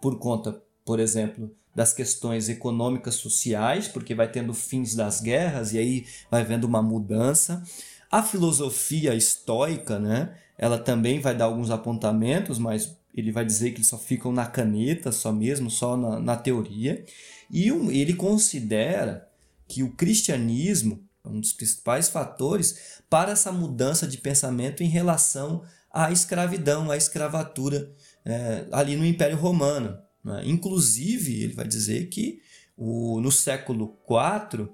por 0.00 0.18
conta, 0.18 0.62
por 0.84 1.00
exemplo, 1.00 1.50
das 1.74 1.92
questões 1.94 2.48
econômicas 2.48 3.14
sociais, 3.14 3.88
porque 3.88 4.14
vai 4.14 4.30
tendo 4.30 4.52
fins 4.52 4.94
das 4.94 5.20
guerras 5.20 5.72
e 5.72 5.78
aí 5.78 6.06
vai 6.30 6.44
vendo 6.44 6.64
uma 6.64 6.82
mudança. 6.82 7.62
A 8.10 8.22
filosofia 8.22 9.14
estoica, 9.14 9.98
né, 9.98 10.34
ela 10.58 10.78
também 10.78 11.20
vai 11.20 11.34
dar 11.34 11.46
alguns 11.46 11.70
apontamentos, 11.70 12.58
mas 12.58 12.99
ele 13.14 13.32
vai 13.32 13.44
dizer 13.44 13.70
que 13.70 13.78
eles 13.78 13.88
só 13.88 13.98
ficam 13.98 14.32
na 14.32 14.46
caneta, 14.46 15.10
só 15.12 15.32
mesmo, 15.32 15.70
só 15.70 15.96
na, 15.96 16.20
na 16.20 16.36
teoria. 16.36 17.04
E 17.50 17.72
um, 17.72 17.90
ele 17.90 18.14
considera 18.14 19.28
que 19.68 19.82
o 19.82 19.92
cristianismo 19.92 21.02
é 21.24 21.28
um 21.28 21.40
dos 21.40 21.52
principais 21.52 22.08
fatores 22.08 23.00
para 23.08 23.32
essa 23.32 23.52
mudança 23.52 24.06
de 24.06 24.18
pensamento 24.18 24.82
em 24.82 24.88
relação 24.88 25.62
à 25.92 26.10
escravidão, 26.10 26.90
à 26.90 26.96
escravatura 26.96 27.92
é, 28.24 28.66
ali 28.72 28.96
no 28.96 29.04
Império 29.04 29.36
Romano. 29.36 29.98
Né? 30.24 30.42
Inclusive, 30.46 31.42
ele 31.42 31.54
vai 31.54 31.66
dizer 31.66 32.08
que 32.08 32.40
o, 32.76 33.20
no 33.20 33.30
século 33.30 33.98
IV 34.08 34.68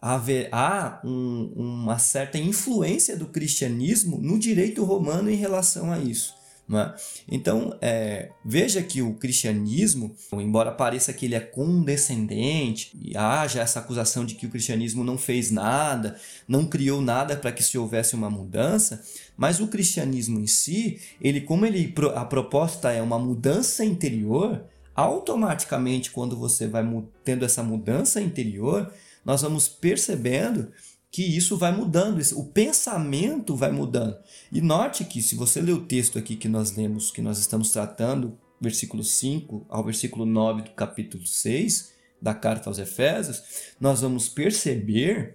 haver, 0.00 0.48
há 0.50 1.00
um, 1.04 1.52
uma 1.54 1.98
certa 1.98 2.38
influência 2.38 3.16
do 3.16 3.26
cristianismo 3.26 4.18
no 4.18 4.38
direito 4.38 4.82
romano 4.82 5.30
em 5.30 5.36
relação 5.36 5.92
a 5.92 5.98
isso. 5.98 6.39
É? 6.72 6.94
Então, 7.28 7.76
é, 7.80 8.30
veja 8.44 8.80
que 8.80 9.02
o 9.02 9.14
cristianismo, 9.14 10.14
embora 10.34 10.70
pareça 10.70 11.12
que 11.12 11.26
ele 11.26 11.34
é 11.34 11.40
condescendente, 11.40 12.92
e 13.02 13.16
haja 13.16 13.60
essa 13.60 13.80
acusação 13.80 14.24
de 14.24 14.36
que 14.36 14.46
o 14.46 14.50
cristianismo 14.50 15.02
não 15.02 15.18
fez 15.18 15.50
nada, 15.50 16.16
não 16.46 16.64
criou 16.64 17.00
nada 17.00 17.36
para 17.36 17.50
que 17.50 17.62
se 17.62 17.76
houvesse 17.76 18.14
uma 18.14 18.30
mudança, 18.30 19.02
mas 19.36 19.58
o 19.58 19.66
cristianismo 19.66 20.38
em 20.38 20.46
si, 20.46 21.00
ele 21.20 21.40
como 21.40 21.66
ele 21.66 21.92
a 22.14 22.24
proposta 22.24 22.92
é 22.92 23.02
uma 23.02 23.18
mudança 23.18 23.84
interior, 23.84 24.64
automaticamente 24.94 26.10
quando 26.10 26.36
você 26.36 26.68
vai 26.68 26.84
tendo 27.24 27.44
essa 27.44 27.62
mudança 27.62 28.20
interior, 28.20 28.92
nós 29.24 29.42
vamos 29.42 29.68
percebendo 29.68 30.70
que 31.10 31.22
isso 31.22 31.56
vai 31.56 31.72
mudando, 31.72 32.20
o 32.36 32.44
pensamento 32.44 33.56
vai 33.56 33.72
mudando. 33.72 34.16
E 34.52 34.60
note 34.60 35.04
que 35.04 35.20
se 35.20 35.34
você 35.34 35.60
ler 35.60 35.72
o 35.72 35.84
texto 35.84 36.18
aqui 36.18 36.36
que 36.36 36.48
nós 36.48 36.76
lemos, 36.76 37.10
que 37.10 37.20
nós 37.20 37.38
estamos 37.38 37.72
tratando, 37.72 38.38
versículo 38.60 39.02
5 39.02 39.66
ao 39.68 39.82
versículo 39.82 40.24
9 40.24 40.62
do 40.62 40.70
capítulo 40.70 41.26
6 41.26 41.92
da 42.22 42.34
carta 42.34 42.70
aos 42.70 42.78
Efésios, 42.78 43.42
nós 43.80 44.02
vamos 44.02 44.28
perceber 44.28 45.34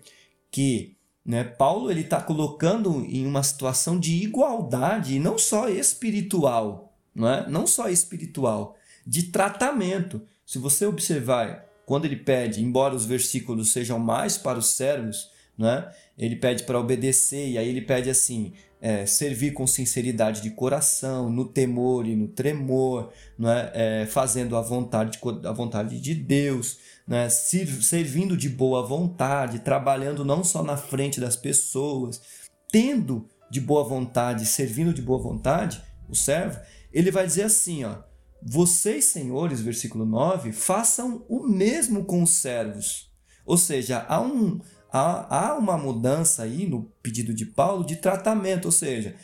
que 0.49 0.95
né, 1.25 1.43
Paulo 1.43 1.89
ele 1.89 2.01
está 2.01 2.21
colocando 2.21 3.03
em 3.05 3.25
uma 3.25 3.41
situação 3.41 3.99
de 3.99 4.23
igualdade, 4.23 5.15
e 5.15 5.19
não 5.19 5.37
só 5.37 5.67
espiritual, 5.67 6.95
não, 7.13 7.27
é? 7.27 7.49
não 7.49 7.65
só 7.65 7.89
espiritual, 7.89 8.77
de 9.05 9.23
tratamento. 9.23 10.21
Se 10.45 10.59
você 10.59 10.85
observar, 10.85 11.65
quando 11.85 12.05
ele 12.05 12.15
pede, 12.15 12.63
embora 12.63 12.95
os 12.95 13.05
versículos 13.05 13.71
sejam 13.71 13.97
mais 13.97 14.37
para 14.37 14.59
os 14.59 14.67
servos, 14.67 15.31
né? 15.57 15.89
Ele 16.17 16.35
pede 16.35 16.63
para 16.63 16.79
obedecer 16.79 17.49
e 17.49 17.57
aí 17.57 17.67
ele 17.67 17.81
pede 17.81 18.09
assim, 18.09 18.53
é, 18.81 19.05
servir 19.05 19.53
com 19.53 19.65
sinceridade 19.65 20.41
de 20.41 20.51
coração, 20.51 21.29
no 21.29 21.45
temor 21.45 22.05
e 22.07 22.15
no 22.15 22.27
tremor, 22.27 23.11
né? 23.37 23.71
É, 23.73 24.05
fazendo 24.05 24.55
a 24.55 24.61
vontade, 24.61 25.19
a 25.43 25.51
vontade 25.51 25.99
de 25.99 26.13
Deus, 26.13 26.77
né? 27.07 27.29
servindo 27.29 28.35
de 28.35 28.49
boa 28.49 28.85
vontade, 28.85 29.59
trabalhando 29.59 30.25
não 30.25 30.43
só 30.43 30.63
na 30.63 30.77
frente 30.77 31.19
das 31.19 31.35
pessoas, 31.35 32.21
tendo 32.71 33.27
de 33.49 33.61
boa 33.61 33.83
vontade, 33.83 34.45
servindo 34.45 34.93
de 34.93 35.01
boa 35.01 35.19
vontade, 35.19 35.81
o 36.09 36.15
servo, 36.15 36.59
ele 36.91 37.11
vai 37.11 37.25
dizer 37.25 37.43
assim, 37.43 37.83
ó, 37.83 37.97
vocês, 38.41 39.05
senhores, 39.05 39.61
versículo 39.61 40.05
9, 40.05 40.51
façam 40.51 41.25
o 41.27 41.47
mesmo 41.47 42.05
com 42.05 42.21
os 42.21 42.31
servos. 42.31 43.11
Ou 43.45 43.57
seja, 43.57 44.05
há 44.07 44.21
um, 44.21 44.59
há, 44.95 45.49
há 45.49 45.57
uma 45.57 45.77
mudança 45.77 46.43
aí 46.43 46.65
no 46.65 46.83
pedido 47.03 47.33
de 47.33 47.45
Paulo 47.45 47.85
de 47.85 47.97
tratamento, 47.97 48.65
ou 48.65 48.71
seja, 48.71 49.15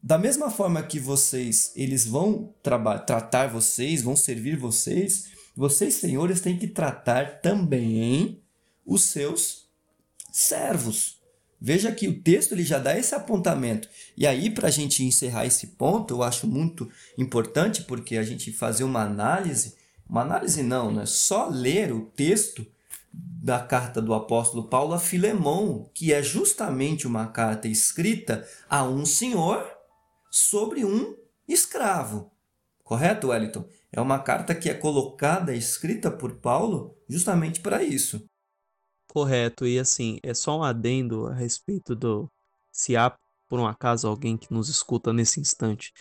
da 0.00 0.16
mesma 0.16 0.48
forma 0.48 0.80
que 0.82 1.00
vocês, 1.00 1.72
eles 1.74 2.06
vão 2.06 2.54
tratar 2.62 3.48
vocês, 3.48 4.02
vão 4.02 4.14
servir 4.14 4.56
vocês, 4.56 5.30
vocês, 5.56 5.94
senhores, 5.94 6.40
têm 6.40 6.56
que 6.56 6.68
tratar 6.68 7.40
também 7.40 8.40
os 8.84 9.02
seus 9.02 9.68
servos. 10.30 11.20
Veja 11.60 11.90
que 11.90 12.06
o 12.06 12.20
texto 12.20 12.52
ele 12.52 12.62
já 12.62 12.78
dá 12.78 12.96
esse 12.96 13.14
apontamento. 13.14 13.88
E 14.16 14.24
aí, 14.24 14.50
para 14.50 14.68
a 14.68 14.70
gente 14.70 15.02
encerrar 15.02 15.46
esse 15.46 15.68
ponto, 15.68 16.14
eu 16.14 16.22
acho 16.22 16.46
muito 16.46 16.88
importante, 17.18 17.82
porque 17.82 18.16
a 18.16 18.22
gente 18.22 18.52
fazer 18.52 18.84
uma 18.84 19.02
análise, 19.02 19.74
uma 20.08 20.20
análise 20.20 20.62
não, 20.62 20.92
né? 20.92 21.06
Só 21.06 21.48
ler 21.48 21.92
o 21.92 22.02
texto 22.02 22.64
da 23.46 23.60
carta 23.60 24.02
do 24.02 24.12
apóstolo 24.12 24.68
Paulo 24.68 24.92
a 24.92 24.98
Filemão, 24.98 25.88
que 25.94 26.12
é 26.12 26.20
justamente 26.20 27.06
uma 27.06 27.28
carta 27.28 27.68
escrita 27.68 28.44
a 28.68 28.82
um 28.82 29.06
senhor 29.06 29.64
sobre 30.28 30.84
um 30.84 31.16
escravo. 31.46 32.32
Correto, 32.82 33.28
Wellington? 33.28 33.64
É 33.92 34.00
uma 34.00 34.18
carta 34.18 34.52
que 34.52 34.68
é 34.68 34.74
colocada, 34.74 35.54
escrita 35.54 36.10
por 36.10 36.40
Paulo, 36.40 36.98
justamente 37.08 37.60
para 37.60 37.84
isso. 37.84 38.28
Correto, 39.08 39.64
e 39.64 39.78
assim, 39.78 40.18
é 40.24 40.34
só 40.34 40.58
um 40.58 40.64
adendo 40.64 41.28
a 41.28 41.32
respeito 41.32 41.94
do. 41.94 42.28
Se 42.72 42.96
há, 42.96 43.16
por 43.48 43.60
um 43.60 43.66
acaso, 43.68 44.08
alguém 44.08 44.36
que 44.36 44.52
nos 44.52 44.68
escuta 44.68 45.12
nesse 45.12 45.38
instante 45.38 45.92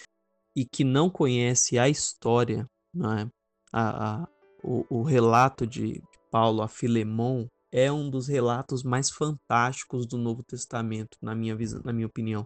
e 0.55 0.65
que 0.65 0.83
não 0.83 1.11
conhece 1.11 1.77
a 1.77 1.87
história, 1.87 2.67
não 2.91 3.13
é? 3.13 3.29
a, 3.71 4.23
a 4.23 4.27
o, 4.63 4.83
o 4.89 5.03
relato 5.03 5.67
de, 5.67 6.01
Paulo 6.35 6.61
a 6.61 6.67
Filemon 6.67 7.47
é 7.71 7.89
um 7.89 8.09
dos 8.09 8.27
relatos 8.27 8.83
mais 8.83 9.09
fantásticos 9.09 10.05
do 10.05 10.17
Novo 10.17 10.43
Testamento, 10.43 11.17
na 11.21 11.33
minha, 11.33 11.55
visão, 11.55 11.81
na 11.81 11.93
minha 11.93 12.07
opinião. 12.07 12.45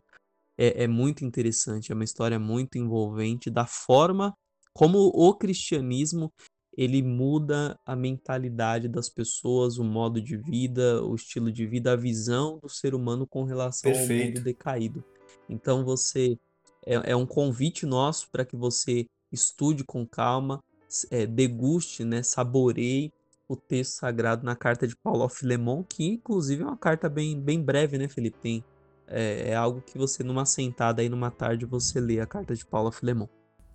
É, 0.56 0.84
é 0.84 0.88
muito 0.88 1.26
interessante, 1.26 1.92
é 1.92 1.96
uma 1.96 2.04
história 2.04 2.38
muito 2.38 2.78
envolvente 2.78 3.50
da 3.50 3.66
forma 3.66 4.32
como 4.76 5.00
o 5.00 5.34
cristianismo 5.34 6.32
ele 6.78 7.02
muda 7.02 7.80
a 7.84 7.96
mentalidade 7.96 8.88
das 8.88 9.10
pessoas, 9.10 9.80
o 9.80 9.84
modo 9.84 10.22
de 10.22 10.38
vida, 10.38 11.04
o 11.04 11.16
estilo 11.16 11.52
de 11.52 11.66
vida, 11.66 11.94
a 11.94 11.96
visão 11.96 12.60
do 12.60 12.70
ser 12.70 12.94
humano 12.94 13.26
com 13.26 13.44
relação 13.44 13.92
Perfeito. 13.92 14.22
ao 14.22 14.28
mundo 14.28 14.44
decaído. 14.44 15.04
Então 15.50 15.84
você 15.84 16.38
é, 16.86 17.12
é 17.12 17.16
um 17.16 17.26
convite 17.26 17.88
nosso 17.88 18.30
para 18.30 18.46
que 18.46 18.56
você 18.56 19.08
estude 19.32 19.84
com 19.84 20.06
calma, 20.06 20.64
é, 21.10 21.26
deguste, 21.26 22.04
né, 22.04 22.22
saboreie 22.22 23.12
o 23.50 23.56
texto 23.56 23.94
sagrado 23.94 24.46
na 24.46 24.56
carta 24.56 24.88
de 24.88 24.96
Paulo 24.96 25.24
ao 25.24 25.30
Filemon, 25.30 25.84
que 25.84 26.06
inclusive 26.06 26.62
é 26.62 26.66
uma 26.68 26.78
carta 26.78 27.10
bem, 27.10 27.42
bem 27.42 27.60
breve, 27.60 27.98
né, 27.98 28.08
Felipe? 28.08 28.38
Tem, 28.40 28.64
é, 29.08 29.50
é 29.50 29.56
algo 29.56 29.82
que 29.82 29.98
você, 29.98 30.24
numa 30.24 30.46
sentada 30.46 31.02
aí, 31.02 31.10
numa 31.10 31.32
tarde, 31.32 31.66
você 31.66 32.00
lê 32.00 32.20
a 32.20 32.28
carta 32.28 32.56
de 32.56 32.64
Paulo 32.64 32.88
ao 32.88 32.92
Filemon. 32.92 33.28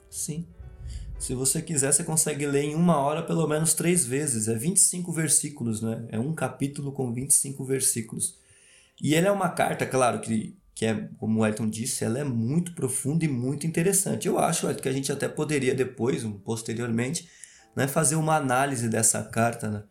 Sim. 0.09 0.47
Se 1.19 1.35
você 1.35 1.61
quiser, 1.61 1.93
você 1.93 2.05
consegue 2.05 2.47
ler 2.47 2.63
em 2.63 2.75
uma 2.77 2.99
hora 2.99 3.21
pelo 3.21 3.49
menos 3.49 3.75
três 3.75 4.07
vezes. 4.07 4.47
É 4.47 4.55
25 4.55 5.11
versículos, 5.11 5.83
né? 5.83 6.07
É 6.09 6.21
um 6.21 6.33
capítulo 6.33 6.93
com 6.93 7.13
25 7.13 7.65
versículos. 7.65 8.39
E 9.03 9.15
ele 9.15 9.27
é 9.27 9.33
uma 9.33 9.49
carta, 9.49 9.85
claro, 9.87 10.21
que, 10.21 10.57
que 10.73 10.87
é, 10.87 11.09
como 11.19 11.41
o 11.41 11.47
Elton 11.47 11.69
disse, 11.69 12.05
ela 12.05 12.21
é 12.21 12.25
muito 12.25 12.75
profunda 12.75 13.25
e 13.25 13.29
muito 13.29 13.67
interessante. 13.67 14.29
Eu 14.29 14.39
acho 14.39 14.69
Elton, 14.69 14.83
que 14.83 14.89
a 14.89 14.93
gente 14.93 15.11
até 15.11 15.27
poderia 15.27 15.75
depois, 15.75 16.23
posteriormente, 16.45 17.29
né, 17.75 17.87
fazer 17.87 18.17
uma 18.17 18.37
análise 18.37 18.89
dessa 18.89 19.23
carta 19.23 19.71
né, 19.71 19.83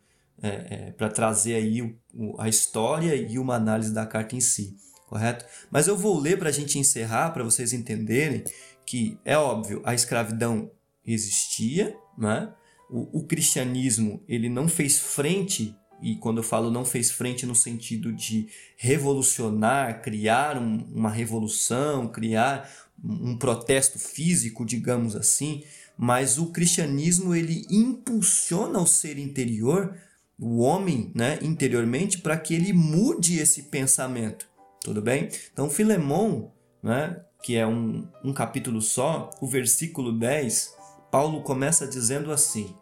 é, 0.41 0.47
é, 0.69 0.91
para 0.91 1.09
trazer 1.09 1.55
aí 1.55 1.81
o, 1.81 1.95
o, 2.13 2.41
a 2.41 2.49
história 2.49 3.15
e 3.15 3.37
uma 3.39 3.55
análise 3.55 3.93
da 3.93 4.05
carta 4.05 4.35
em 4.35 4.41
si, 4.41 4.75
correto? 5.07 5.45
Mas 5.71 5.87
eu 5.87 5.97
vou 5.97 6.19
ler 6.19 6.37
para 6.37 6.49
a 6.49 6.51
gente 6.51 6.79
encerrar, 6.79 7.31
para 7.31 7.43
vocês 7.43 7.73
entenderem 7.73 8.43
que 8.85 9.17
é 9.23 9.37
óbvio 9.37 9.81
a 9.85 9.93
escravidão 9.93 10.69
existia, 11.05 11.95
né? 12.17 12.53
O, 12.89 13.19
o 13.19 13.25
cristianismo 13.25 14.23
ele 14.27 14.49
não 14.49 14.67
fez 14.67 14.99
frente 14.99 15.75
e 16.01 16.17
quando 16.17 16.39
eu 16.39 16.43
falo 16.43 16.69
não 16.69 16.83
fez 16.83 17.09
frente 17.09 17.45
no 17.45 17.55
sentido 17.55 18.11
de 18.11 18.49
revolucionar, 18.75 20.01
criar 20.01 20.57
um, 20.57 20.85
uma 20.93 21.09
revolução, 21.09 22.09
criar 22.09 22.69
um 23.01 23.37
protesto 23.37 23.97
físico, 23.97 24.65
digamos 24.65 25.15
assim, 25.15 25.63
mas 25.97 26.37
o 26.37 26.51
cristianismo 26.51 27.35
ele 27.35 27.65
impulsiona 27.69 28.79
o 28.79 28.87
ser 28.87 29.17
interior, 29.17 29.95
o 30.39 30.59
homem, 30.59 31.11
né, 31.13 31.39
interiormente, 31.41 32.19
para 32.19 32.37
que 32.37 32.53
ele 32.53 32.73
mude 32.73 33.39
esse 33.39 33.63
pensamento. 33.63 34.47
Tudo 34.81 35.01
bem? 35.01 35.29
Então, 35.51 35.69
Filemão, 35.69 36.51
né, 36.81 37.21
que 37.43 37.55
é 37.55 37.65
um, 37.65 38.07
um 38.23 38.33
capítulo 38.33 38.81
só, 38.81 39.29
o 39.41 39.47
versículo 39.47 40.11
10, 40.11 40.75
Paulo 41.11 41.41
começa 41.41 41.87
dizendo 41.87 42.31
assim: 42.31 42.75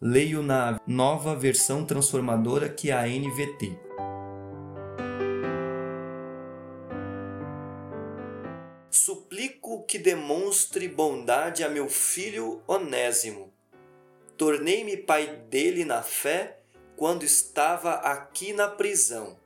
leio 0.00 0.42
na 0.42 0.80
nova 0.86 1.34
versão 1.34 1.84
transformadora 1.84 2.68
que 2.68 2.90
é 2.90 2.94
a 2.94 3.06
NVT. 3.06 3.78
Suplico 9.42 9.82
que 9.82 9.98
demonstre 9.98 10.86
bondade 10.86 11.64
a 11.64 11.68
meu 11.68 11.88
filho 11.88 12.62
Onésimo. 12.64 13.52
Tornei-me 14.36 14.96
pai 14.96 15.26
dele 15.50 15.84
na 15.84 16.00
fé 16.00 16.60
quando 16.96 17.24
estava 17.24 17.94
aqui 17.94 18.52
na 18.52 18.68
prisão. 18.68 19.36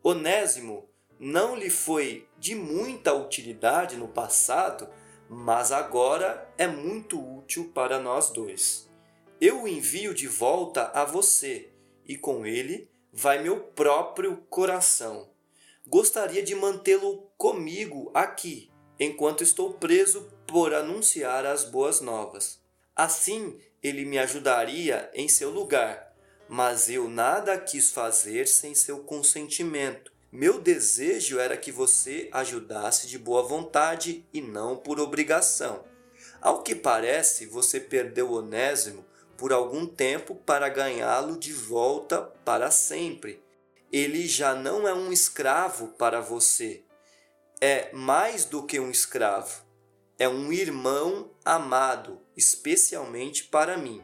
Onésimo 0.00 0.88
não 1.18 1.56
lhe 1.56 1.68
foi 1.68 2.28
de 2.38 2.54
muita 2.54 3.14
utilidade 3.14 3.96
no 3.96 4.06
passado, 4.06 4.88
mas 5.28 5.72
agora 5.72 6.48
é 6.56 6.68
muito 6.68 7.18
útil 7.18 7.72
para 7.74 7.98
nós 7.98 8.30
dois. 8.30 8.88
Eu 9.40 9.64
o 9.64 9.68
envio 9.68 10.14
de 10.14 10.28
volta 10.28 10.92
a 10.94 11.04
você, 11.04 11.72
e 12.06 12.16
com 12.16 12.46
ele 12.46 12.88
vai 13.12 13.42
meu 13.42 13.58
próprio 13.58 14.36
coração 14.48 15.28
gostaria 15.86 16.42
de 16.42 16.54
mantê-lo 16.54 17.30
comigo 17.38 18.10
aqui, 18.12 18.70
enquanto 18.98 19.42
estou 19.42 19.74
preso 19.74 20.28
por 20.46 20.74
anunciar 20.74 21.44
as 21.44 21.64
boas 21.64 22.00
novas. 22.00 22.58
Assim, 22.94 23.58
ele 23.82 24.04
me 24.04 24.18
ajudaria 24.18 25.10
em 25.14 25.28
seu 25.28 25.50
lugar, 25.50 26.14
mas 26.48 26.88
eu 26.88 27.08
nada 27.08 27.58
quis 27.58 27.90
fazer 27.90 28.46
sem 28.46 28.74
seu 28.74 29.00
consentimento. 29.00 30.12
Meu 30.32 30.60
desejo 30.60 31.38
era 31.38 31.56
que 31.56 31.70
você 31.70 32.28
ajudasse 32.32 33.06
de 33.06 33.18
boa 33.18 33.42
vontade 33.42 34.24
e 34.32 34.40
não 34.40 34.76
por 34.76 34.98
obrigação. 34.98 35.84
Ao 36.40 36.62
que 36.62 36.74
parece, 36.74 37.46
você 37.46 37.80
perdeu 37.80 38.32
Onésimo 38.32 39.04
por 39.36 39.52
algum 39.52 39.86
tempo 39.86 40.34
para 40.34 40.68
ganhá-lo 40.68 41.38
de 41.38 41.52
volta 41.52 42.22
para 42.44 42.70
sempre. 42.70 43.42
Ele 43.92 44.26
já 44.26 44.54
não 44.54 44.86
é 44.86 44.94
um 44.94 45.12
escravo 45.12 45.88
para 45.88 46.20
você. 46.20 46.82
É 47.60 47.90
mais 47.92 48.44
do 48.44 48.62
que 48.62 48.78
um 48.78 48.90
escravo. 48.90 49.62
É 50.18 50.28
um 50.28 50.52
irmão 50.52 51.30
amado, 51.44 52.20
especialmente 52.36 53.44
para 53.44 53.78
mim. 53.78 54.02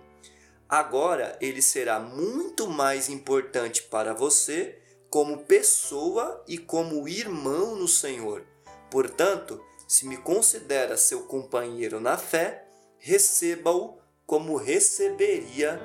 Agora 0.68 1.36
ele 1.38 1.60
será 1.60 2.00
muito 2.00 2.66
mais 2.66 3.10
importante 3.10 3.82
para 3.82 4.14
você 4.14 4.78
como 5.10 5.44
pessoa 5.44 6.42
e 6.48 6.56
como 6.56 7.06
irmão 7.06 7.76
no 7.76 7.86
Senhor. 7.86 8.46
Portanto, 8.90 9.62
se 9.86 10.06
me 10.06 10.16
considera 10.16 10.96
seu 10.96 11.24
companheiro 11.24 12.00
na 12.00 12.16
fé, 12.16 12.66
receba-o 12.96 13.98
como 14.24 14.56
receberia 14.56 15.78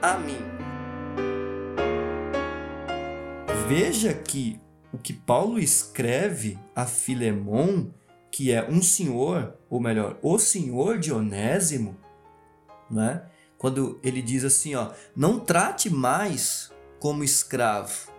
a 0.00 0.16
mim. 0.16 0.40
Veja 3.68 4.14
que 4.14 4.58
o 4.92 4.98
que 4.98 5.12
Paulo 5.12 5.58
escreve 5.58 6.58
a 6.74 6.86
Filemon, 6.86 7.86
que 8.30 8.52
é 8.52 8.68
um 8.68 8.82
senhor, 8.82 9.54
ou 9.68 9.80
melhor, 9.80 10.18
o 10.22 10.38
senhor 10.38 10.98
de 10.98 11.12
Onésimo, 11.12 11.96
né? 12.90 13.24
quando 13.60 14.00
ele 14.02 14.22
diz 14.22 14.42
assim, 14.42 14.74
ó, 14.74 14.90
não 15.14 15.38
trate 15.38 15.90
mais 15.90 16.72
como 16.98 17.22
escravo. 17.22 18.10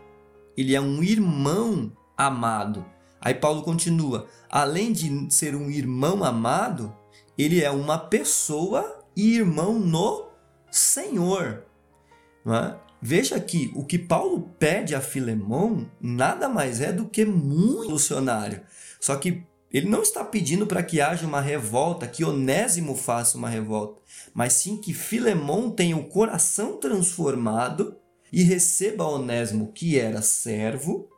Ele 0.55 0.75
é 0.75 0.79
um 0.79 1.01
irmão 1.01 1.91
amado. 2.15 2.85
Aí 3.19 3.33
Paulo 3.33 3.63
continua: 3.63 4.27
além 4.49 4.93
de 4.93 5.33
ser 5.33 5.55
um 5.55 5.69
irmão 5.69 6.23
amado, 6.23 6.95
ele 7.37 7.63
é 7.63 7.71
uma 7.71 7.97
pessoa 7.97 9.03
e 9.15 9.35
irmão 9.35 9.79
no 9.79 10.27
Senhor. 10.69 11.63
É? 12.45 12.90
Veja 13.01 13.35
aqui, 13.35 13.71
o 13.75 13.83
que 13.83 13.97
Paulo 13.97 14.53
pede 14.59 14.93
a 14.93 15.01
Filemão 15.01 15.89
nada 15.99 16.47
mais 16.47 16.79
é 16.81 16.93
do 16.93 17.07
que 17.07 17.25
muito 17.25 17.81
revolucionário. 17.81 18.61
Só 18.99 19.15
que 19.15 19.43
ele 19.71 19.89
não 19.89 20.01
está 20.01 20.23
pedindo 20.23 20.67
para 20.67 20.83
que 20.83 20.99
haja 20.99 21.25
uma 21.25 21.41
revolta, 21.41 22.07
que 22.07 22.25
Onésimo 22.25 22.95
faça 22.95 23.37
uma 23.37 23.49
revolta, 23.49 24.01
mas 24.33 24.53
sim 24.53 24.77
que 24.77 24.93
Filemão 24.93 25.71
tenha 25.71 25.95
o 25.95 26.09
coração 26.09 26.77
transformado 26.77 27.97
e 28.31 28.43
receba 28.43 29.05
Onésimo, 29.05 29.71
que 29.71 29.97
era 29.97 30.21
servo 30.21 31.09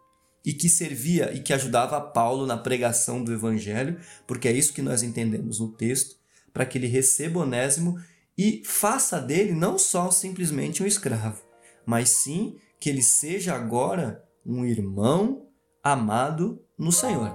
e 0.45 0.53
que 0.53 0.69
servia 0.69 1.33
e 1.33 1.39
que 1.39 1.53
ajudava 1.53 1.99
Paulo 1.99 2.45
na 2.45 2.57
pregação 2.57 3.23
do 3.23 3.33
evangelho, 3.33 3.99
porque 4.27 4.47
é 4.47 4.51
isso 4.51 4.73
que 4.73 4.81
nós 4.81 5.01
entendemos 5.01 5.59
no 5.59 5.69
texto, 5.69 6.15
para 6.53 6.65
que 6.65 6.77
ele 6.77 6.87
receba 6.87 7.39
Onésimo 7.39 7.99
e 8.37 8.61
faça 8.65 9.19
dele 9.19 9.51
não 9.51 9.79
só 9.79 10.11
simplesmente 10.11 10.83
um 10.83 10.85
escravo, 10.85 11.41
mas 11.85 12.09
sim 12.09 12.57
que 12.79 12.89
ele 12.89 13.01
seja 13.01 13.55
agora 13.55 14.23
um 14.45 14.65
irmão 14.65 15.47
amado 15.81 16.61
no 16.77 16.91
Senhor. 16.91 17.31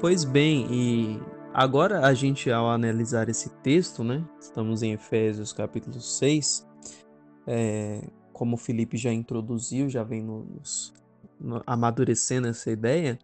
Pois 0.00 0.24
bem, 0.24 0.66
e 0.70 1.20
agora 1.52 2.06
a 2.06 2.14
gente, 2.14 2.50
ao 2.50 2.70
analisar 2.70 3.28
esse 3.28 3.50
texto, 3.56 4.02
né? 4.02 4.24
Estamos 4.40 4.82
em 4.82 4.92
Efésios 4.92 5.52
capítulo 5.52 6.00
6. 6.00 6.66
É, 7.46 8.08
como 8.32 8.54
o 8.54 8.58
Felipe 8.58 8.96
já 8.96 9.12
introduziu, 9.12 9.90
já 9.90 10.02
vem 10.02 10.22
nos, 10.22 10.94
no, 11.38 11.62
amadurecendo 11.66 12.48
essa 12.48 12.70
ideia 12.70 13.18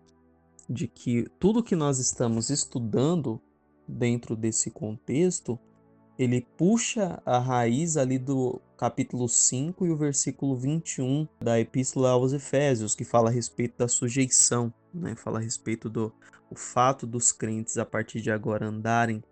de 0.69 0.89
que 0.89 1.27
tudo 1.39 1.63
que 1.63 1.77
nós 1.77 1.99
estamos 1.99 2.51
estudando 2.51 3.41
dentro 3.87 4.35
desse 4.35 4.71
contexto, 4.71 5.59
ele 6.19 6.47
puxa 6.57 7.23
a 7.25 7.39
raiz 7.39 7.97
ali 7.97 8.19
do 8.19 8.61
capítulo 8.77 9.29
5 9.29 9.87
e 9.87 9.91
o 9.91 9.97
versículo 9.97 10.57
21 10.57 11.29
da 11.41 11.61
Epístola 11.61 12.11
aos 12.11 12.33
Efésios, 12.33 12.95
que 12.95 13.05
fala 13.05 13.29
a 13.29 13.33
respeito 13.33 13.79
da 13.79 13.89
sujeição, 13.89 14.73
né? 14.93 15.15
fala 15.15 15.39
a 15.39 15.43
respeito 15.43 15.89
do 15.89 16.13
o 16.51 16.55
fato 16.55 17.07
dos 17.07 17.33
crentes 17.33 17.77
a 17.77 17.85
partir 17.85 18.21
de 18.21 18.31
agora 18.31 18.67
andarem 18.67 19.23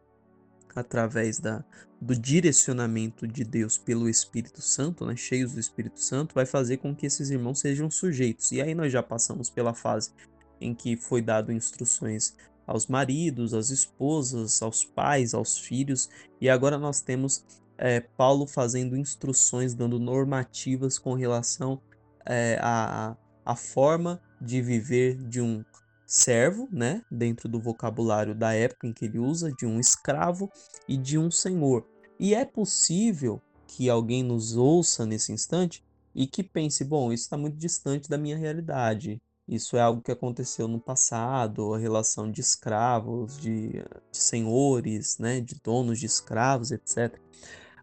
através 0.75 1.39
da, 1.39 1.65
do 2.01 2.15
direcionamento 2.15 3.27
de 3.27 3.45
Deus 3.45 3.79
pelo 3.79 4.09
Espírito 4.09 4.61
Santo, 4.61 5.07
né, 5.07 5.15
cheios 5.15 5.53
do 5.53 5.61
Espírito 5.61 6.01
Santo, 6.01 6.35
vai 6.35 6.45
fazer 6.45 6.79
com 6.79 6.95
que 6.95 7.07
esses 7.07 7.31
irmãos 7.31 7.61
sejam 7.61 7.89
sujeitos. 7.91 8.51
E 8.51 8.61
aí 8.61 8.75
nós 8.75 8.93
já 8.93 9.03
passamos 9.03 9.49
pela 9.49 9.73
fase 9.73 10.11
em 10.61 10.75
que 10.75 10.97
foi 10.97 11.21
dado 11.21 11.53
instruções 11.53 12.35
aos 12.67 12.87
maridos, 12.87 13.53
às 13.53 13.71
esposas, 13.71 14.63
aos 14.63 14.85
pais, 14.85 15.35
aos 15.35 15.59
filhos, 15.59 16.09
e 16.41 16.49
agora 16.49 16.79
nós 16.79 17.01
temos 17.01 17.45
é, 17.77 18.01
Paulo 18.01 18.47
fazendo 18.47 18.97
instruções, 18.97 19.75
dando 19.75 19.99
normativas 19.99 20.99
com 20.99 21.15
relação 21.15 21.81
é, 22.25 22.59
à, 22.63 23.17
à 23.45 23.57
forma 23.57 24.21
de 24.41 24.63
viver 24.63 25.17
de 25.17 25.41
um 25.41 25.65
servo, 26.07 26.69
né, 26.71 27.03
dentro 27.11 27.49
do 27.49 27.61
vocabulário 27.61 28.35
da 28.35 28.53
época 28.53 28.87
em 28.87 28.93
que 28.93 29.05
ele 29.07 29.19
usa, 29.19 29.51
de 29.53 29.67
um 29.67 29.81
escravo 29.81 30.51
e 30.89 30.97
de 30.97 31.19
um 31.19 31.31
senhor. 31.31 31.87
E 32.19 32.35
é 32.35 32.45
possível 32.45 33.43
que 33.67 33.91
alguém 33.91 34.23
nos 34.23 34.57
ouça 34.57 35.05
nesse 35.05 35.33
instante 35.33 35.83
e 36.15 36.27
que 36.27 36.43
pense, 36.43 36.85
bom, 36.85 37.13
isso 37.13 37.25
está 37.25 37.37
muito 37.37 37.57
distante 37.57 38.09
da 38.09 38.17
minha 38.17 38.37
realidade. 38.37 39.21
Isso 39.47 39.77
é 39.77 39.81
algo 39.81 40.01
que 40.01 40.11
aconteceu 40.11 40.67
no 40.67 40.81
passado, 40.81 41.75
a 41.75 41.79
relação 41.79 42.31
de 42.31 42.41
escravos, 42.41 43.39
de, 43.39 43.73
de 44.11 44.19
senhores, 44.19 45.19
né, 45.19 45.41
de 45.41 45.61
donos 45.63 46.01
de 46.01 46.07
escravos, 46.07 46.71
etc. 46.71 47.19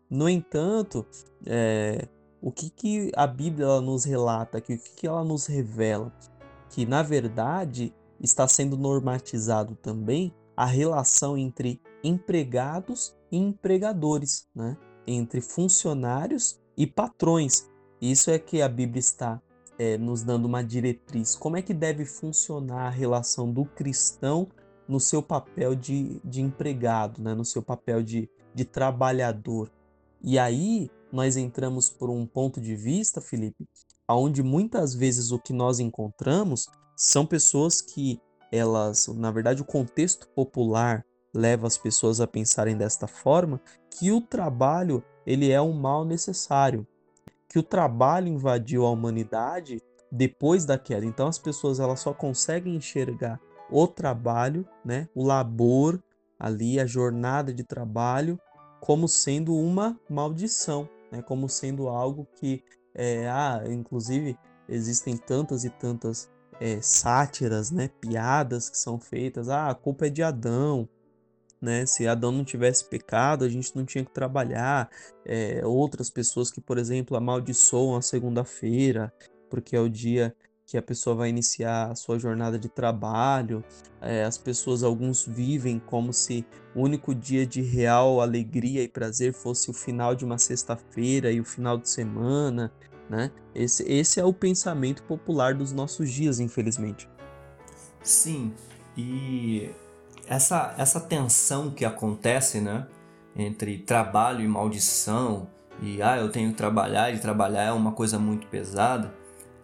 No 0.09 0.27
entanto, 0.27 1.05
é, 1.45 2.07
o 2.41 2.51
que, 2.51 2.69
que 2.69 3.11
a 3.15 3.27
Bíblia 3.27 3.79
nos 3.79 4.03
relata 4.03 4.57
aqui, 4.57 4.73
o 4.73 4.79
que, 4.79 4.91
que 4.95 5.07
ela 5.07 5.23
nos 5.23 5.45
revela? 5.45 6.11
Que, 6.69 6.85
na 6.85 7.03
verdade, 7.03 7.93
está 8.19 8.47
sendo 8.47 8.75
normatizado 8.75 9.75
também 9.75 10.33
a 10.57 10.65
relação 10.65 11.37
entre 11.37 11.79
empregados 12.03 13.15
e 13.31 13.37
empregadores, 13.37 14.47
né? 14.55 14.75
entre 15.05 15.41
funcionários 15.41 16.59
e 16.75 16.87
patrões. 16.87 17.69
Isso 18.01 18.31
é 18.31 18.39
que 18.39 18.61
a 18.61 18.67
Bíblia 18.67 18.99
está 18.99 19.41
é, 19.81 19.97
nos 19.97 20.21
dando 20.21 20.45
uma 20.45 20.63
diretriz. 20.63 21.35
Como 21.35 21.57
é 21.57 21.61
que 21.63 21.73
deve 21.73 22.05
funcionar 22.05 22.85
a 22.85 22.89
relação 22.91 23.51
do 23.51 23.65
cristão 23.65 24.47
no 24.87 24.99
seu 24.99 25.23
papel 25.23 25.73
de, 25.73 26.21
de 26.23 26.39
empregado, 26.39 27.19
né? 27.19 27.33
no 27.33 27.43
seu 27.43 27.63
papel 27.63 28.03
de, 28.03 28.29
de 28.53 28.63
trabalhador. 28.63 29.71
E 30.21 30.37
aí 30.37 30.87
nós 31.11 31.35
entramos 31.35 31.89
por 31.89 32.11
um 32.11 32.27
ponto 32.27 32.61
de 32.61 32.75
vista, 32.75 33.19
Felipe, 33.19 33.67
onde 34.07 34.43
muitas 34.43 34.93
vezes 34.93 35.31
o 35.31 35.39
que 35.39 35.51
nós 35.51 35.79
encontramos 35.79 36.67
são 36.95 37.25
pessoas 37.25 37.81
que 37.81 38.21
elas, 38.51 39.07
na 39.07 39.31
verdade, 39.31 39.63
o 39.63 39.65
contexto 39.65 40.27
popular 40.35 41.03
leva 41.33 41.65
as 41.65 41.77
pessoas 41.77 42.21
a 42.21 42.27
pensarem 42.27 42.77
desta 42.77 43.07
forma, 43.07 43.59
que 43.97 44.11
o 44.11 44.21
trabalho 44.21 45.03
ele 45.25 45.49
é 45.49 45.59
um 45.59 45.73
mal 45.73 46.05
necessário, 46.05 46.85
que 47.51 47.59
o 47.59 47.63
trabalho 47.63 48.29
invadiu 48.29 48.85
a 48.85 48.89
humanidade 48.89 49.81
depois 50.09 50.63
da 50.63 50.77
queda. 50.77 51.05
Então 51.05 51.27
as 51.27 51.37
pessoas 51.37 51.81
elas 51.81 51.99
só 51.99 52.13
conseguem 52.13 52.75
enxergar 52.75 53.41
o 53.69 53.85
trabalho, 53.87 54.65
né, 54.85 55.09
o 55.13 55.25
labor 55.25 56.01
ali, 56.39 56.79
a 56.79 56.85
jornada 56.85 57.53
de 57.53 57.63
trabalho, 57.63 58.39
como 58.79 59.05
sendo 59.05 59.53
uma 59.53 59.99
maldição, 60.09 60.87
né, 61.11 61.21
como 61.21 61.49
sendo 61.49 61.89
algo 61.89 62.25
que, 62.37 62.63
é, 62.95 63.29
ah, 63.29 63.61
inclusive 63.67 64.37
existem 64.67 65.17
tantas 65.17 65.65
e 65.65 65.69
tantas 65.69 66.29
é, 66.57 66.79
sátiras, 66.81 67.69
né, 67.69 67.89
piadas 67.99 68.69
que 68.69 68.77
são 68.77 68.97
feitas. 68.97 69.49
Ah, 69.49 69.69
a 69.69 69.75
culpa 69.75 70.07
é 70.07 70.09
de 70.09 70.23
Adão, 70.23 70.87
né? 71.61 71.85
Se 71.85 72.07
Adão 72.07 72.31
não 72.31 72.43
tivesse 72.43 72.85
pecado, 72.85 73.45
a 73.45 73.49
gente 73.49 73.75
não 73.75 73.85
tinha 73.85 74.03
que 74.03 74.11
trabalhar. 74.11 74.89
É, 75.25 75.61
outras 75.65 76.09
pessoas 76.09 76.49
que, 76.49 76.59
por 76.59 76.77
exemplo, 76.77 77.15
amaldiçoam 77.15 77.95
a 77.95 78.01
segunda-feira, 78.01 79.13
porque 79.49 79.75
é 79.75 79.79
o 79.79 79.89
dia 79.89 80.35
que 80.65 80.77
a 80.77 80.81
pessoa 80.81 81.15
vai 81.15 81.29
iniciar 81.29 81.91
a 81.91 81.95
sua 81.95 82.17
jornada 82.17 82.57
de 82.57 82.69
trabalho. 82.69 83.63
É, 83.99 84.23
as 84.23 84.37
pessoas, 84.37 84.83
alguns 84.83 85.25
vivem 85.25 85.79
como 85.79 86.13
se 86.13 86.45
o 86.73 86.81
único 86.81 87.13
dia 87.13 87.45
de 87.45 87.61
real 87.61 88.21
alegria 88.21 88.81
e 88.81 88.87
prazer 88.87 89.33
fosse 89.33 89.69
o 89.69 89.73
final 89.73 90.15
de 90.15 90.23
uma 90.23 90.37
sexta-feira 90.37 91.29
e 91.29 91.41
o 91.41 91.45
final 91.45 91.77
de 91.77 91.89
semana. 91.89 92.71
Né? 93.09 93.29
Esse, 93.53 93.83
esse 93.83 94.21
é 94.21 94.23
o 94.23 94.33
pensamento 94.33 95.03
popular 95.03 95.53
dos 95.53 95.73
nossos 95.73 96.09
dias, 96.09 96.39
infelizmente. 96.39 97.09
Sim, 98.01 98.53
E 98.95 99.69
essa, 100.27 100.73
essa 100.77 100.99
tensão 100.99 101.71
que 101.71 101.85
acontece, 101.85 102.59
né? 102.59 102.87
Entre 103.35 103.77
trabalho 103.77 104.43
e 104.43 104.47
maldição, 104.47 105.47
e 105.81 106.01
ah, 106.01 106.17
eu 106.17 106.29
tenho 106.29 106.51
que 106.51 106.57
trabalhar, 106.57 107.13
e 107.13 107.19
trabalhar 107.19 107.63
é 107.63 107.71
uma 107.71 107.91
coisa 107.91 108.19
muito 108.19 108.47
pesada 108.47 109.13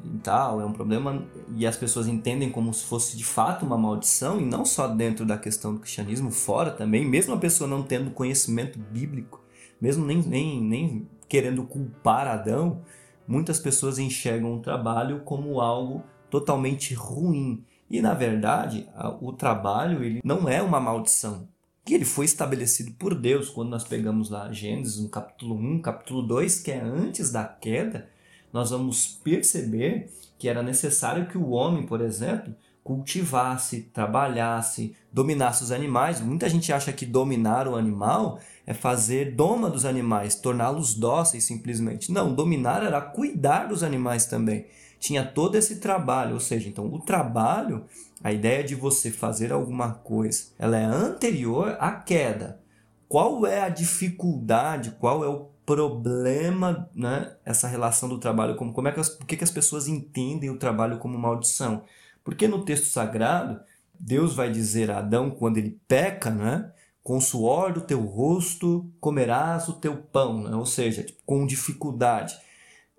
e 0.04 0.18
tal, 0.20 0.62
é 0.62 0.66
um 0.66 0.72
problema, 0.72 1.26
e 1.56 1.66
as 1.66 1.76
pessoas 1.76 2.08
entendem 2.08 2.50
como 2.50 2.74
se 2.74 2.86
fosse 2.86 3.18
de 3.18 3.26
fato 3.26 3.66
uma 3.66 3.78
maldição, 3.78 4.40
e 4.40 4.46
não 4.46 4.64
só 4.64 4.88
dentro 4.88 5.26
da 5.26 5.38
questão 5.38 5.74
do 5.74 5.80
cristianismo, 5.80 6.32
fora 6.32 6.72
também, 6.72 7.06
mesmo 7.06 7.34
a 7.34 7.38
pessoa 7.38 7.68
não 7.68 7.84
tendo 7.84 8.12
conhecimento 8.12 8.80
bíblico, 8.80 9.44
mesmo 9.82 10.06
nem, 10.06 10.22
nem, 10.22 10.62
nem 10.62 11.10
querendo 11.28 11.64
culpar 11.64 12.28
Adão, 12.28 12.82
muitas 13.28 13.60
pessoas 13.60 14.00
enxergam 14.00 14.56
o 14.56 14.62
trabalho 14.62 15.22
como 15.22 15.60
algo 15.60 16.04
totalmente 16.30 16.94
ruim. 16.94 17.64
E 17.90 18.02
na 18.02 18.14
verdade, 18.14 18.88
o 19.22 19.32
trabalho 19.32 20.04
ele 20.04 20.22
não 20.24 20.48
é 20.48 20.62
uma 20.62 20.80
maldição. 20.80 21.48
Que 21.86 21.94
ele 21.94 22.04
foi 22.04 22.26
estabelecido 22.26 22.92
por 23.00 23.16
Deus 23.16 23.50
quando 23.50 23.70
nós 23.70 23.86
pegamos 23.86 24.30
lá 24.30 24.52
Gênesis 24.52 25.00
no 25.00 25.08
capítulo 25.08 25.56
1, 25.56 25.82
capítulo 25.82 26.22
2, 26.22 26.60
que 26.60 26.72
é 26.72 26.82
antes 26.82 27.32
da 27.32 27.46
queda, 27.46 28.10
nós 28.52 28.72
vamos 28.72 29.08
perceber 29.24 30.12
que 30.38 30.50
era 30.50 30.62
necessário 30.62 31.28
que 31.28 31.38
o 31.38 31.50
homem, 31.50 31.86
por 31.86 32.02
exemplo, 32.02 32.54
cultivasse, 32.84 33.82
trabalhasse, 33.94 34.96
dominasse 35.12 35.64
os 35.64 35.72
animais. 35.72 36.22
Muita 36.22 36.48
gente 36.50 36.72
acha 36.72 36.94
que 36.94 37.06
dominar 37.06 37.68
o 37.68 37.76
animal 37.76 38.40
é 38.66 38.74
fazer 38.74 39.36
doma 39.36 39.70
dos 39.70 39.84
animais, 39.84 40.36
torná-los 40.36 40.94
dóceis 40.94 41.44
simplesmente. 41.44 42.12
Não, 42.12 42.34
dominar 42.34 42.84
era 42.84 43.02
cuidar 43.02 43.68
dos 43.68 43.82
animais 43.82 44.26
também. 44.26 44.66
Tinha 45.00 45.24
todo 45.24 45.56
esse 45.56 45.78
trabalho, 45.78 46.34
ou 46.34 46.40
seja, 46.40 46.68
então 46.68 46.86
o 46.92 47.00
trabalho, 47.00 47.86
a 48.24 48.32
ideia 48.32 48.64
de 48.64 48.76
você 48.76 49.12
fazer 49.12 49.52
alguma 49.52 49.94
coisa, 49.94 50.46
ela 50.58 50.78
é 50.78 50.84
anterior 50.84 51.78
à 51.80 51.92
queda. 51.92 52.60
Qual 53.08 53.46
é 53.46 53.62
a 53.62 53.70
dificuldade, 53.70 54.92
qual 55.00 55.24
é 55.24 55.28
o 55.28 55.48
problema, 55.66 56.90
né, 56.96 57.36
essa 57.46 57.68
relação 57.68 58.08
do 58.08 58.18
trabalho 58.18 58.56
como 58.56 58.72
como 58.72 58.88
é 58.88 58.92
que 58.92 59.00
as, 59.00 59.10
por 59.10 59.28
que, 59.28 59.36
que 59.36 59.44
as 59.44 59.52
pessoas 59.52 59.88
entendem 59.88 60.50
o 60.50 60.58
trabalho 60.58 60.98
como 60.98 61.18
maldição? 61.18 61.84
Porque 62.24 62.48
no 62.48 62.64
texto 62.64 62.86
sagrado, 62.86 63.60
Deus 64.00 64.34
vai 64.34 64.52
dizer 64.52 64.90
a 64.90 65.00
Adão 65.00 65.30
quando 65.30 65.58
ele 65.58 65.80
peca, 65.88 66.30
né, 66.30 66.72
com 67.08 67.16
o 67.16 67.22
suor 67.22 67.72
do 67.72 67.80
teu 67.80 68.02
rosto 68.02 68.92
comerás 69.00 69.70
o 69.70 69.74
teu 69.74 69.96
pão, 69.96 70.44
né? 70.44 70.54
ou 70.54 70.66
seja, 70.66 71.04
tipo, 71.04 71.22
com 71.26 71.48
dificuldade. 71.48 72.38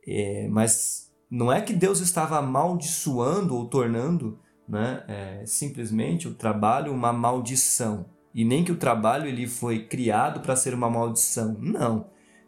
É, 0.07 0.49
mas 0.49 1.08
não 1.31 1.53
é 1.53 1.61
que 1.61 1.73
Deus 1.73 2.01
estava 2.01 2.39
amaldiçoando 2.39 3.55
ou 3.55 3.67
tornando 3.67 4.39
né, 4.69 5.03
é, 5.09 5.43
simplesmente 5.47 6.29
o 6.29 6.35
trabalho 6.35 6.93
uma 6.93 7.13
maldição. 7.13 8.07
E 8.35 8.45
nem 8.45 8.63
que 8.63 8.73
o 8.73 8.77
trabalho 8.77 9.27
ele 9.27 9.47
foi 9.47 9.87
criado 9.87 10.41
para 10.41 10.55
ser 10.55 10.75
uma 10.75 10.91
maldição. 10.91 11.57
Não. 11.61 12.07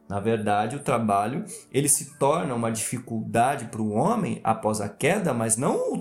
Na 0.09 0.19
verdade, 0.19 0.75
o 0.75 0.81
trabalho 0.81 1.45
ele 1.73 1.89
se 1.89 2.19
torna 2.19 2.55
uma 2.55 2.71
dificuldade 2.71 3.67
para 3.67 3.81
o 3.81 3.93
homem 3.93 4.41
após 4.43 4.81
a 4.81 4.89
queda, 4.89 5.33
mas 5.33 5.57
não 5.57 5.93
o 5.93 6.01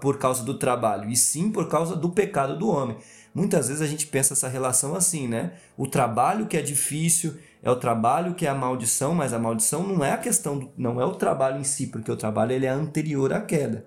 por 0.00 0.16
causa 0.16 0.44
do 0.44 0.54
trabalho, 0.54 1.10
e 1.10 1.16
sim 1.16 1.50
por 1.50 1.68
causa 1.68 1.96
do 1.96 2.10
pecado 2.10 2.56
do 2.56 2.68
homem. 2.68 2.96
Muitas 3.34 3.66
vezes 3.66 3.82
a 3.82 3.86
gente 3.86 4.06
pensa 4.06 4.34
essa 4.34 4.48
relação 4.48 4.94
assim, 4.94 5.26
né? 5.26 5.54
O 5.76 5.88
trabalho 5.88 6.46
que 6.46 6.56
é 6.56 6.62
difícil 6.62 7.36
é 7.62 7.70
o 7.70 7.76
trabalho 7.76 8.34
que 8.34 8.46
é 8.46 8.48
a 8.48 8.54
maldição, 8.54 9.14
mas 9.14 9.32
a 9.32 9.38
maldição 9.38 9.86
não 9.86 10.04
é 10.04 10.12
a 10.12 10.18
questão, 10.18 10.58
do, 10.58 10.70
não 10.76 11.00
é 11.00 11.04
o 11.04 11.14
trabalho 11.14 11.60
em 11.60 11.64
si, 11.64 11.88
porque 11.88 12.10
o 12.10 12.16
trabalho 12.16 12.52
ele 12.52 12.66
é 12.66 12.70
anterior 12.70 13.32
à 13.32 13.40
queda. 13.40 13.86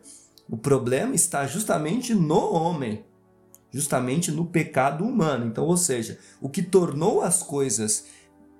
O 0.49 0.57
problema 0.57 1.15
está 1.15 1.47
justamente 1.47 2.13
no 2.13 2.53
homem, 2.53 3.05
justamente 3.71 4.31
no 4.31 4.45
pecado 4.45 5.05
humano. 5.05 5.45
Então, 5.45 5.65
ou 5.65 5.77
seja, 5.77 6.19
o 6.41 6.49
que 6.49 6.61
tornou 6.61 7.21
as 7.21 7.41
coisas 7.41 8.05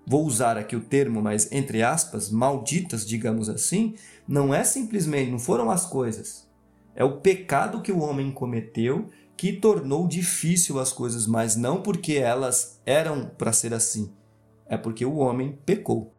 vou 0.05 0.25
usar 0.25 0.57
aqui 0.57 0.75
o 0.75 0.81
termo, 0.81 1.21
mas 1.21 1.51
entre 1.51 1.83
aspas, 1.83 2.29
malditas, 2.29 3.05
digamos 3.05 3.49
assim, 3.49 3.95
não 4.27 4.53
é 4.53 4.63
simplesmente, 4.63 5.31
não 5.31 5.39
foram 5.39 5.69
as 5.69 5.85
coisas. 5.85 6.49
É 6.95 7.03
o 7.03 7.17
pecado 7.17 7.81
que 7.81 7.91
o 7.91 7.99
homem 7.99 8.31
cometeu 8.31 9.09
que 9.37 9.53
tornou 9.53 10.07
difícil 10.07 10.79
as 10.79 10.91
coisas, 10.91 11.25
mas 11.25 11.55
não 11.55 11.81
porque 11.81 12.13
elas 12.13 12.79
eram 12.85 13.31
para 13.37 13.53
ser 13.53 13.73
assim. 13.73 14.11
É 14.71 14.77
porque 14.77 15.05
o 15.05 15.17
homem 15.17 15.59
pecou. 15.65 16.15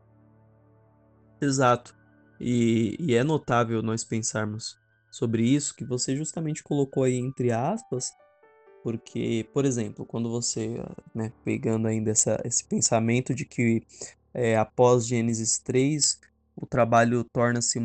Exato. 1.40 1.96
E, 2.38 2.94
e 3.00 3.14
é 3.14 3.24
notável 3.24 3.82
nós 3.82 4.04
pensarmos 4.04 4.76
sobre 5.10 5.42
isso 5.42 5.74
que 5.74 5.86
você 5.86 6.14
justamente 6.14 6.62
colocou 6.62 7.04
aí 7.04 7.16
entre 7.16 7.50
aspas, 7.50 8.12
porque, 8.82 9.48
por 9.54 9.64
exemplo, 9.64 10.04
quando 10.04 10.28
você, 10.28 10.84
né, 11.14 11.32
pegando 11.42 11.88
ainda 11.88 12.10
essa, 12.10 12.42
esse 12.44 12.62
pensamento 12.62 13.34
de 13.34 13.46
que 13.46 13.86
é, 14.34 14.58
após 14.58 15.06
Gênesis 15.06 15.58
3, 15.58 16.20
o 16.54 16.66
trabalho 16.66 17.24
torna-se 17.24 17.78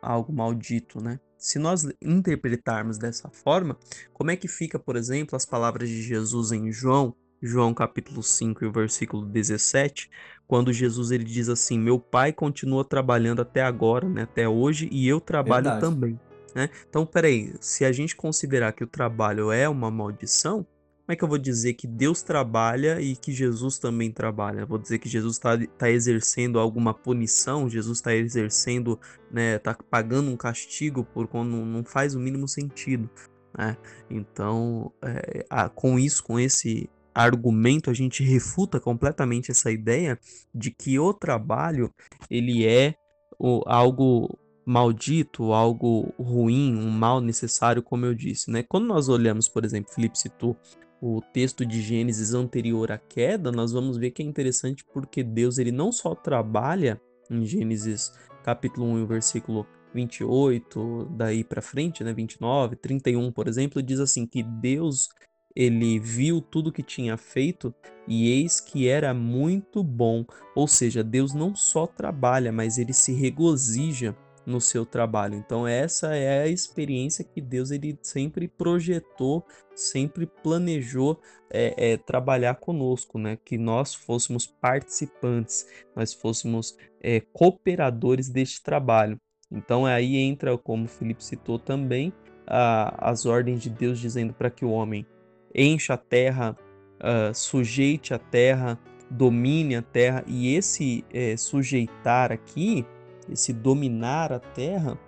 algo 0.00 0.32
maldito, 0.32 1.02
né? 1.02 1.20
Se 1.36 1.58
nós 1.58 1.86
interpretarmos 2.00 2.96
dessa 2.96 3.28
forma, 3.28 3.76
como 4.14 4.30
é 4.30 4.36
que 4.36 4.48
fica, 4.48 4.78
por 4.78 4.96
exemplo, 4.96 5.36
as 5.36 5.44
palavras 5.44 5.86
de 5.90 6.00
Jesus 6.00 6.50
em 6.50 6.72
João, 6.72 7.14
João 7.46 7.74
capítulo 7.74 8.22
5 8.22 8.64
e 8.64 8.66
o 8.66 8.72
versículo 8.72 9.26
17, 9.26 10.10
quando 10.46 10.72
Jesus 10.72 11.10
ele 11.10 11.24
diz 11.24 11.50
assim: 11.50 11.78
"Meu 11.78 11.98
Pai 11.98 12.32
continua 12.32 12.84
trabalhando 12.84 13.42
até 13.42 13.62
agora, 13.62 14.08
né, 14.08 14.22
até 14.22 14.48
hoje, 14.48 14.88
e 14.90 15.06
eu 15.06 15.20
trabalho 15.20 15.64
Verdade. 15.64 15.80
também". 15.80 16.18
Né? 16.54 16.70
Então, 16.88 17.04
peraí, 17.04 17.52
se 17.60 17.84
a 17.84 17.92
gente 17.92 18.16
considerar 18.16 18.72
que 18.72 18.82
o 18.82 18.86
trabalho 18.86 19.52
é 19.52 19.68
uma 19.68 19.90
maldição, 19.90 20.66
como 21.04 21.12
é 21.12 21.16
que 21.16 21.22
eu 21.22 21.28
vou 21.28 21.36
dizer 21.36 21.74
que 21.74 21.86
Deus 21.86 22.22
trabalha 22.22 22.98
e 22.98 23.14
que 23.14 23.30
Jesus 23.30 23.78
também 23.78 24.10
trabalha? 24.10 24.64
vou 24.64 24.78
dizer 24.78 24.98
que 24.98 25.06
Jesus 25.06 25.36
está 25.36 25.58
tá 25.76 25.90
exercendo 25.90 26.58
alguma 26.58 26.94
punição, 26.94 27.68
Jesus 27.68 27.98
está 27.98 28.14
exercendo, 28.14 28.98
né, 29.30 29.58
tá 29.58 29.76
pagando 29.90 30.30
um 30.30 30.36
castigo 30.36 31.04
por 31.04 31.28
quando 31.28 31.50
não 31.50 31.84
faz 31.84 32.14
o 32.14 32.20
mínimo 32.20 32.48
sentido, 32.48 33.10
né? 33.56 33.76
Então, 34.08 34.90
é, 35.02 35.44
a, 35.50 35.68
com 35.68 35.98
isso, 35.98 36.24
com 36.24 36.40
esse 36.40 36.88
argumento, 37.14 37.90
a 37.90 37.94
gente 37.94 38.22
refuta 38.22 38.80
completamente 38.80 39.50
essa 39.50 39.70
ideia 39.70 40.18
de 40.54 40.70
que 40.70 40.98
o 40.98 41.14
trabalho 41.14 41.92
ele 42.28 42.66
é 42.66 42.94
o, 43.38 43.62
algo 43.66 44.38
maldito, 44.66 45.52
algo 45.52 46.12
ruim, 46.18 46.74
um 46.74 46.90
mal 46.90 47.20
necessário, 47.20 47.82
como 47.82 48.06
eu 48.06 48.14
disse, 48.14 48.50
né? 48.50 48.62
Quando 48.62 48.86
nós 48.86 49.08
olhamos, 49.08 49.48
por 49.48 49.64
exemplo, 49.64 49.92
Felipe 49.92 50.18
citou 50.18 50.56
o 51.00 51.20
texto 51.20 51.66
de 51.66 51.82
Gênesis 51.82 52.32
anterior 52.32 52.90
à 52.90 52.96
queda, 52.96 53.52
nós 53.52 53.72
vamos 53.72 53.98
ver 53.98 54.10
que 54.10 54.22
é 54.22 54.24
interessante 54.24 54.84
porque 54.92 55.22
Deus 55.22 55.58
ele 55.58 55.70
não 55.70 55.92
só 55.92 56.14
trabalha 56.14 57.00
em 57.30 57.44
Gênesis 57.44 58.12
capítulo 58.42 58.86
1, 58.86 59.06
versículo 59.06 59.66
28, 59.94 61.08
daí 61.12 61.44
para 61.44 61.62
frente, 61.62 62.02
né, 62.02 62.12
29, 62.12 62.76
31, 62.76 63.30
por 63.32 63.48
exemplo, 63.48 63.82
diz 63.82 64.00
assim 64.00 64.26
que 64.26 64.42
Deus 64.42 65.08
ele 65.54 65.98
viu 65.98 66.40
tudo 66.40 66.72
que 66.72 66.82
tinha 66.82 67.16
feito 67.16 67.74
e 68.06 68.30
eis 68.30 68.60
que 68.60 68.88
era 68.88 69.14
muito 69.14 69.82
bom. 69.82 70.24
Ou 70.54 70.66
seja, 70.66 71.02
Deus 71.02 71.32
não 71.32 71.54
só 71.54 71.86
trabalha, 71.86 72.50
mas 72.50 72.78
ele 72.78 72.92
se 72.92 73.12
regozija 73.12 74.16
no 74.46 74.60
seu 74.60 74.84
trabalho. 74.84 75.34
Então 75.36 75.66
essa 75.66 76.14
é 76.14 76.42
a 76.42 76.48
experiência 76.48 77.24
que 77.24 77.40
Deus 77.40 77.70
ele 77.70 77.98
sempre 78.02 78.46
projetou, 78.46 79.44
sempre 79.74 80.26
planejou 80.26 81.20
é, 81.50 81.92
é, 81.92 81.96
trabalhar 81.96 82.56
conosco, 82.56 83.18
né? 83.18 83.38
Que 83.44 83.56
nós 83.56 83.94
fôssemos 83.94 84.46
participantes, 84.46 85.66
nós 85.94 86.12
fôssemos 86.12 86.76
é, 87.00 87.20
cooperadores 87.20 88.28
deste 88.28 88.62
trabalho. 88.62 89.18
Então 89.50 89.86
aí 89.86 90.16
entra, 90.16 90.56
como 90.58 90.84
o 90.84 90.88
Felipe 90.88 91.24
citou 91.24 91.58
também, 91.58 92.12
a, 92.46 93.10
as 93.10 93.24
ordens 93.24 93.62
de 93.62 93.70
Deus 93.70 93.98
dizendo 93.98 94.32
para 94.34 94.50
que 94.50 94.64
o 94.64 94.70
homem 94.70 95.06
encha 95.54 95.94
a 95.94 95.98
terra, 95.98 96.56
uh, 97.00 97.34
sujeite 97.34 98.12
a 98.12 98.18
terra, 98.18 98.78
domine 99.10 99.76
a 99.76 99.82
terra. 99.82 100.24
E 100.26 100.54
esse 100.54 101.04
é, 101.12 101.36
sujeitar 101.36 102.32
aqui 102.32 102.86
esse 103.30 103.52
dominar 103.52 104.32
a 104.32 104.38
terra, 104.38 104.98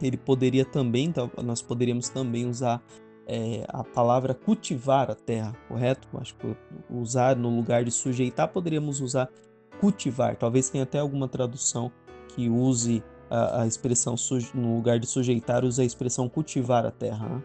ele 0.00 0.16
poderia 0.16 0.64
também, 0.64 1.12
nós 1.42 1.60
poderíamos 1.60 2.08
também 2.08 2.46
usar 2.46 2.82
é, 3.26 3.64
a 3.68 3.84
palavra 3.84 4.34
cultivar 4.34 5.10
a 5.10 5.14
terra, 5.14 5.54
correto? 5.68 6.08
Acho 6.14 6.34
que 6.36 6.56
usar 6.90 7.36
no 7.36 7.54
lugar 7.54 7.84
de 7.84 7.90
sujeitar, 7.90 8.48
poderíamos 8.48 9.00
usar 9.00 9.28
cultivar. 9.80 10.36
Talvez 10.36 10.70
tenha 10.70 10.84
até 10.84 10.98
alguma 10.98 11.28
tradução 11.28 11.92
que 12.28 12.48
use 12.48 13.02
a, 13.30 13.62
a 13.62 13.66
expressão 13.66 14.14
no 14.54 14.76
lugar 14.76 14.98
de 14.98 15.06
sujeitar, 15.06 15.64
use 15.64 15.80
a 15.80 15.84
expressão 15.84 16.28
cultivar 16.28 16.84
a 16.84 16.90
terra. 16.90 17.28
Né? 17.28 17.42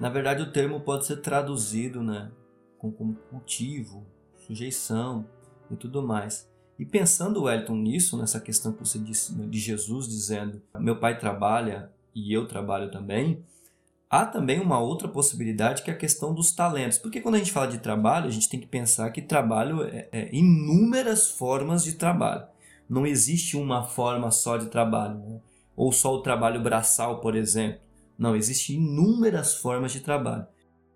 Na 0.00 0.08
verdade, 0.08 0.42
o 0.42 0.52
termo 0.52 0.80
pode 0.80 1.06
ser 1.06 1.16
traduzido 1.18 2.02
né, 2.02 2.30
como 2.78 3.14
cultivo, 3.30 4.06
sujeição 4.36 5.26
e 5.70 5.76
tudo 5.76 6.02
mais. 6.02 6.50
E 6.78 6.84
pensando, 6.84 7.44
Wellington, 7.44 7.76
nisso, 7.76 8.18
nessa 8.18 8.38
questão 8.38 8.72
que 8.72 8.80
você 8.80 8.98
disse 8.98 9.34
né, 9.34 9.46
de 9.46 9.58
Jesus 9.58 10.06
dizendo: 10.06 10.60
Meu 10.78 11.00
pai 11.00 11.18
trabalha 11.18 11.90
e 12.14 12.32
eu 12.32 12.46
trabalho 12.46 12.90
também, 12.90 13.42
Há 14.08 14.24
também 14.24 14.60
uma 14.60 14.78
outra 14.78 15.08
possibilidade 15.08 15.82
que 15.82 15.90
é 15.90 15.94
a 15.94 15.96
questão 15.96 16.32
dos 16.32 16.52
talentos. 16.52 16.96
Porque 16.96 17.20
quando 17.20 17.34
a 17.34 17.38
gente 17.38 17.52
fala 17.52 17.66
de 17.66 17.78
trabalho, 17.78 18.28
a 18.28 18.30
gente 18.30 18.48
tem 18.48 18.60
que 18.60 18.66
pensar 18.66 19.10
que 19.10 19.20
trabalho 19.20 19.82
é, 19.82 20.08
é 20.12 20.34
inúmeras 20.34 21.28
formas 21.30 21.82
de 21.82 21.94
trabalho. 21.94 22.46
Não 22.88 23.04
existe 23.04 23.56
uma 23.56 23.82
forma 23.82 24.30
só 24.30 24.56
de 24.56 24.66
trabalho, 24.66 25.18
né? 25.18 25.40
ou 25.74 25.90
só 25.90 26.14
o 26.14 26.22
trabalho 26.22 26.62
braçal, 26.62 27.20
por 27.20 27.34
exemplo. 27.34 27.80
Não, 28.18 28.34
existem 28.34 28.76
inúmeras 28.76 29.54
formas 29.54 29.92
de 29.92 30.00
trabalho. 30.00 30.46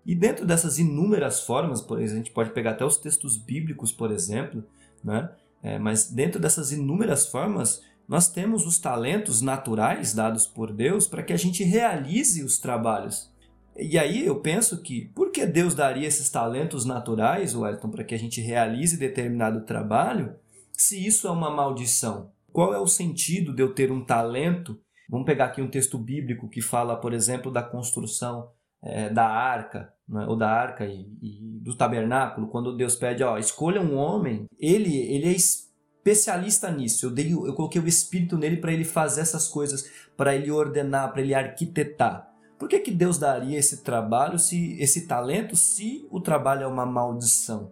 E 0.05 0.15
dentro 0.15 0.45
dessas 0.45 0.79
inúmeras 0.79 1.41
formas, 1.41 1.81
por 1.81 1.99
exemplo, 1.99 2.21
a 2.21 2.23
gente 2.23 2.33
pode 2.33 2.51
pegar 2.51 2.71
até 2.71 2.83
os 2.83 2.97
textos 2.97 3.37
bíblicos, 3.37 3.91
por 3.91 4.11
exemplo, 4.11 4.63
né? 5.03 5.29
É, 5.61 5.77
mas 5.77 6.09
dentro 6.09 6.39
dessas 6.39 6.71
inúmeras 6.71 7.27
formas, 7.27 7.83
nós 8.07 8.27
temos 8.27 8.65
os 8.65 8.79
talentos 8.79 9.41
naturais 9.41 10.13
dados 10.13 10.47
por 10.47 10.73
Deus 10.73 11.07
para 11.07 11.21
que 11.21 11.31
a 11.31 11.37
gente 11.37 11.63
realize 11.63 12.43
os 12.43 12.57
trabalhos. 12.57 13.31
E 13.77 13.97
aí 13.97 14.25
eu 14.25 14.41
penso 14.41 14.81
que, 14.81 15.05
por 15.15 15.31
que 15.31 15.45
Deus 15.45 15.73
daria 15.73 16.07
esses 16.07 16.29
talentos 16.29 16.83
naturais, 16.83 17.55
Wellington, 17.55 17.89
para 17.89 18.03
que 18.03 18.13
a 18.13 18.19
gente 18.19 18.41
realize 18.41 18.97
determinado 18.97 19.61
trabalho, 19.61 20.35
se 20.73 21.05
isso 21.05 21.27
é 21.27 21.31
uma 21.31 21.49
maldição? 21.49 22.31
Qual 22.51 22.73
é 22.73 22.79
o 22.79 22.87
sentido 22.87 23.53
de 23.53 23.63
eu 23.63 23.73
ter 23.73 23.91
um 23.91 24.03
talento? 24.03 24.77
Vamos 25.11 25.25
pegar 25.25 25.45
aqui 25.45 25.61
um 25.61 25.69
texto 25.69 25.97
bíblico 25.97 26.47
que 26.47 26.61
fala, 26.61 26.95
por 26.95 27.13
exemplo, 27.13 27.51
da 27.51 27.61
construção 27.61 28.49
é, 28.81 29.09
da 29.09 29.27
arca, 29.27 29.93
né, 30.07 30.25
ou 30.25 30.37
da 30.37 30.49
arca 30.49 30.85
e, 30.85 31.05
e, 31.21 31.59
do 31.61 31.75
tabernáculo, 31.75 32.47
quando 32.47 32.75
Deus 32.75 32.95
pede, 32.95 33.21
ó, 33.21 33.37
escolha 33.37 33.81
um 33.81 33.97
homem, 33.97 34.45
ele, 34.57 34.95
ele 34.95 35.27
é 35.27 35.31
especialista 35.31 36.71
nisso. 36.71 37.05
Eu 37.05 37.11
dei, 37.11 37.33
eu 37.33 37.53
coloquei 37.53 37.81
o 37.81 37.87
espírito 37.87 38.37
nele 38.37 38.55
para 38.57 38.71
ele 38.71 38.85
fazer 38.85 39.19
essas 39.19 39.49
coisas, 39.49 39.91
para 40.15 40.33
ele 40.33 40.49
ordenar, 40.49 41.11
para 41.11 41.21
ele 41.21 41.35
arquitetar. 41.35 42.31
Por 42.57 42.69
que, 42.69 42.79
que 42.79 42.91
Deus 42.91 43.17
daria 43.17 43.59
esse 43.59 43.83
trabalho, 43.83 44.39
se 44.39 44.79
esse 44.79 45.07
talento, 45.07 45.57
se 45.57 46.07
o 46.09 46.21
trabalho 46.21 46.63
é 46.63 46.67
uma 46.67 46.85
maldição? 46.85 47.71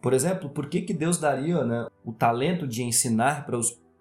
Por 0.00 0.12
exemplo, 0.12 0.48
por 0.48 0.68
que, 0.68 0.82
que 0.82 0.94
Deus 0.94 1.18
daria 1.18 1.64
né, 1.64 1.88
o 2.04 2.12
talento 2.12 2.68
de 2.68 2.84
ensinar 2.84 3.46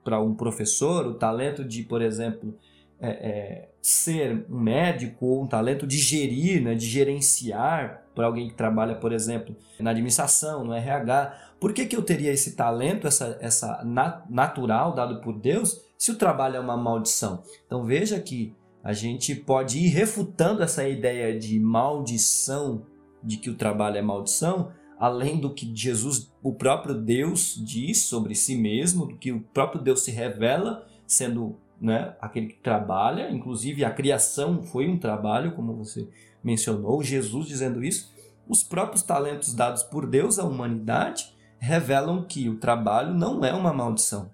para 0.04 0.22
um 0.22 0.36
professor, 0.36 1.08
o 1.08 1.16
talento 1.16 1.66
de, 1.66 1.82
por 1.82 2.02
exemplo, 2.02 2.56
é, 3.00 3.10
é, 3.10 3.70
ser 3.82 4.46
um 4.50 4.60
médico 4.60 5.26
ou 5.26 5.44
um 5.44 5.48
talento 5.48 5.86
de 5.86 5.98
gerir, 5.98 6.62
né, 6.62 6.76
de 6.76 6.86
gerenciar 6.88 8.04
para 8.16 8.26
alguém 8.26 8.48
que 8.48 8.56
trabalha, 8.56 8.96
por 8.96 9.12
exemplo, 9.12 9.56
na 9.80 9.92
administração, 9.92 10.64
no 10.64 10.74
RH. 10.74 11.56
Por 11.60 11.74
que, 11.74 11.86
que 11.86 11.96
eu 11.96 12.02
teria 12.02 12.32
esse 12.32 12.56
talento, 12.56 13.08
essa, 13.08 13.38
essa 13.40 13.84
natural 14.30 14.94
dado 14.94 15.22
por 15.22 15.40
Deus, 15.40 15.82
se 15.98 16.12
o 16.12 16.16
trabalho 16.16 16.56
é 16.56 16.60
uma 16.60 16.76
maldição? 16.76 17.44
Então 17.66 17.84
veja 17.84 18.20
que 18.20 18.56
a 18.84 18.94
gente 18.94 19.36
pode 19.36 19.80
ir 19.80 19.90
refutando 19.90 20.64
essa 20.64 20.88
ideia 20.88 21.38
de 21.38 21.60
maldição, 21.60 22.84
de 23.24 23.38
que 23.38 23.50
o 23.50 23.56
trabalho 23.56 23.98
é 23.98 24.02
maldição, 24.02 24.72
além 25.00 25.40
do 25.40 25.54
que 25.54 25.72
Jesus, 25.76 26.32
o 26.42 26.54
próprio 26.54 26.96
Deus, 26.96 27.62
diz 27.64 28.04
sobre 28.04 28.34
si 28.34 28.56
mesmo, 28.56 29.06
do 29.06 29.18
que 29.18 29.32
o 29.32 29.42
próprio 29.42 29.82
Deus 29.82 30.02
se 30.02 30.12
revela, 30.12 30.88
sendo 31.06 31.58
né, 31.80 32.16
aquele 32.20 32.48
que 32.48 32.60
trabalha, 32.60 33.30
inclusive 33.30 33.86
a 33.86 33.92
criação 33.92 34.64
foi 34.64 34.88
um 34.88 34.98
trabalho, 34.98 35.54
como 35.54 35.76
você 35.76 36.08
mencionou, 36.44 37.04
Jesus 37.04 37.48
dizendo 37.48 37.84
isso. 37.84 38.14
Os 38.48 38.64
próprios 38.64 39.04
talentos 39.04 39.54
dados 39.54 39.84
por 39.84 40.08
Deus 40.08 40.40
à 40.40 40.44
humanidade 40.44 41.36
revelam 41.60 42.24
que 42.24 42.50
o 42.50 42.58
trabalho 42.58 43.14
não 43.14 43.44
é 43.44 43.54
uma 43.54 43.74
maldição. 43.74 44.32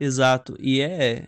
Exato, 0.00 0.56
e 0.58 0.80
é 0.80 1.26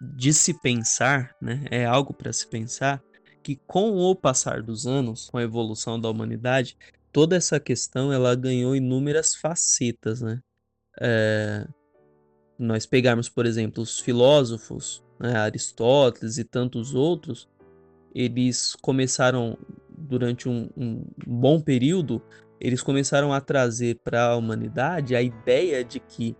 de 0.00 0.32
se 0.32 0.52
pensar, 0.60 1.34
né, 1.40 1.64
é 1.70 1.86
algo 1.86 2.12
para 2.12 2.32
se 2.32 2.46
pensar, 2.48 3.00
que 3.42 3.56
com 3.66 3.96
o 3.96 4.14
passar 4.14 4.62
dos 4.62 4.86
anos, 4.86 5.28
com 5.30 5.38
a 5.38 5.42
evolução 5.42 6.00
da 6.00 6.08
humanidade, 6.08 6.76
toda 7.12 7.36
essa 7.36 7.60
questão 7.60 8.12
ela 8.12 8.34
ganhou 8.34 8.74
inúmeras 8.74 9.34
facetas, 9.34 10.20
né? 10.20 10.40
É, 11.00 11.66
nós 12.62 12.86
pegarmos, 12.86 13.28
por 13.28 13.44
exemplo, 13.46 13.82
os 13.82 13.98
filósofos, 13.98 15.02
né, 15.18 15.36
Aristóteles 15.36 16.38
e 16.38 16.44
tantos 16.44 16.94
outros, 16.94 17.48
eles 18.14 18.76
começaram, 18.80 19.58
durante 19.88 20.48
um, 20.48 20.68
um 20.76 21.04
bom 21.26 21.60
período, 21.60 22.22
eles 22.60 22.82
começaram 22.82 23.32
a 23.32 23.40
trazer 23.40 24.00
para 24.04 24.28
a 24.28 24.36
humanidade 24.36 25.16
a 25.16 25.22
ideia 25.22 25.82
de 25.82 25.98
que 25.98 26.36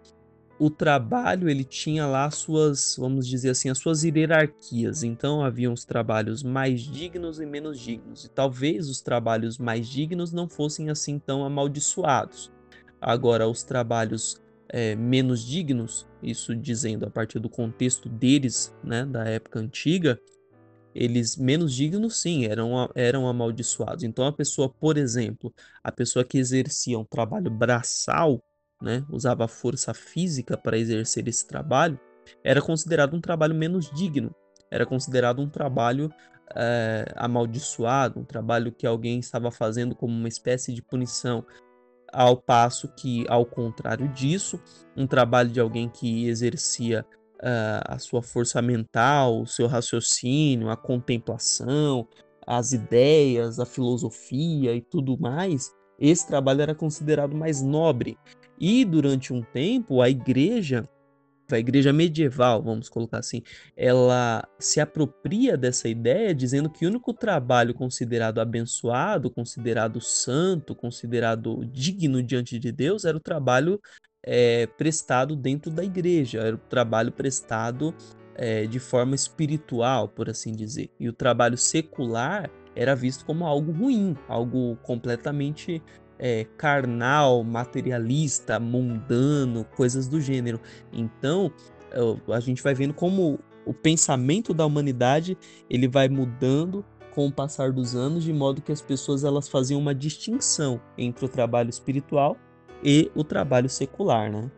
o 0.58 0.70
trabalho 0.70 1.48
ele 1.48 1.64
tinha 1.64 2.06
lá 2.06 2.30
suas, 2.30 2.94
vamos 2.96 3.26
dizer 3.26 3.50
assim, 3.50 3.68
as 3.68 3.78
suas 3.78 4.04
hierarquias. 4.04 5.02
Então 5.02 5.42
haviam 5.42 5.72
os 5.72 5.84
trabalhos 5.84 6.44
mais 6.44 6.82
dignos 6.82 7.40
e 7.40 7.46
menos 7.46 7.80
dignos. 7.80 8.24
E 8.24 8.30
talvez 8.30 8.88
os 8.88 9.00
trabalhos 9.00 9.58
mais 9.58 9.88
dignos 9.88 10.32
não 10.32 10.48
fossem 10.48 10.88
assim 10.88 11.18
tão 11.18 11.44
amaldiçoados. 11.44 12.52
Agora, 13.00 13.48
os 13.48 13.64
trabalhos 13.64 14.40
é, 14.72 14.96
menos 14.96 15.44
dignos, 15.44 16.08
isso 16.22 16.56
dizendo 16.56 17.04
a 17.04 17.10
partir 17.10 17.38
do 17.38 17.48
contexto 17.48 18.08
deles, 18.08 18.74
né, 18.82 19.04
da 19.04 19.24
época 19.24 19.60
antiga, 19.60 20.18
eles 20.94 21.36
menos 21.36 21.74
dignos 21.74 22.20
sim 22.20 22.46
eram, 22.46 22.90
eram 22.94 23.28
amaldiçoados. 23.28 24.02
Então 24.02 24.26
a 24.26 24.32
pessoa, 24.32 24.68
por 24.68 24.96
exemplo, 24.96 25.52
a 25.84 25.92
pessoa 25.92 26.24
que 26.24 26.38
exercia 26.38 26.98
um 26.98 27.04
trabalho 27.04 27.50
braçal, 27.50 28.42
né, 28.80 29.04
usava 29.10 29.46
força 29.46 29.92
física 29.92 30.56
para 30.56 30.78
exercer 30.78 31.28
esse 31.28 31.46
trabalho, 31.46 32.00
era 32.42 32.62
considerado 32.62 33.14
um 33.14 33.20
trabalho 33.20 33.54
menos 33.54 33.90
digno, 33.90 34.34
era 34.70 34.86
considerado 34.86 35.40
um 35.40 35.48
trabalho 35.48 36.10
é, 36.56 37.04
amaldiçoado, 37.16 38.20
um 38.20 38.24
trabalho 38.24 38.72
que 38.72 38.86
alguém 38.86 39.18
estava 39.18 39.50
fazendo 39.50 39.94
como 39.94 40.14
uma 40.14 40.28
espécie 40.28 40.72
de 40.72 40.82
punição. 40.82 41.44
Ao 42.12 42.36
passo 42.36 42.88
que, 42.88 43.24
ao 43.28 43.46
contrário 43.46 44.06
disso, 44.08 44.60
um 44.96 45.06
trabalho 45.06 45.48
de 45.48 45.58
alguém 45.60 45.88
que 45.88 46.28
exercia 46.28 47.06
uh, 47.36 47.82
a 47.86 47.98
sua 47.98 48.22
força 48.22 48.60
mental, 48.60 49.40
o 49.40 49.46
seu 49.46 49.66
raciocínio, 49.66 50.68
a 50.68 50.76
contemplação, 50.76 52.06
as 52.46 52.72
ideias, 52.72 53.58
a 53.58 53.64
filosofia 53.64 54.74
e 54.74 54.80
tudo 54.80 55.18
mais, 55.18 55.72
esse 55.98 56.26
trabalho 56.26 56.62
era 56.62 56.74
considerado 56.74 57.34
mais 57.34 57.62
nobre. 57.62 58.18
E 58.58 58.84
durante 58.84 59.32
um 59.32 59.42
tempo, 59.42 60.02
a 60.02 60.10
igreja 60.10 60.88
a 61.50 61.58
igreja 61.58 61.92
medieval, 61.92 62.62
vamos 62.62 62.88
colocar 62.88 63.18
assim, 63.18 63.42
ela 63.76 64.46
se 64.58 64.80
apropria 64.80 65.56
dessa 65.56 65.88
ideia 65.88 66.34
dizendo 66.34 66.70
que 66.70 66.86
o 66.86 66.88
único 66.88 67.12
trabalho 67.12 67.74
considerado 67.74 68.40
abençoado, 68.40 69.30
considerado 69.30 70.00
santo, 70.00 70.74
considerado 70.74 71.64
digno 71.66 72.22
diante 72.22 72.58
de 72.58 72.72
Deus 72.72 73.04
era 73.04 73.16
o 73.16 73.20
trabalho 73.20 73.80
é, 74.22 74.66
prestado 74.66 75.34
dentro 75.34 75.70
da 75.70 75.84
igreja, 75.84 76.40
era 76.40 76.56
o 76.56 76.58
trabalho 76.58 77.12
prestado 77.12 77.94
é, 78.34 78.66
de 78.66 78.78
forma 78.78 79.14
espiritual, 79.14 80.08
por 80.08 80.30
assim 80.30 80.52
dizer. 80.52 80.90
E 80.98 81.08
o 81.08 81.12
trabalho 81.12 81.58
secular 81.58 82.50
era 82.74 82.94
visto 82.94 83.24
como 83.24 83.46
algo 83.46 83.72
ruim, 83.72 84.16
algo 84.28 84.76
completamente 84.76 85.82
é, 86.24 86.46
carnal, 86.56 87.42
materialista, 87.42 88.60
mundano, 88.60 89.64
coisas 89.76 90.06
do 90.06 90.20
gênero. 90.20 90.60
Então, 90.92 91.52
a 92.32 92.38
gente 92.38 92.62
vai 92.62 92.74
vendo 92.74 92.94
como 92.94 93.40
o 93.66 93.74
pensamento 93.74 94.54
da 94.54 94.64
humanidade 94.64 95.36
ele 95.68 95.88
vai 95.88 96.08
mudando 96.08 96.84
com 97.12 97.26
o 97.26 97.32
passar 97.32 97.72
dos 97.72 97.96
anos, 97.96 98.22
de 98.22 98.32
modo 98.32 98.62
que 98.62 98.70
as 98.70 98.80
pessoas 98.80 99.24
elas 99.24 99.48
faziam 99.48 99.80
uma 99.80 99.92
distinção 99.94 100.80
entre 100.96 101.24
o 101.24 101.28
trabalho 101.28 101.68
espiritual 101.68 102.36
e 102.84 103.10
o 103.16 103.24
trabalho 103.24 103.68
secular, 103.68 104.30
né? 104.30 104.48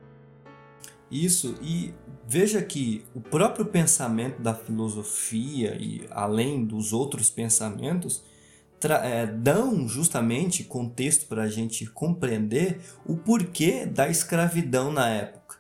Isso, 1.11 1.55
e 1.63 1.95
veja 2.27 2.61
que 2.63 3.05
o 3.15 3.21
próprio 3.21 3.65
pensamento 3.65 4.41
da 4.43 4.55
filosofia 4.55 5.77
e 5.81 6.07
além 6.11 6.65
dos 6.65 6.93
outros 6.93 7.31
pensamentos, 7.31 8.23
é, 8.93 9.27
dão 9.27 9.89
justamente 9.89 10.65
contexto 10.65 11.27
para 11.27 11.43
a 11.43 11.49
gente 11.49 11.87
compreender 11.87 12.81
o 13.07 13.17
porquê 13.17 13.87
da 13.87 14.09
escravidão 14.09 14.93
na 14.93 15.09
época. 15.09 15.59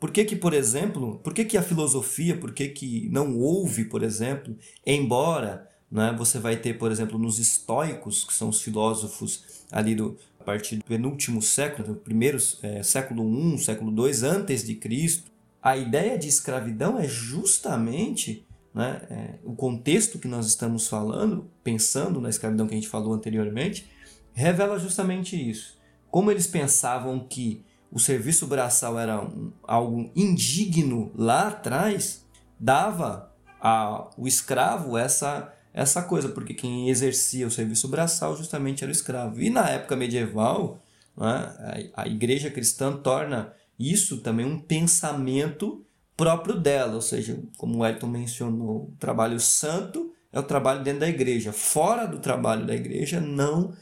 Por 0.00 0.10
que, 0.10 0.24
que 0.24 0.36
por 0.36 0.52
exemplo, 0.52 1.18
por 1.22 1.32
que, 1.32 1.44
que 1.44 1.56
a 1.56 1.62
filosofia, 1.62 2.36
por 2.36 2.52
que, 2.52 2.68
que 2.68 3.08
não 3.10 3.38
houve, 3.38 3.84
por 3.84 4.02
exemplo, 4.02 4.56
embora 4.84 5.68
né, 5.90 6.14
você 6.18 6.38
vai 6.38 6.56
ter, 6.56 6.74
por 6.74 6.90
exemplo, 6.90 7.18
nos 7.18 7.38
estoicos, 7.38 8.24
que 8.24 8.34
são 8.34 8.48
os 8.48 8.60
filósofos 8.60 9.64
ali 9.70 9.94
do, 9.94 10.18
a 10.40 10.44
partir 10.44 10.76
do 10.76 10.84
penúltimo 10.84 11.40
século, 11.40 11.88
do 11.88 11.94
primeiro 11.94 12.38
é, 12.62 12.82
século 12.82 13.54
I, 13.54 13.58
século 13.58 14.06
II 14.06 14.26
antes 14.26 14.64
de 14.64 14.74
Cristo, 14.74 15.30
a 15.62 15.76
ideia 15.76 16.18
de 16.18 16.28
escravidão 16.28 16.98
é 16.98 17.08
justamente 17.08 18.44
né, 18.74 19.02
é, 19.08 19.34
o 19.44 19.54
contexto 19.54 20.18
que 20.18 20.26
nós 20.26 20.46
estamos 20.46 20.88
falando, 20.88 21.48
pensando 21.62 22.20
na 22.20 22.28
escravidão 22.28 22.66
que 22.66 22.74
a 22.74 22.76
gente 22.76 22.88
falou 22.88 23.14
anteriormente, 23.14 23.88
revela 24.32 24.78
justamente 24.78 25.36
isso. 25.36 25.78
Como 26.10 26.30
eles 26.30 26.46
pensavam 26.46 27.20
que 27.20 27.64
o 27.90 28.00
serviço 28.00 28.46
braçal 28.48 28.98
era 28.98 29.22
um, 29.22 29.52
algo 29.62 30.10
indigno 30.16 31.12
lá 31.14 31.48
atrás, 31.48 32.26
dava 32.58 33.32
ao 33.60 34.10
escravo 34.26 34.98
essa, 34.98 35.54
essa 35.72 36.02
coisa, 36.02 36.28
porque 36.28 36.52
quem 36.52 36.90
exercia 36.90 37.46
o 37.46 37.50
serviço 37.50 37.86
braçal 37.86 38.36
justamente 38.36 38.82
era 38.82 38.90
o 38.90 38.92
escravo. 38.92 39.40
E 39.40 39.48
na 39.48 39.70
época 39.70 39.94
medieval, 39.94 40.82
né, 41.16 41.90
a 41.94 42.08
igreja 42.08 42.50
cristã 42.50 42.92
torna 42.96 43.54
isso 43.78 44.20
também 44.20 44.44
um 44.44 44.58
pensamento 44.58 45.83
próprio 46.16 46.58
dela, 46.58 46.94
ou 46.94 47.02
seja, 47.02 47.38
como 47.56 47.78
o 47.78 47.86
Elton 47.86 48.06
mencionou, 48.06 48.84
o 48.84 48.96
trabalho 48.98 49.40
santo 49.40 50.12
é 50.32 50.38
o 50.38 50.42
trabalho 50.42 50.82
dentro 50.82 51.00
da 51.00 51.08
igreja. 51.08 51.52
Fora 51.52 52.06
do 52.06 52.18
trabalho 52.18 52.66
da 52.66 52.74
igreja, 52.74 53.20
não 53.20 53.72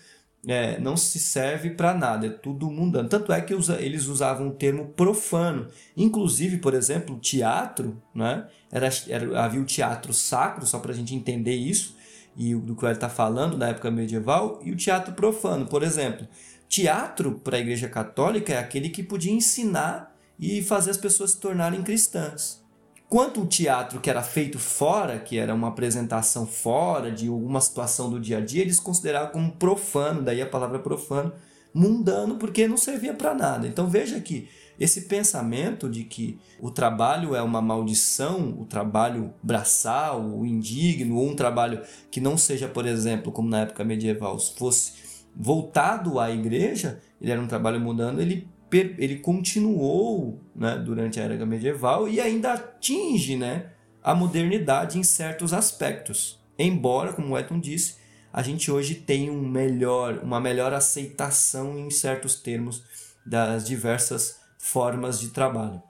é, 0.46 0.78
não 0.80 0.96
se 0.96 1.20
serve 1.20 1.70
para 1.70 1.94
nada, 1.94 2.26
é 2.26 2.30
tudo 2.30 2.70
mundano. 2.70 3.08
Tanto 3.08 3.32
é 3.32 3.40
que 3.40 3.54
usa, 3.54 3.80
eles 3.80 4.06
usavam 4.06 4.48
o 4.48 4.52
termo 4.52 4.86
profano. 4.88 5.68
Inclusive, 5.96 6.58
por 6.58 6.74
exemplo, 6.74 7.18
teatro, 7.18 8.02
né? 8.14 8.46
era, 8.70 8.88
era, 9.08 9.44
havia 9.44 9.60
o 9.60 9.64
teatro 9.64 10.12
sacro, 10.12 10.66
só 10.66 10.78
para 10.78 10.92
a 10.92 10.94
gente 10.94 11.14
entender 11.14 11.54
isso, 11.54 11.96
e 12.36 12.54
do 12.54 12.74
que 12.74 12.84
ele 12.84 12.94
está 12.94 13.08
falando 13.08 13.56
na 13.56 13.68
época 13.68 13.90
medieval, 13.90 14.60
e 14.64 14.72
o 14.72 14.76
teatro 14.76 15.14
profano. 15.14 15.66
Por 15.66 15.82
exemplo, 15.82 16.26
teatro 16.68 17.40
para 17.44 17.56
a 17.56 17.60
Igreja 17.60 17.88
Católica 17.88 18.52
é 18.52 18.58
aquele 18.58 18.88
que 18.88 19.02
podia 19.02 19.32
ensinar 19.32 20.11
e 20.42 20.60
fazer 20.60 20.90
as 20.90 20.96
pessoas 20.96 21.30
se 21.30 21.36
tornarem 21.38 21.84
cristãs. 21.84 22.60
Quanto 23.08 23.42
o 23.42 23.46
teatro 23.46 24.00
que 24.00 24.10
era 24.10 24.22
feito 24.24 24.58
fora, 24.58 25.20
que 25.20 25.38
era 25.38 25.54
uma 25.54 25.68
apresentação 25.68 26.46
fora 26.46 27.12
de 27.12 27.28
alguma 27.28 27.60
situação 27.60 28.10
do 28.10 28.18
dia 28.18 28.38
a 28.38 28.40
dia, 28.40 28.62
eles 28.62 28.80
consideravam 28.80 29.30
como 29.30 29.52
profano, 29.52 30.20
daí 30.20 30.42
a 30.42 30.46
palavra 30.46 30.80
profano, 30.80 31.32
mundano, 31.72 32.38
porque 32.38 32.66
não 32.66 32.76
servia 32.76 33.14
para 33.14 33.34
nada. 33.34 33.68
Então 33.68 33.86
veja 33.86 34.18
que 34.18 34.48
esse 34.80 35.02
pensamento 35.02 35.88
de 35.88 36.02
que 36.02 36.40
o 36.58 36.72
trabalho 36.72 37.36
é 37.36 37.42
uma 37.42 37.62
maldição, 37.62 38.56
o 38.58 38.64
trabalho 38.64 39.32
braçal, 39.40 40.20
o 40.20 40.44
indigno, 40.44 41.18
ou 41.18 41.28
um 41.28 41.36
trabalho 41.36 41.82
que 42.10 42.20
não 42.20 42.36
seja, 42.36 42.66
por 42.66 42.84
exemplo, 42.84 43.30
como 43.30 43.48
na 43.48 43.60
época 43.60 43.84
medieval, 43.84 44.40
fosse 44.40 44.94
voltado 45.36 46.18
à 46.18 46.32
igreja, 46.32 47.00
ele 47.20 47.30
era 47.30 47.40
um 47.40 47.46
trabalho 47.46 47.80
mundano, 47.80 48.20
ele 48.20 48.48
ele 48.78 49.18
continuou 49.18 50.40
né, 50.54 50.76
durante 50.76 51.20
a 51.20 51.24
era 51.24 51.46
medieval 51.46 52.08
e 52.08 52.20
ainda 52.20 52.54
atinge 52.54 53.36
né, 53.36 53.70
a 54.02 54.14
modernidade 54.14 54.98
em 54.98 55.02
certos 55.02 55.52
aspectos. 55.52 56.40
Embora, 56.58 57.12
como 57.12 57.34
o 57.34 57.38
Eton 57.38 57.58
disse, 57.58 57.96
a 58.32 58.42
gente 58.42 58.70
hoje 58.70 58.94
tem 58.94 59.30
um 59.30 59.46
melhor, 59.46 60.20
uma 60.22 60.40
melhor 60.40 60.72
aceitação 60.72 61.78
em 61.78 61.90
certos 61.90 62.36
termos 62.36 62.82
das 63.26 63.66
diversas 63.66 64.40
formas 64.58 65.20
de 65.20 65.28
trabalho. 65.30 65.82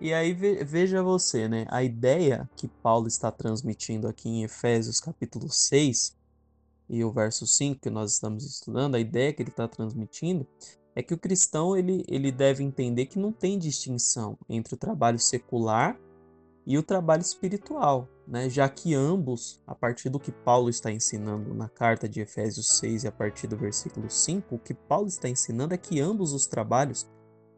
E 0.00 0.14
aí 0.14 0.32
veja 0.32 1.02
você, 1.02 1.48
né? 1.48 1.66
A 1.68 1.82
ideia 1.82 2.48
que 2.56 2.68
Paulo 2.68 3.08
está 3.08 3.32
transmitindo 3.32 4.06
aqui 4.06 4.28
em 4.28 4.44
Efésios 4.44 5.00
capítulo 5.00 5.50
6 5.50 6.16
e 6.88 7.04
o 7.04 7.10
verso 7.10 7.46
5 7.46 7.80
que 7.80 7.90
nós 7.90 8.12
estamos 8.12 8.44
estudando, 8.44 8.94
a 8.94 9.00
ideia 9.00 9.32
que 9.32 9.42
ele 9.42 9.50
está 9.50 9.66
transmitindo 9.66 10.46
é 10.98 11.02
que 11.02 11.14
o 11.14 11.18
cristão 11.18 11.76
ele, 11.76 12.04
ele 12.08 12.32
deve 12.32 12.64
entender 12.64 13.06
que 13.06 13.20
não 13.20 13.30
tem 13.30 13.56
distinção 13.56 14.36
entre 14.48 14.74
o 14.74 14.76
trabalho 14.76 15.16
secular 15.16 15.96
e 16.66 16.76
o 16.76 16.82
trabalho 16.82 17.22
espiritual, 17.22 18.08
né? 18.26 18.50
já 18.50 18.68
que 18.68 18.96
ambos, 18.96 19.62
a 19.64 19.76
partir 19.76 20.08
do 20.08 20.18
que 20.18 20.32
Paulo 20.32 20.68
está 20.68 20.90
ensinando 20.90 21.54
na 21.54 21.68
carta 21.68 22.08
de 22.08 22.20
Efésios 22.20 22.78
6 22.78 23.04
e 23.04 23.06
a 23.06 23.12
partir 23.12 23.46
do 23.46 23.56
versículo 23.56 24.10
5, 24.10 24.52
o 24.52 24.58
que 24.58 24.74
Paulo 24.74 25.06
está 25.06 25.28
ensinando 25.28 25.72
é 25.72 25.78
que 25.78 26.00
ambos 26.00 26.32
os 26.32 26.48
trabalhos 26.48 27.08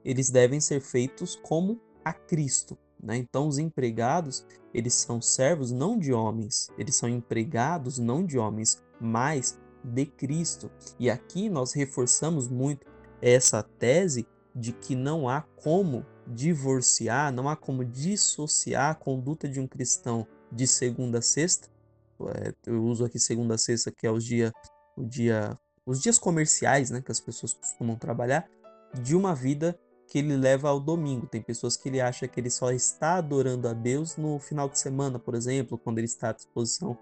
eles 0.05 0.29
devem 0.29 0.61
ser 0.61 0.83
feitos 0.83 1.35
como 1.35 1.81
a 2.05 2.13
Cristo. 2.13 2.77
Né? 3.03 3.17
Então, 3.17 3.49
os 3.49 3.57
empregados 3.57 4.47
eles 4.75 4.93
são 4.93 5.19
servos 5.19 5.73
não 5.73 5.99
de 5.99 6.13
homens, 6.13 6.69
eles 6.77 6.95
são 6.95 7.09
empregados 7.09 7.99
não 7.99 8.23
de 8.23 8.37
homens, 8.37 8.83
mas 9.01 9.59
de 9.83 10.05
Cristo. 10.05 10.71
E 10.99 11.09
aqui 11.09 11.49
nós 11.49 11.73
reforçamos 11.73 12.47
muito 12.47 12.90
essa 13.21 13.63
tese 13.63 14.27
de 14.55 14.73
que 14.73 14.95
não 14.95 15.29
há 15.29 15.43
como 15.57 16.05
divorciar, 16.27 17.33
não 17.33 17.49
há 17.49 17.57
como 17.57 17.85
dissociar 17.85 18.91
a 18.91 18.95
conduta 18.95 19.49
de 19.49 19.61
um 19.61 19.67
cristão 19.67 20.27
de 20.51 20.67
segunda 20.67 21.19
a 21.19 21.23
sexta. 21.23 21.69
É, 22.37 22.53
eu 22.67 22.83
uso 22.85 23.05
aqui 23.05 23.19
segunda 23.19 23.55
a 23.55 23.59
sexta, 23.59 23.91
que 23.91 24.07
é 24.07 24.11
os 24.11 24.25
dia, 24.25 24.53
o 24.97 25.05
dia, 25.05 25.59
os 25.87 26.01
dias 26.01 26.19
comerciais, 26.19 26.91
né, 26.91 27.01
que 27.01 27.11
as 27.11 27.21
pessoas 27.21 27.55
costumam 27.55 27.97
trabalhar, 27.97 28.49
de 29.03 29.15
uma 29.15 29.35
vida 29.35 29.79
que 30.07 30.19
ele 30.19 30.37
leva 30.37 30.69
ao 30.69 30.81
domingo. 30.81 31.27
Tem 31.27 31.41
pessoas 31.41 31.77
que 31.77 31.89
ele 31.89 32.01
acha 32.01 32.27
que 32.27 32.41
ele 32.41 32.51
só 32.51 32.73
está 32.73 33.15
adorando 33.15 33.69
a 33.69 33.73
Deus 33.73 34.17
no 34.17 34.39
final 34.39 34.69
de 34.69 34.79
semana, 34.79 35.19
por 35.19 35.35
exemplo, 35.35 35.79
quando 35.79 35.99
ele 35.99 36.07
está 36.07 36.31
à 36.31 36.33
disposição 36.33 36.99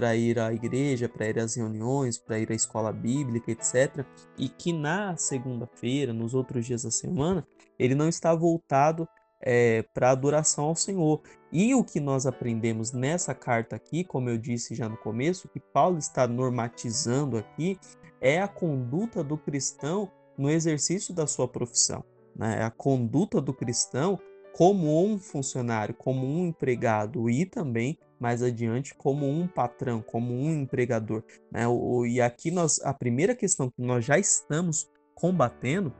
para 0.00 0.16
ir 0.16 0.38
à 0.38 0.50
igreja, 0.50 1.10
para 1.10 1.28
ir 1.28 1.38
às 1.38 1.56
reuniões, 1.56 2.16
para 2.16 2.38
ir 2.38 2.50
à 2.50 2.54
escola 2.54 2.90
bíblica, 2.90 3.50
etc. 3.50 4.02
E 4.38 4.48
que 4.48 4.72
na 4.72 5.14
segunda-feira, 5.14 6.10
nos 6.10 6.32
outros 6.32 6.64
dias 6.64 6.84
da 6.84 6.90
semana, 6.90 7.46
ele 7.78 7.94
não 7.94 8.08
está 8.08 8.34
voltado 8.34 9.06
é, 9.42 9.82
para 9.92 10.10
adoração 10.10 10.64
ao 10.64 10.74
Senhor. 10.74 11.20
E 11.52 11.74
o 11.74 11.84
que 11.84 12.00
nós 12.00 12.24
aprendemos 12.24 12.92
nessa 12.92 13.34
carta 13.34 13.76
aqui, 13.76 14.02
como 14.02 14.30
eu 14.30 14.38
disse 14.38 14.74
já 14.74 14.88
no 14.88 14.96
começo, 14.96 15.50
que 15.50 15.60
Paulo 15.60 15.98
está 15.98 16.26
normatizando 16.26 17.36
aqui, 17.36 17.78
é 18.22 18.40
a 18.40 18.48
conduta 18.48 19.22
do 19.22 19.36
cristão 19.36 20.10
no 20.34 20.48
exercício 20.48 21.12
da 21.14 21.26
sua 21.26 21.46
profissão. 21.46 22.02
Né? 22.34 22.60
É 22.60 22.62
a 22.62 22.70
conduta 22.70 23.38
do 23.38 23.52
cristão 23.52 24.18
como 24.52 25.04
um 25.04 25.18
funcionário, 25.18 25.94
como 25.94 26.26
um 26.26 26.46
empregado 26.46 27.30
e 27.30 27.46
também 27.46 27.98
mais 28.18 28.42
adiante 28.42 28.94
como 28.94 29.26
um 29.26 29.46
patrão, 29.46 30.02
como 30.02 30.34
um 30.34 30.52
empregador. 30.52 31.22
Né? 31.50 31.66
O, 31.66 32.04
e 32.04 32.20
aqui 32.20 32.50
nós, 32.50 32.78
a 32.84 32.92
primeira 32.92 33.34
questão 33.34 33.70
que 33.70 33.80
nós 33.80 34.04
já 34.04 34.18
estamos 34.18 34.90
combatendo 35.14 35.92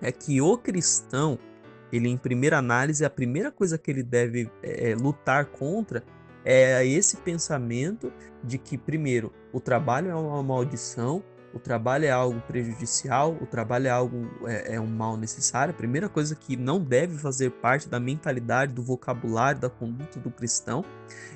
é 0.00 0.10
que 0.10 0.40
o 0.40 0.56
cristão, 0.56 1.38
ele 1.92 2.08
em 2.08 2.16
primeira 2.16 2.56
análise, 2.56 3.04
a 3.04 3.10
primeira 3.10 3.50
coisa 3.52 3.76
que 3.76 3.90
ele 3.90 4.02
deve 4.02 4.50
é, 4.62 4.94
lutar 4.94 5.46
contra 5.46 6.02
é 6.44 6.86
esse 6.86 7.18
pensamento 7.18 8.10
de 8.42 8.56
que, 8.56 8.78
primeiro, 8.78 9.30
o 9.52 9.60
trabalho 9.60 10.10
é 10.10 10.14
uma 10.14 10.42
maldição, 10.42 11.22
o 11.52 11.58
trabalho 11.58 12.04
é 12.04 12.10
algo 12.10 12.40
prejudicial, 12.42 13.36
o 13.40 13.46
trabalho 13.46 13.88
é 13.88 13.90
algo 13.90 14.28
é, 14.46 14.74
é, 14.74 14.80
um 14.80 14.86
mal 14.86 15.16
necessário. 15.16 15.74
A 15.74 15.76
primeira 15.76 16.08
coisa 16.08 16.34
que 16.34 16.56
não 16.56 16.80
deve 16.80 17.18
fazer 17.18 17.50
parte 17.50 17.88
da 17.88 17.98
mentalidade, 17.98 18.72
do 18.72 18.82
vocabulário, 18.82 19.60
da 19.60 19.70
conduta 19.70 20.20
do 20.20 20.30
cristão. 20.30 20.84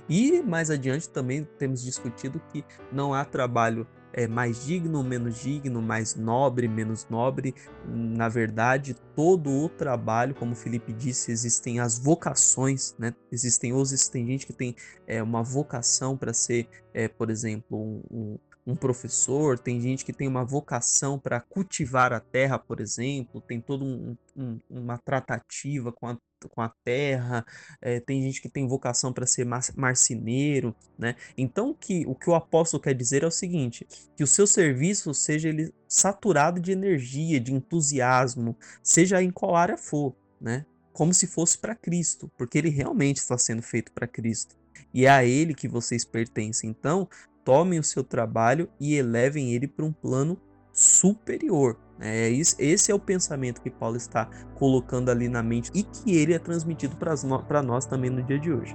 E 0.09 0.43
mais 0.43 0.71
adiante 0.71 1.09
também 1.09 1.45
temos 1.59 1.83
discutido 1.83 2.41
que 2.53 2.65
não 2.93 3.13
há 3.13 3.25
trabalho 3.25 3.87
é, 4.13 4.29
mais 4.29 4.65
digno, 4.65 5.03
menos 5.03 5.41
digno, 5.41 5.83
mais 5.83 6.15
nobre, 6.15 6.69
menos 6.69 7.09
nobre. 7.11 7.53
Na 7.85 8.29
verdade, 8.29 8.95
todo 9.17 9.51
o 9.51 9.69
trabalho, 9.69 10.35
como 10.37 10.53
o 10.53 10.57
Felipe 10.57 10.93
disse, 10.93 11.33
existem 11.33 11.81
as 11.81 11.99
vocações, 11.99 12.95
né? 12.97 13.13
Existem 13.33 13.73
os, 13.73 14.09
tem 14.09 14.25
gente 14.27 14.47
que 14.47 14.53
tem 14.53 14.77
é, 15.07 15.21
uma 15.21 15.43
vocação 15.43 16.17
para 16.17 16.33
ser, 16.33 16.69
é, 16.93 17.09
por 17.09 17.29
exemplo, 17.29 17.77
um, 17.77 18.03
um 18.11 18.39
um 18.67 18.75
professor, 18.75 19.59
tem 19.59 19.81
gente 19.81 20.05
que 20.05 20.13
tem 20.13 20.27
uma 20.27 20.45
vocação 20.45 21.19
para 21.19 21.41
cultivar 21.41 22.13
a 22.13 22.21
terra, 22.21 22.59
por 22.59 22.81
exemplo, 22.81 23.41
tem 23.41 23.61
toda 23.61 23.85
um, 23.85 24.17
um, 24.35 24.59
uma 24.71 24.97
tratativa 24.97 25.93
com 25.93 26.07
a, 26.09 26.17
com 26.49 26.63
a 26.63 26.71
terra, 26.83 27.45
é, 27.81 28.01
tem 28.01 28.23
gente 28.23 28.41
que 28.41 28.49
tem 28.49 28.67
vocação 28.67 29.13
para 29.13 29.27
ser 29.27 29.47
marceneiro, 29.77 30.75
né? 30.99 31.15
Então 31.37 31.75
que, 31.75 32.07
o 32.07 32.15
que 32.15 32.31
o 32.31 32.35
apóstolo 32.35 32.83
quer 32.83 32.95
dizer 32.95 33.23
é 33.23 33.27
o 33.27 33.31
seguinte, 33.31 33.87
que 34.17 34.25
o 34.25 34.27
seu 34.27 34.47
serviço 34.47 35.13
seja 35.13 35.51
ele 35.51 35.73
saturado 35.87 36.59
de 36.59 36.73
energia, 36.73 37.39
de 37.39 37.53
entusiasmo, 37.53 38.57
seja 38.83 39.23
em 39.23 39.31
qual 39.31 39.57
área 39.57 39.77
for, 39.77 40.15
né? 40.41 40.65
Como 40.93 41.13
se 41.13 41.27
fosse 41.27 41.59
para 41.59 41.75
Cristo, 41.75 42.31
porque 42.39 42.57
ele 42.57 42.71
realmente 42.71 43.19
está 43.19 43.37
sendo 43.37 43.63
feito 43.63 43.93
para 43.93 44.07
Cristo. 44.07 44.57
E 44.93 45.07
é 45.07 45.11
a 45.11 45.25
ele 45.25 45.55
que 45.55 45.67
vocês 45.67 46.05
pertencem. 46.05 46.71
Então, 46.71 47.09
tomem 47.45 47.79
o 47.79 47.85
seu 47.85 48.03
trabalho 48.03 48.69
e 48.81 48.95
elevem 48.95 49.53
ele 49.53 49.69
para 49.69 49.85
um 49.85 49.93
plano 49.93 50.41
superior. 50.73 51.79
É 52.01 52.29
isso, 52.29 52.57
esse 52.59 52.91
é 52.91 52.95
o 52.95 52.99
pensamento 52.99 53.61
que 53.61 53.71
Paulo 53.71 53.97
está 53.97 54.27
colocando 54.57 55.11
ali 55.11 55.29
na 55.29 55.43
mente 55.43 55.71
e 55.73 55.83
que 55.85 56.17
ele 56.17 56.35
é 56.35 56.39
transmitido 56.39 56.97
para 56.97 57.63
nós 57.63 57.87
também 57.87 58.11
no 58.11 58.23
dia 58.23 58.39
de 58.39 58.53
hoje. 58.53 58.75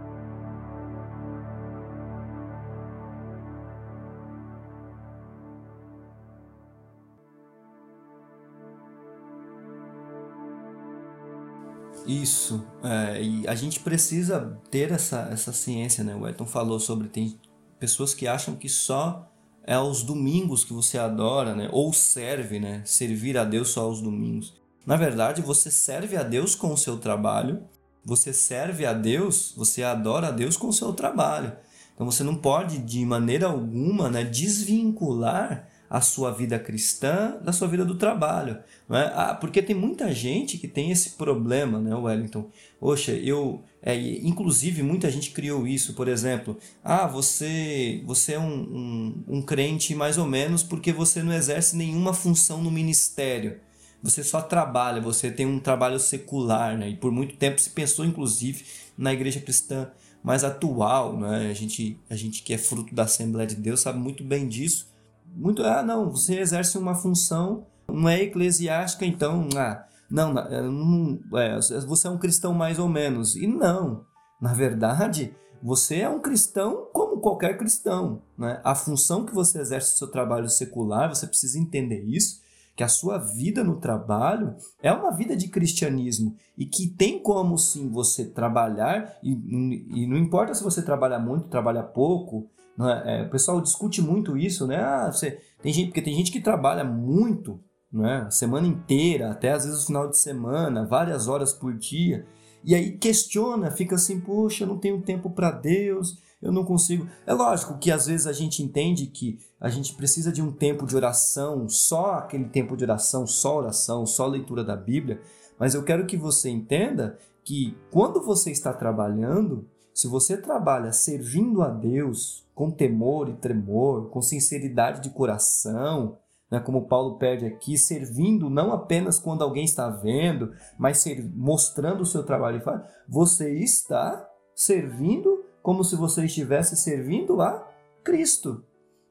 Isso, 12.08 12.66
é, 12.82 13.22
e 13.22 13.48
a 13.48 13.54
gente 13.54 13.82
precisa 13.82 14.58
ter 14.72 14.92
essa, 14.92 15.30
essa 15.32 15.54
ciência, 15.54 16.04
né? 16.04 16.16
O 16.16 16.28
Elton 16.28 16.46
falou 16.48 16.80
sobre 16.80 17.08
tem 17.08 17.40
pessoas 17.80 18.14
que 18.14 18.28
acham 18.28 18.56
que 18.56 18.68
só 18.68 19.32
é 19.64 19.74
aos 19.74 20.04
domingos 20.04 20.64
que 20.64 20.74
você 20.74 20.98
adora, 20.98 21.56
né? 21.56 21.70
Ou 21.72 21.94
serve, 21.94 22.60
né? 22.60 22.82
Servir 22.86 23.38
a 23.38 23.44
Deus 23.44 23.70
só 23.70 23.82
aos 23.82 24.02
domingos. 24.02 24.54
Na 24.86 24.96
verdade, 24.96 25.42
você 25.42 25.70
serve 25.70 26.18
a 26.18 26.24
Deus 26.24 26.56
com 26.56 26.74
o 26.74 26.78
seu 26.78 26.98
trabalho. 26.98 27.64
Você 28.04 28.34
serve 28.34 28.86
a 28.86 28.94
Deus, 28.94 29.54
você 29.56 29.84
adora 29.84 30.30
a 30.30 30.32
Deus 30.32 30.58
com 30.58 30.68
o 30.68 30.74
seu 30.74 30.94
trabalho. 30.94 31.54
Então 31.94 32.10
você 32.10 32.24
não 32.24 32.36
pode, 32.36 32.80
de 32.80 33.06
maneira 33.06 33.48
alguma, 33.48 34.10
né, 34.10 34.24
desvincular 34.24 35.68
a 35.90 36.02
sua 36.02 36.32
vida 36.32 36.60
cristã 36.60 37.38
da 37.44 37.52
sua 37.52 37.68
vida 37.68 37.84
do 37.84 37.96
trabalho. 37.96 38.60
É? 38.90 39.12
ah, 39.16 39.38
porque 39.40 39.62
tem 39.62 39.76
muita 39.76 40.14
gente 40.14 40.58
que 40.58 40.68
tem 40.68 40.92
esse 40.92 41.12
problema, 41.12 41.80
né, 41.80 41.96
Wellington? 41.96 42.50
Poxa, 42.80 43.12
eu. 43.12 43.64
É, 43.82 43.96
inclusive, 43.98 44.84
muita 44.84 45.10
gente 45.10 45.32
criou 45.32 45.66
isso, 45.66 45.94
por 45.94 46.08
exemplo. 46.08 46.58
Ah, 46.84 47.08
você, 47.08 48.04
você 48.06 48.34
é 48.34 48.40
um, 48.40 49.24
um, 49.28 49.38
um 49.38 49.42
crente 49.42 49.96
mais 49.96 50.18
ou 50.18 50.26
menos 50.26 50.62
porque 50.62 50.92
você 50.92 51.24
não 51.24 51.34
exerce 51.34 51.76
nenhuma 51.76 52.14
função 52.14 52.62
no 52.62 52.70
ministério. 52.70 53.60
Você 54.04 54.24
só 54.24 54.42
trabalha, 54.42 55.02
você 55.02 55.32
tem 55.32 55.46
um 55.46 55.60
trabalho 55.60 56.00
secular, 56.00 56.78
né? 56.78 56.90
E 56.90 56.96
por 56.96 57.12
muito 57.12 57.36
tempo 57.36 57.60
se 57.60 57.70
pensou, 57.70 58.06
inclusive, 58.06 58.64
na 58.98 59.14
igreja 59.14 59.40
cristã 59.40 59.90
mais 60.22 60.44
atual, 60.44 61.18
né? 61.18 61.50
A 61.50 61.54
gente, 61.54 61.98
a 62.10 62.16
gente 62.16 62.44
que 62.44 62.54
é 62.54 62.58
fruto 62.58 62.94
da 62.94 63.04
Assembleia 63.04 63.48
de 63.48 63.56
Deus 63.56 63.82
sabe 63.82 64.00
muito 64.00 64.24
bem 64.24 64.48
disso 64.48 64.89
muito, 65.36 65.64
ah, 65.64 65.84
não, 65.84 66.10
você 66.10 66.40
exerce 66.40 66.78
uma 66.78 66.96
função, 66.96 67.66
não 67.88 68.08
é 68.08 68.22
eclesiástica, 68.22 69.06
então, 69.06 69.48
ah, 69.56 69.86
não, 70.10 70.34
não 70.34 71.20
é, 71.40 71.56
você 71.56 72.08
é 72.08 72.10
um 72.10 72.18
cristão 72.18 72.54
mais 72.54 72.80
ou 72.80 72.88
menos. 72.88 73.36
E 73.36 73.46
não, 73.46 74.06
na 74.42 74.54
verdade, 74.54 75.34
você 75.62 76.00
é 76.00 76.10
um 76.10 76.20
cristão 76.20 76.88
como 76.94 77.22
qualquer 77.22 77.58
cristão. 77.58 78.22
Né? 78.38 78.60
A 78.64 78.74
função 78.74 79.26
que 79.26 79.34
você 79.34 79.60
exerce 79.60 79.92
no 79.92 79.98
seu 79.98 80.08
trabalho 80.08 80.50
secular, 80.50 81.10
você 81.10 81.28
precisa 81.28 81.60
entender 81.60 82.04
isso, 82.04 82.42
que 82.76 82.84
a 82.84 82.88
sua 82.88 83.18
vida 83.18 83.62
no 83.62 83.76
trabalho 83.76 84.56
é 84.82 84.92
uma 84.92 85.12
vida 85.12 85.36
de 85.36 85.50
cristianismo 85.50 86.38
e 86.58 86.66
que 86.66 86.88
tem 86.88 87.20
como 87.20 87.58
sim 87.58 87.90
você 87.90 88.24
trabalhar, 88.24 89.18
e, 89.22 89.32
e 89.32 90.08
não 90.08 90.16
importa 90.16 90.54
se 90.54 90.64
você 90.64 90.82
trabalha 90.82 91.20
muito, 91.20 91.50
trabalha 91.50 91.84
pouco, 91.84 92.50
é? 92.88 93.22
É, 93.22 93.24
o 93.24 93.30
pessoal 93.30 93.60
discute 93.60 94.02
muito 94.02 94.38
isso, 94.38 94.68
né? 94.68 94.78
Ah, 94.78 95.12
você, 95.12 95.40
tem 95.62 95.74
gente, 95.74 95.88
porque 95.88 96.02
tem 96.02 96.16
gente 96.16 96.32
que 96.32 96.40
trabalha 96.40 96.84
muito, 96.84 97.60
né? 97.92 98.28
Semana 98.30 98.68
inteira, 98.68 99.32
até 99.32 99.52
às 99.52 99.66
vezes 99.66 99.84
o 99.84 99.88
final 99.88 100.08
de 100.08 100.18
semana, 100.18 100.86
várias 100.86 101.28
horas 101.28 101.52
por 101.52 101.74
dia, 101.76 102.26
e 102.64 102.76
aí 102.76 102.98
questiona, 102.98 103.72
fica 103.72 103.96
assim, 103.96 104.20
poxa, 104.20 104.64
eu 104.64 104.68
não 104.68 104.78
tenho 104.78 105.02
tempo 105.02 105.30
para 105.30 105.52
Deus, 105.52 106.18
eu 106.42 106.52
não 106.52 106.64
consigo. 106.64 107.08
É 107.26 107.34
lógico 107.34 107.78
que 107.78 107.92
às 107.92 108.08
vezes 108.08 108.28
a 108.28 108.34
gente 108.34 108.64
entende 108.64 109.08
que 109.08 109.40
a 109.60 109.70
gente 109.70 109.94
precisa 109.94 110.32
de 110.32 110.42
um 110.42 110.52
tempo 110.52 110.86
de 110.86 110.96
oração, 110.96 111.68
só 111.68 112.16
aquele 112.16 112.46
tempo 112.46 112.78
de 112.78 112.84
oração, 112.84 113.28
só 113.28 113.58
oração, 113.58 114.06
só 114.06 114.28
leitura 114.28 114.64
da 114.64 114.76
Bíblia, 114.76 115.22
mas 115.58 115.74
eu 115.74 115.84
quero 115.84 116.06
que 116.06 116.16
você 116.16 116.50
entenda 116.50 117.18
que 117.44 117.78
quando 117.92 118.22
você 118.22 118.52
está 118.52 118.72
trabalhando, 118.72 119.68
se 120.00 120.08
você 120.08 120.38
trabalha 120.38 120.94
servindo 120.94 121.62
a 121.62 121.68
Deus 121.68 122.48
com 122.56 122.72
temor 122.72 123.28
e 123.28 123.34
tremor, 123.34 124.10
com 124.10 124.22
sinceridade 124.22 125.02
de 125.02 125.10
coração, 125.10 126.18
né, 126.50 126.58
como 126.58 126.88
Paulo 126.88 127.18
pede 127.18 127.46
aqui, 127.46 127.78
servindo 127.78 128.50
não 128.50 128.72
apenas 128.72 129.20
quando 129.20 129.44
alguém 129.44 129.66
está 129.66 129.90
vendo, 129.90 130.54
mas 130.78 131.00
ser, 131.00 131.22
mostrando 131.36 132.00
o 132.00 132.06
seu 132.06 132.24
trabalho, 132.24 132.62
você 133.10 133.54
está 133.56 134.26
servindo 134.56 135.44
como 135.62 135.84
se 135.84 135.98
você 135.98 136.24
estivesse 136.24 136.78
servindo 136.78 137.42
a 137.42 137.68
Cristo. 138.02 138.64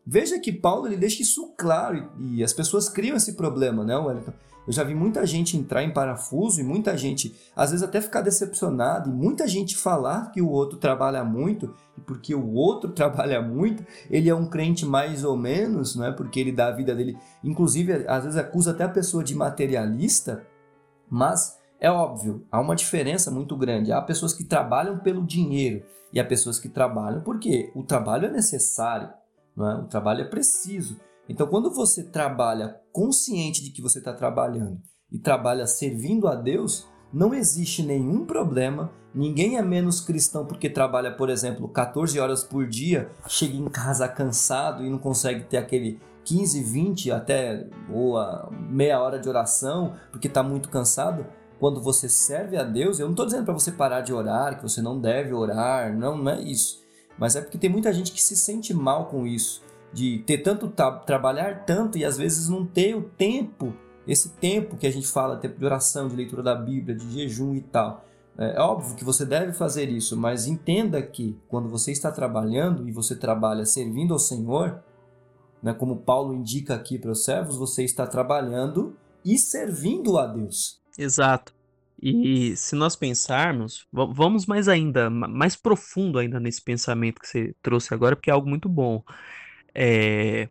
Veja 0.07 0.41
que 0.41 0.51
Paulo 0.51 0.87
ele 0.87 0.97
deixa 0.97 1.21
isso 1.21 1.53
claro 1.59 2.11
e, 2.19 2.37
e 2.37 2.43
as 2.43 2.55
pessoas 2.55 2.89
criam 2.89 3.15
esse 3.15 3.35
problema, 3.35 3.85
né, 3.85 3.95
Wellington? 3.95 4.33
Eu 4.69 4.73
já 4.73 4.85
vi 4.85 4.95
muita 4.95 5.27
gente 5.27 5.57
entrar 5.57 5.83
em 5.83 5.91
parafuso 5.91 6.61
e 6.61 6.63
muita 6.63 6.95
gente, 6.95 7.35
às 7.57 7.71
vezes, 7.71 7.83
até 7.83 8.03
ficar 8.03 8.21
decepcionado 8.21 9.09
e 9.09 9.13
muita 9.15 9.49
gente 9.49 9.75
falar 9.75 10.31
que 10.31 10.43
o 10.43 10.51
outro 10.51 10.77
trabalha 10.77 11.25
muito 11.25 11.75
e 11.97 12.03
porque 12.03 12.35
o 12.35 12.53
outro 12.53 12.91
trabalha 12.93 13.41
muito, 13.41 13.83
ele 14.11 14.29
é 14.29 14.35
um 14.35 14.45
crente 14.45 14.85
mais 14.85 15.25
ou 15.25 15.39
menos, 15.39 15.97
não 15.97 16.05
é? 16.05 16.13
Porque 16.13 16.39
ele 16.39 16.53
dá 16.53 16.69
a 16.69 16.73
vida 16.73 16.95
dele, 16.95 17.17
inclusive, 17.43 18.05
às 18.07 18.25
vezes 18.25 18.39
acusa 18.39 18.73
até 18.73 18.85
a 18.85 18.91
pessoa 18.91 19.25
de 19.25 19.35
materialista, 19.35 20.47
mas 21.09 21.59
é 21.81 21.91
óbvio, 21.91 22.47
há 22.53 22.61
uma 22.61 22.77
diferença 22.77 23.31
muito 23.31 23.57
grande. 23.57 23.91
Há 23.91 24.03
pessoas 24.03 24.35
que 24.35 24.45
trabalham 24.45 24.99
pelo 24.99 25.25
dinheiro 25.25 25.83
e 26.13 26.21
há 26.21 26.25
pessoas 26.27 26.61
que 26.61 26.69
trabalham 26.69 27.23
porque 27.23 27.73
o 27.75 27.83
trabalho 27.83 28.27
é 28.27 28.31
necessário, 28.31 29.09
não 29.57 29.71
é? 29.71 29.75
o 29.77 29.87
trabalho 29.87 30.21
é 30.21 30.25
preciso. 30.25 31.01
Então, 31.29 31.47
quando 31.47 31.71
você 31.71 32.05
trabalha 32.05 32.81
consciente 32.91 33.63
de 33.63 33.71
que 33.71 33.83
você 33.83 33.99
está 33.99 34.13
trabalhando 34.13 34.81
e 35.13 35.19
trabalha 35.19 35.67
servindo 35.67 36.27
a 36.27 36.35
Deus, 36.35 36.87
não 37.13 37.35
existe 37.35 37.83
nenhum 37.83 38.25
problema. 38.25 38.91
Ninguém 39.15 39.57
é 39.59 39.63
menos 39.63 40.01
cristão 40.01 40.47
porque 40.47 40.71
trabalha, 40.71 41.15
por 41.15 41.29
exemplo, 41.29 41.69
14 41.69 42.19
horas 42.19 42.45
por 42.45 42.67
dia, 42.67 43.11
chega 43.27 43.57
em 43.57 43.69
casa 43.69 44.09
cansado 44.09 44.85
e 44.85 44.91
não 44.91 44.99
consegue 44.99 45.45
ter 45.45 45.59
aquele 45.59 46.01
15, 46.25 46.63
20 46.63 47.11
até 47.11 47.67
ou 47.93 48.17
meia 48.71 49.01
hora 49.01 49.19
de 49.19 49.29
oração 49.29 49.95
porque 50.11 50.29
está 50.29 50.43
muito 50.43 50.69
cansado. 50.71 51.27
Quando 51.59 51.83
você 51.83 52.09
serve 52.09 52.57
a 52.57 52.63
Deus, 52.63 53.01
eu 53.01 53.07
não 53.07 53.13
estou 53.13 53.27
dizendo 53.27 53.45
para 53.45 53.55
você 53.55 53.73
parar 53.73 54.01
de 54.01 54.13
orar, 54.13 54.57
que 54.57 54.63
você 54.63 54.81
não 54.81 55.01
deve 55.01 55.35
orar, 55.35 55.93
não, 55.97 56.17
não 56.17 56.33
é 56.33 56.41
isso. 56.41 56.85
Mas 57.19 57.35
é 57.35 57.41
porque 57.41 57.59
tem 57.59 57.69
muita 57.69 57.93
gente 57.93 58.13
que 58.13 58.23
se 58.23 58.37
sente 58.37 58.73
mal 58.73 59.07
com 59.07 59.27
isso 59.27 59.67
de 59.93 60.19
ter 60.27 60.39
tanto 60.39 60.73
trabalhar 61.07 61.65
tanto 61.65 61.97
e 61.99 62.05
às 62.05 62.17
vezes 62.17 62.49
não 62.49 62.67
ter 62.67 62.95
o 62.95 63.03
tempo, 63.03 63.75
esse 64.07 64.31
tempo 64.31 64.77
que 64.77 64.87
a 64.87 64.93
gente 64.93 65.07
fala, 65.07 65.37
tempo 65.37 65.59
de 65.59 65.65
oração, 65.65 66.09
de 66.09 66.17
leitura 66.17 66.43
da 66.43 66.55
Bíblia, 66.55 66.97
de 66.97 67.11
jejum 67.11 67.55
e 67.55 67.61
tal. 67.61 68.05
É, 68.39 68.57
é 68.57 68.61
óbvio 68.61 68.95
que 68.95 69.05
você 69.05 69.25
deve 69.25 69.53
fazer 69.53 69.89
isso, 69.89 70.17
mas 70.17 70.47
entenda 70.47 71.03
que 71.03 71.37
quando 71.49 71.69
você 71.69 71.93
está 71.93 72.13
trabalhando 72.13 72.89
e 72.89 72.93
você 72.93 73.17
trabalha 73.17 73.65
servindo 73.65 74.13
ao 74.13 74.19
Senhor, 74.19 74.83
né, 75.63 75.73
como 75.75 75.97
Paulo 75.97 76.35
indica 76.35 76.75
aqui 76.75 76.99
para 76.99 77.11
os 77.11 77.25
servos, 77.25 77.57
você 77.57 77.85
está 77.85 78.07
trabalhando 78.07 78.97
e 79.25 79.37
servindo 79.37 80.17
a 80.19 80.27
Deus. 80.27 80.81
Exato. 80.97 81.53
E 82.01 82.57
se 82.57 82.77
nós 82.77 82.95
pensarmos, 82.95 83.89
vamos 83.93 84.47
mais 84.47 84.69
ainda, 84.69 85.11
mais 85.11 85.57
profundo 85.57 86.21
ainda 86.21 86.39
nesse 86.39 86.63
pensamento 86.63 87.21
que 87.21 87.27
você 87.27 87.57
trouxe 87.61 87.93
agora, 87.93 88.15
porque 88.15 88.31
é 88.31 88.33
algo 88.33 88.49
muito 88.49 88.69
bom 88.69 89.03
é, 89.81 90.49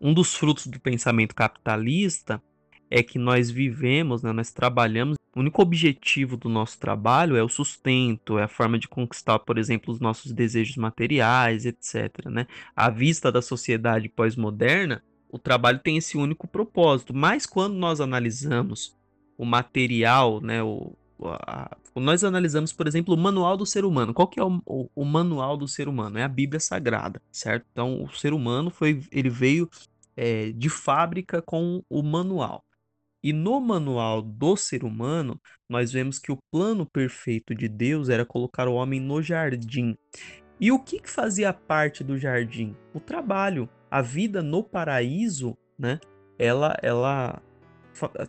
um 0.00 0.14
dos 0.14 0.34
frutos 0.34 0.66
do 0.66 0.80
pensamento 0.80 1.34
capitalista 1.34 2.42
é 2.90 3.02
que 3.02 3.18
nós 3.18 3.50
vivemos, 3.50 4.22
né, 4.22 4.32
nós 4.32 4.50
trabalhamos. 4.50 5.16
O 5.36 5.40
único 5.40 5.60
objetivo 5.60 6.34
do 6.36 6.48
nosso 6.48 6.78
trabalho 6.80 7.36
é 7.36 7.42
o 7.42 7.48
sustento, 7.48 8.38
é 8.38 8.44
a 8.44 8.48
forma 8.48 8.78
de 8.78 8.88
conquistar, 8.88 9.38
por 9.40 9.58
exemplo, 9.58 9.92
os 9.92 10.00
nossos 10.00 10.32
desejos 10.32 10.76
materiais, 10.76 11.66
etc. 11.66 12.26
Né? 12.30 12.46
À 12.74 12.88
vista 12.88 13.30
da 13.30 13.42
sociedade 13.42 14.08
pós-moderna, 14.08 15.04
o 15.28 15.38
trabalho 15.38 15.78
tem 15.78 15.98
esse 15.98 16.16
único 16.16 16.48
propósito. 16.48 17.14
Mas 17.14 17.44
quando 17.44 17.74
nós 17.74 18.00
analisamos 18.00 18.96
o 19.36 19.44
material, 19.44 20.40
né, 20.40 20.62
o, 20.62 20.96
a, 21.28 21.76
nós 21.96 22.24
analisamos, 22.24 22.72
por 22.72 22.86
exemplo, 22.86 23.14
o 23.14 23.18
manual 23.18 23.56
do 23.56 23.66
ser 23.66 23.84
humano. 23.84 24.14
Qual 24.14 24.28
que 24.28 24.40
é 24.40 24.44
o, 24.44 24.60
o, 24.64 24.88
o, 24.94 25.04
manual 25.04 25.56
do 25.56 25.68
ser 25.68 25.88
humano? 25.88 26.18
É 26.18 26.22
a 26.22 26.28
Bíblia 26.28 26.60
Sagrada, 26.60 27.20
certo? 27.30 27.66
Então, 27.72 28.02
o 28.02 28.10
ser 28.10 28.32
humano 28.32 28.70
foi, 28.70 29.02
ele 29.10 29.28
veio 29.28 29.68
é, 30.16 30.52
de 30.52 30.68
fábrica 30.68 31.42
com 31.42 31.82
o 31.88 32.02
manual. 32.02 32.64
E 33.22 33.32
no 33.32 33.60
manual 33.60 34.22
do 34.22 34.56
ser 34.56 34.82
humano, 34.82 35.38
nós 35.68 35.92
vemos 35.92 36.18
que 36.18 36.32
o 36.32 36.38
plano 36.50 36.86
perfeito 36.86 37.54
de 37.54 37.68
Deus 37.68 38.08
era 38.08 38.24
colocar 38.24 38.66
o 38.66 38.74
homem 38.74 38.98
no 38.98 39.22
jardim. 39.22 39.96
E 40.58 40.72
o 40.72 40.78
que, 40.78 41.00
que 41.00 41.10
fazia 41.10 41.52
parte 41.52 42.02
do 42.02 42.18
jardim? 42.18 42.74
O 42.94 43.00
trabalho. 43.00 43.68
A 43.90 44.00
vida 44.00 44.42
no 44.42 44.62
paraíso, 44.62 45.56
né? 45.78 45.98
Ela, 46.38 46.76
ela 46.80 47.42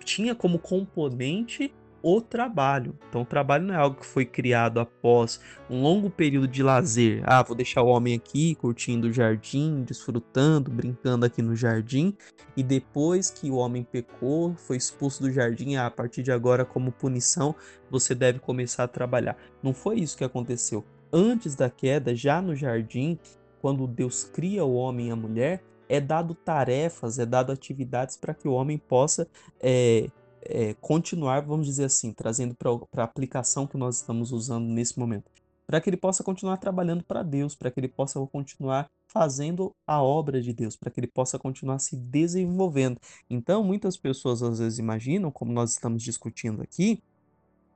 tinha 0.04 0.36
como 0.36 0.60
componente 0.60 1.74
o 2.04 2.22
trabalho. 2.22 2.96
Então, 3.10 3.22
o 3.22 3.26
trabalho 3.26 3.66
não 3.66 3.74
é 3.74 3.78
algo 3.78 4.00
que 4.00 4.06
foi 4.06 4.26
criado 4.26 4.80
após 4.80 5.40
um 5.70 5.82
longo 5.82 6.10
período 6.10 6.48
de 6.48 6.64
lazer. 6.64 7.22
Ah, 7.26 7.44
vou 7.44 7.56
deixar 7.56 7.82
o 7.82 7.88
homem 7.88 8.16
aqui 8.16 8.56
curtindo 8.56 9.08
o 9.08 9.14
jardim, 9.14 9.84
desfrutando, 9.84 10.72
brincando 10.72 11.26
aqui 11.26 11.42
no 11.42 11.56
jardim, 11.56 12.16
e 12.56 12.64
depois 12.64 13.30
que 13.30 13.50
o 13.50 13.56
homem 13.56 13.84
pecou, 13.84 14.56
foi 14.56 14.78
expulso 14.78 15.22
do 15.22 15.32
jardim, 15.32 15.76
ah, 15.76 15.86
a 15.86 15.92
partir 15.92 16.24
de 16.24 16.32
agora, 16.32 16.66
como 16.66 16.92
punição, 16.92 17.56
você 17.90 18.16
deve 18.16 18.40
começar 18.40 18.84
a 18.84 18.88
trabalhar. 18.88 19.38
Não 19.62 19.74
foi 19.74 20.00
isso 20.00 20.18
que 20.18 20.24
aconteceu. 20.24 20.84
Antes 21.14 21.56
da 21.56 21.70
queda, 21.70 22.16
já 22.16 22.42
no 22.42 22.56
jardim, 22.56 23.20
quando 23.62 23.86
Deus 23.86 24.24
cria 24.24 24.66
o 24.66 24.74
homem 24.74 25.10
e 25.10 25.12
a 25.12 25.16
mulher, 25.16 25.64
é 25.92 26.00
dado 26.00 26.34
tarefas, 26.34 27.20
é 27.20 27.26
dado 27.26 27.52
atividades 27.52 28.16
para 28.16 28.34
que 28.34 28.48
o 28.48 28.54
homem 28.54 28.78
possa 28.78 29.28
é, 29.60 30.08
é, 30.44 30.74
continuar, 30.76 31.42
vamos 31.42 31.66
dizer 31.66 31.86
assim, 31.86 32.14
trazendo 32.14 32.56
para 32.56 33.04
a 33.04 33.06
aplicação 33.06 33.68
que 33.68 33.78
nós 33.78 33.98
estamos 33.98 34.32
usando 34.32 34.66
nesse 34.66 34.98
momento, 35.00 35.32
para 35.66 35.80
que 35.80 35.90
ele 35.90 35.98
possa 35.98 36.24
continuar 36.24 36.58
trabalhando 36.58 37.04
para 37.04 37.24
Deus, 37.24 37.56
para 37.56 37.72
que 37.72 37.80
ele 37.80 37.88
possa 37.88 38.20
continuar 38.28 38.90
fazendo 39.08 39.74
a 39.86 40.02
obra 40.02 40.42
de 40.42 40.54
Deus, 40.54 40.76
para 40.76 40.90
que 40.90 41.00
ele 41.00 41.08
possa 41.08 41.38
continuar 41.40 41.80
se 41.80 41.96
desenvolvendo. 41.96 43.00
Então, 43.30 43.64
muitas 43.64 43.98
pessoas 43.98 44.42
às 44.44 44.60
vezes 44.60 44.80
imaginam, 44.80 45.32
como 45.32 45.52
nós 45.52 45.72
estamos 45.72 46.04
discutindo 46.04 46.62
aqui, 46.62 47.02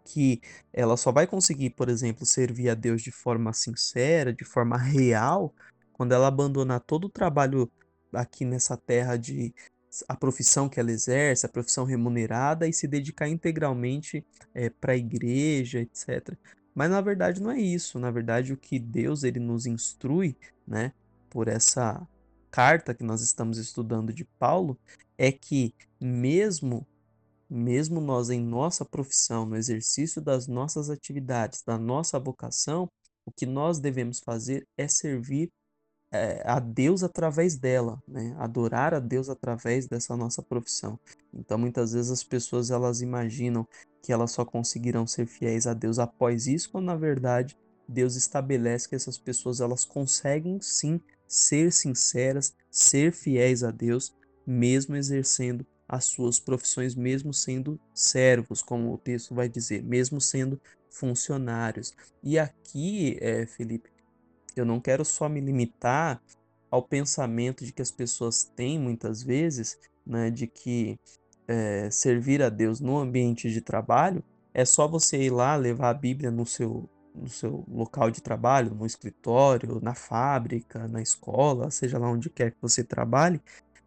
que 0.05 0.41
ela 0.71 0.95
só 0.97 1.11
vai 1.11 1.25
conseguir, 1.25 1.71
por 1.71 1.89
exemplo, 1.89 2.25
servir 2.25 2.69
a 2.69 2.75
Deus 2.75 3.01
de 3.01 3.11
forma 3.11 3.51
sincera, 3.53 4.31
de 4.31 4.45
forma 4.45 4.77
real, 4.77 5.53
quando 5.93 6.11
ela 6.13 6.27
abandonar 6.27 6.81
todo 6.81 7.05
o 7.05 7.09
trabalho 7.09 7.71
aqui 8.13 8.45
nessa 8.45 8.77
terra 8.77 9.17
de 9.17 9.53
a 10.07 10.15
profissão 10.15 10.67
que 10.67 10.79
ela 10.79 10.91
exerce, 10.91 11.45
a 11.45 11.49
profissão 11.49 11.85
remunerada 11.85 12.67
e 12.67 12.73
se 12.73 12.87
dedicar 12.87 13.27
integralmente 13.29 14.25
é, 14.53 14.69
para 14.69 14.93
a 14.93 14.97
igreja, 14.97 15.79
etc. 15.79 16.35
Mas 16.73 16.89
na 16.89 17.01
verdade 17.01 17.41
não 17.41 17.51
é 17.51 17.59
isso. 17.59 17.99
Na 17.99 18.11
verdade 18.11 18.53
o 18.53 18.57
que 18.57 18.79
Deus 18.79 19.23
ele 19.23 19.39
nos 19.39 19.65
instrui, 19.65 20.35
né, 20.67 20.91
por 21.29 21.47
essa 21.47 22.07
carta 22.51 22.93
que 22.93 23.03
nós 23.03 23.21
estamos 23.21 23.57
estudando 23.57 24.13
de 24.13 24.25
Paulo, 24.25 24.77
é 25.17 25.31
que 25.31 25.73
mesmo 25.99 26.85
mesmo 27.49 28.01
nós 28.01 28.29
em 28.29 28.41
nossa 28.41 28.83
profissão, 28.83 29.45
no 29.45 29.55
exercício 29.55 30.21
das 30.21 30.47
nossas 30.47 30.89
atividades, 30.89 31.61
da 31.61 31.77
nossa 31.77 32.19
vocação, 32.19 32.89
o 33.25 33.31
que 33.31 33.45
nós 33.45 33.79
devemos 33.79 34.19
fazer 34.19 34.67
é 34.77 34.87
servir 34.87 35.51
a 36.43 36.59
Deus 36.59 37.03
através 37.03 37.55
dela, 37.57 38.01
né? 38.07 38.35
Adorar 38.37 38.93
a 38.93 38.99
Deus 38.99 39.29
através 39.29 39.87
dessa 39.87 40.15
nossa 40.15 40.41
profissão. 40.41 40.99
Então, 41.33 41.57
muitas 41.57 41.93
vezes 41.93 42.11
as 42.11 42.23
pessoas 42.23 42.71
elas 42.71 43.01
imaginam 43.01 43.67
que 44.01 44.13
elas 44.13 44.31
só 44.31 44.45
conseguirão 44.45 45.07
ser 45.07 45.25
fiéis 45.25 45.65
a 45.65 45.73
Deus 45.73 45.99
após 45.99 46.47
isso, 46.47 46.71
quando 46.71 46.85
na 46.85 46.95
verdade 46.95 47.57
Deus 47.87 48.15
estabelece 48.15 48.89
que 48.89 48.95
essas 48.95 49.17
pessoas 49.17 49.61
elas 49.61 49.85
conseguem 49.85 50.59
sim 50.61 50.99
ser 51.27 51.71
sinceras, 51.71 52.53
ser 52.69 53.11
fiéis 53.11 53.63
a 53.63 53.71
Deus, 53.71 54.15
mesmo 54.45 54.95
exercendo 54.95 55.65
as 55.87 56.05
suas 56.05 56.39
profissões, 56.39 56.95
mesmo 56.95 57.33
sendo 57.33 57.79
servos, 57.93 58.61
como 58.61 58.93
o 58.93 58.97
texto 58.97 59.35
vai 59.35 59.47
dizer, 59.47 59.83
mesmo 59.83 60.19
sendo 60.19 60.59
funcionários. 60.89 61.93
E 62.23 62.39
aqui, 62.39 63.17
é, 63.21 63.45
Felipe, 63.45 63.89
eu 64.59 64.65
não 64.65 64.79
quero 64.79 65.03
só 65.03 65.27
me 65.27 65.39
limitar 65.39 66.21
ao 66.69 66.81
pensamento 66.81 67.65
de 67.65 67.71
que 67.71 67.81
as 67.81 67.91
pessoas 67.91 68.43
têm 68.43 68.79
muitas 68.79 69.23
vezes, 69.23 69.77
né, 70.05 70.29
de 70.29 70.47
que 70.47 70.99
é, 71.47 71.89
servir 71.91 72.41
a 72.41 72.49
Deus 72.49 72.79
no 72.79 72.97
ambiente 72.97 73.49
de 73.51 73.61
trabalho 73.61 74.23
é 74.55 74.63
só 74.63 74.87
você 74.87 75.21
ir 75.21 75.31
lá 75.31 75.57
levar 75.57 75.89
a 75.89 75.93
Bíblia 75.93 76.31
no 76.31 76.45
seu, 76.45 76.89
no 77.13 77.27
seu 77.27 77.65
local 77.67 78.09
de 78.09 78.21
trabalho, 78.21 78.73
no 78.73 78.85
escritório, 78.85 79.81
na 79.81 79.93
fábrica, 79.93 80.87
na 80.87 81.01
escola, 81.01 81.69
seja 81.69 81.99
lá 81.99 82.09
onde 82.09 82.29
quer 82.29 82.51
que 82.51 82.57
você 82.61 82.81
trabalhe, 82.81 83.41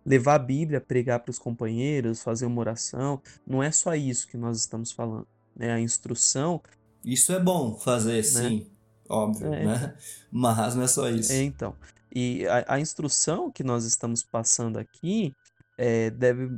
levar 0.05 0.35
a 0.35 0.39
Bíblia, 0.39 0.79
pregar 0.79 1.21
para 1.21 1.31
os 1.31 1.39
companheiros, 1.39 2.23
fazer 2.23 2.45
uma 2.45 2.61
oração. 2.61 3.23
Não 3.47 3.63
é 3.63 3.71
só 3.71 3.95
isso 3.95 4.29
que 4.29 4.37
nós 4.37 4.59
estamos 4.59 4.93
falando. 4.93 5.27
Né? 5.57 5.73
A 5.73 5.81
instrução. 5.81 6.61
Isso 7.03 7.33
é 7.33 7.41
bom 7.41 7.75
fazer, 7.75 8.17
né? 8.17 8.23
sim, 8.23 8.67
óbvio, 9.09 9.53
é, 9.53 9.65
né? 9.65 9.95
Mas 10.31 10.75
não 10.75 10.83
é 10.83 10.89
só 10.89 11.09
isso. 11.09 11.33
É, 11.33 11.43
então. 11.43 11.75
E 12.15 12.47
a, 12.47 12.75
a 12.75 12.81
instrução 12.81 13.51
que 13.51 13.63
nós 13.63 13.85
estamos 13.85 14.23
passando 14.23 14.79
aqui 14.79 15.35
é, 15.77 16.11
deve, 16.11 16.49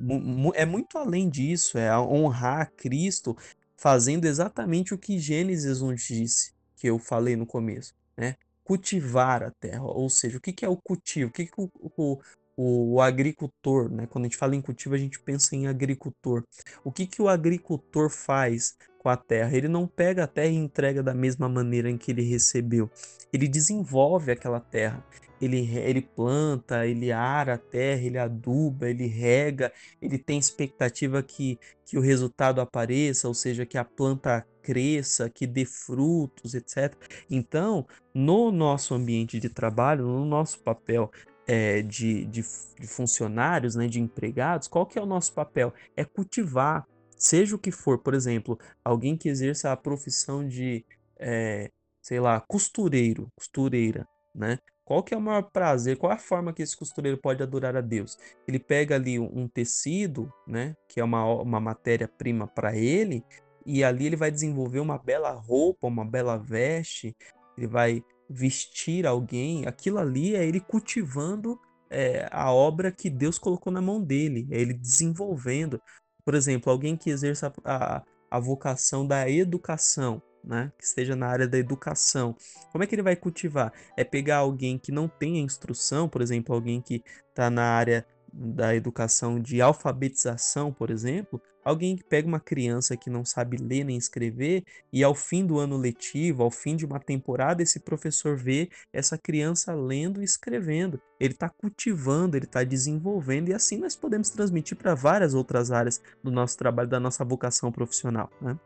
é 0.54 0.64
muito 0.64 0.96
além 0.96 1.28
disso, 1.28 1.76
é 1.76 1.96
honrar 1.98 2.62
a 2.62 2.66
Cristo 2.66 3.36
fazendo 3.76 4.24
exatamente 4.24 4.94
o 4.94 4.98
que 4.98 5.18
Gênesis 5.18 5.80
nos 5.80 6.02
disse, 6.02 6.52
que 6.76 6.86
eu 6.86 6.98
falei 6.98 7.36
no 7.36 7.46
começo, 7.46 7.94
né? 8.16 8.36
Cultivar 8.64 9.42
a 9.42 9.50
terra, 9.50 9.82
ou 9.82 10.08
seja, 10.08 10.38
o 10.38 10.40
que, 10.40 10.52
que 10.52 10.64
é 10.64 10.68
o 10.68 10.76
cultivo? 10.76 11.30
O 11.30 11.32
que, 11.32 11.46
que 11.46 11.60
o, 11.60 11.70
o, 11.96 12.20
o 12.56 13.00
agricultor, 13.00 13.90
né? 13.90 14.06
Quando 14.06 14.24
a 14.24 14.28
gente 14.28 14.36
fala 14.36 14.54
em 14.54 14.62
cultivo, 14.62 14.94
a 14.94 14.98
gente 14.98 15.18
pensa 15.20 15.56
em 15.56 15.66
agricultor. 15.66 16.44
O 16.84 16.92
que, 16.92 17.06
que 17.06 17.20
o 17.20 17.28
agricultor 17.28 18.10
faz 18.10 18.76
com 19.00 19.08
a 19.08 19.16
terra? 19.16 19.56
Ele 19.56 19.66
não 19.66 19.86
pega 19.86 20.24
a 20.24 20.26
terra 20.26 20.48
e 20.48 20.56
entrega 20.56 21.02
da 21.02 21.14
mesma 21.14 21.48
maneira 21.48 21.90
em 21.90 21.96
que 21.96 22.10
ele 22.10 22.22
recebeu. 22.22 22.90
Ele 23.32 23.48
desenvolve 23.48 24.30
aquela 24.30 24.60
terra. 24.60 25.02
Ele, 25.40 25.74
ele 25.78 26.02
planta, 26.02 26.86
ele 26.86 27.10
ara 27.10 27.54
a 27.54 27.58
terra, 27.58 28.02
ele 28.02 28.18
aduba, 28.18 28.90
ele 28.90 29.06
rega, 29.06 29.72
ele 30.00 30.18
tem 30.18 30.38
expectativa 30.38 31.22
que, 31.22 31.58
que 31.86 31.96
o 31.96 32.00
resultado 32.02 32.60
apareça, 32.60 33.26
ou 33.26 33.32
seja, 33.32 33.64
que 33.64 33.78
a 33.78 33.84
planta 33.84 34.46
cresça, 34.60 35.30
que 35.30 35.46
dê 35.46 35.64
frutos, 35.64 36.52
etc. 36.54 36.94
Então, 37.30 37.86
no 38.12 38.52
nosso 38.52 38.92
ambiente 38.92 39.40
de 39.40 39.48
trabalho, 39.48 40.04
no 40.04 40.26
nosso 40.26 40.60
papel 40.60 41.10
é, 41.46 41.80
de, 41.82 42.26
de, 42.26 42.42
de, 42.78 42.86
funcionários, 42.86 43.74
né, 43.74 43.88
de 43.88 43.98
empregados, 43.98 44.68
qual 44.68 44.84
que 44.84 44.98
é 44.98 45.02
o 45.02 45.06
nosso 45.06 45.32
papel? 45.32 45.72
É 45.96 46.04
cultivar, 46.04 46.86
seja 47.20 47.54
o 47.54 47.58
que 47.58 47.70
for, 47.70 47.98
por 47.98 48.14
exemplo, 48.14 48.58
alguém 48.84 49.16
que 49.16 49.28
exerça 49.28 49.70
a 49.70 49.76
profissão 49.76 50.46
de, 50.46 50.84
é, 51.18 51.70
sei 52.02 52.18
lá, 52.18 52.40
costureiro, 52.40 53.30
costureira, 53.36 54.08
né? 54.34 54.58
Qual 54.84 55.04
que 55.04 55.14
é 55.14 55.16
o 55.16 55.20
maior 55.20 55.42
prazer? 55.42 55.96
Qual 55.96 56.10
é 56.10 56.16
a 56.16 56.18
forma 56.18 56.52
que 56.52 56.62
esse 56.62 56.76
costureiro 56.76 57.16
pode 57.16 57.42
adorar 57.42 57.76
a 57.76 57.80
Deus? 57.80 58.18
Ele 58.48 58.58
pega 58.58 58.96
ali 58.96 59.20
um 59.20 59.46
tecido, 59.46 60.32
né, 60.44 60.74
que 60.88 60.98
é 60.98 61.04
uma, 61.04 61.24
uma 61.24 61.60
matéria-prima 61.60 62.48
para 62.48 62.76
ele, 62.76 63.22
e 63.64 63.84
ali 63.84 64.06
ele 64.06 64.16
vai 64.16 64.32
desenvolver 64.32 64.80
uma 64.80 64.98
bela 64.98 65.30
roupa, 65.30 65.86
uma 65.86 66.04
bela 66.04 66.36
veste, 66.36 67.16
ele 67.56 67.68
vai 67.68 68.02
vestir 68.28 69.06
alguém, 69.06 69.64
aquilo 69.66 69.98
ali 69.98 70.34
é 70.34 70.44
ele 70.44 70.58
cultivando 70.58 71.60
é, 71.90 72.28
a 72.30 72.52
obra 72.52 72.92
que 72.92 73.10
Deus 73.10 73.38
colocou 73.38 73.72
na 73.72 73.80
mão 73.82 74.00
dele, 74.00 74.46
é 74.50 74.60
ele 74.60 74.72
desenvolvendo. 74.72 75.80
Por 76.24 76.34
exemplo, 76.34 76.70
alguém 76.70 76.96
que 76.96 77.10
exerça 77.10 77.52
a, 77.64 78.02
a 78.30 78.40
vocação 78.40 79.06
da 79.06 79.28
educação, 79.28 80.22
né? 80.44 80.72
que 80.78 80.84
esteja 80.84 81.16
na 81.16 81.26
área 81.26 81.48
da 81.48 81.58
educação. 81.58 82.36
Como 82.72 82.84
é 82.84 82.86
que 82.86 82.94
ele 82.94 83.02
vai 83.02 83.16
cultivar? 83.16 83.72
É 83.96 84.04
pegar 84.04 84.38
alguém 84.38 84.78
que 84.78 84.92
não 84.92 85.08
tenha 85.08 85.40
instrução, 85.40 86.08
por 86.08 86.22
exemplo, 86.22 86.54
alguém 86.54 86.80
que 86.80 87.02
está 87.28 87.50
na 87.50 87.64
área 87.64 88.06
da 88.32 88.74
educação 88.74 89.40
de 89.40 89.60
alfabetização, 89.60 90.72
por 90.72 90.90
exemplo, 90.90 91.40
alguém 91.64 91.96
que 91.96 92.04
pega 92.04 92.26
uma 92.26 92.40
criança 92.40 92.96
que 92.96 93.10
não 93.10 93.24
sabe 93.24 93.56
ler 93.56 93.84
nem 93.84 93.96
escrever 93.96 94.64
e 94.92 95.02
ao 95.02 95.14
fim 95.14 95.44
do 95.44 95.58
ano 95.58 95.76
letivo, 95.76 96.42
ao 96.42 96.50
fim 96.50 96.76
de 96.76 96.84
uma 96.84 96.98
temporada, 96.98 97.62
esse 97.62 97.80
professor 97.80 98.36
vê 98.36 98.70
essa 98.92 99.18
criança 99.18 99.74
lendo 99.74 100.20
e 100.20 100.24
escrevendo. 100.24 101.00
Ele 101.18 101.34
está 101.34 101.48
cultivando, 101.48 102.36
ele 102.36 102.46
está 102.46 102.64
desenvolvendo 102.64 103.48
e 103.48 103.54
assim 103.54 103.76
nós 103.78 103.94
podemos 103.94 104.30
transmitir 104.30 104.76
para 104.76 104.94
várias 104.94 105.34
outras 105.34 105.70
áreas 105.70 106.00
do 106.22 106.30
nosso 106.30 106.56
trabalho, 106.56 106.88
da 106.88 107.00
nossa 107.00 107.24
vocação 107.24 107.70
profissional. 107.70 108.30
Né? 108.40 108.58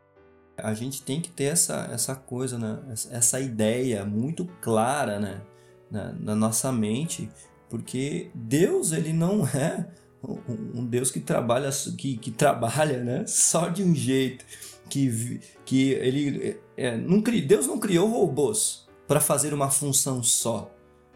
A 0.57 0.73
gente 0.73 1.03
tem 1.03 1.21
que 1.21 1.29
ter 1.29 1.45
essa, 1.45 1.89
essa 1.91 2.15
coisa, 2.15 2.57
né? 2.57 2.81
essa 3.11 3.39
ideia 3.39 4.05
muito 4.05 4.45
clara 4.61 5.19
né? 5.19 5.41
na, 5.91 6.13
na 6.13 6.35
nossa 6.35 6.71
mente 6.71 7.29
porque 7.69 8.29
Deus 8.33 8.91
ele 8.91 9.13
não 9.13 9.45
é 9.47 9.87
um 10.73 10.85
Deus 10.85 11.11
que 11.11 11.19
trabalha 11.19 11.69
que, 11.97 12.17
que 12.17 12.31
trabalha 12.31 13.03
né 13.03 13.25
só 13.27 13.69
de 13.69 13.83
um 13.83 13.93
jeito 13.93 14.45
que, 14.89 15.39
que 15.63 15.91
ele 15.91 16.59
é, 16.75 16.97
não 16.97 17.21
Deus 17.21 17.67
não 17.67 17.79
criou 17.79 18.09
robôs 18.09 18.87
para 19.07 19.19
fazer 19.19 19.53
uma 19.53 19.69
função 19.69 20.23
só 20.23 20.71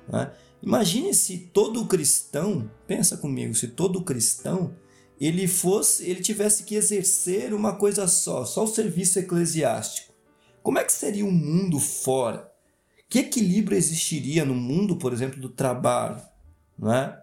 né? 0.08 0.32
imagine 0.62 1.14
se 1.14 1.38
todo 1.38 1.86
cristão 1.86 2.70
pensa 2.86 3.18
comigo 3.18 3.56
se 3.56 3.68
todo 3.68 4.04
cristão 4.04 4.76
ele 5.20 5.48
fosse 5.48 6.10
ele 6.10 6.22
tivesse 6.22 6.64
que 6.64 6.76
exercer 6.76 7.54
uma 7.54 7.76
coisa 7.76 8.08
só 8.08 8.46
só 8.46 8.64
o 8.64 8.68
serviço 8.68 9.20
eclesiástico. 9.20 10.14
Como 10.64 10.80
é 10.80 10.84
que 10.84 10.94
seria 10.94 11.26
o 11.26 11.32
mundo 11.32 11.80
fora? 11.80 12.50
Que 13.10 13.20
equilíbrio 13.20 13.78
existiria 13.78 14.46
no 14.46 14.56
mundo 14.56 14.96
por 14.96 15.12
exemplo 15.12 15.40
do 15.42 15.50
trabalho 15.50 16.22
não 16.80 16.94
é? 16.94 17.20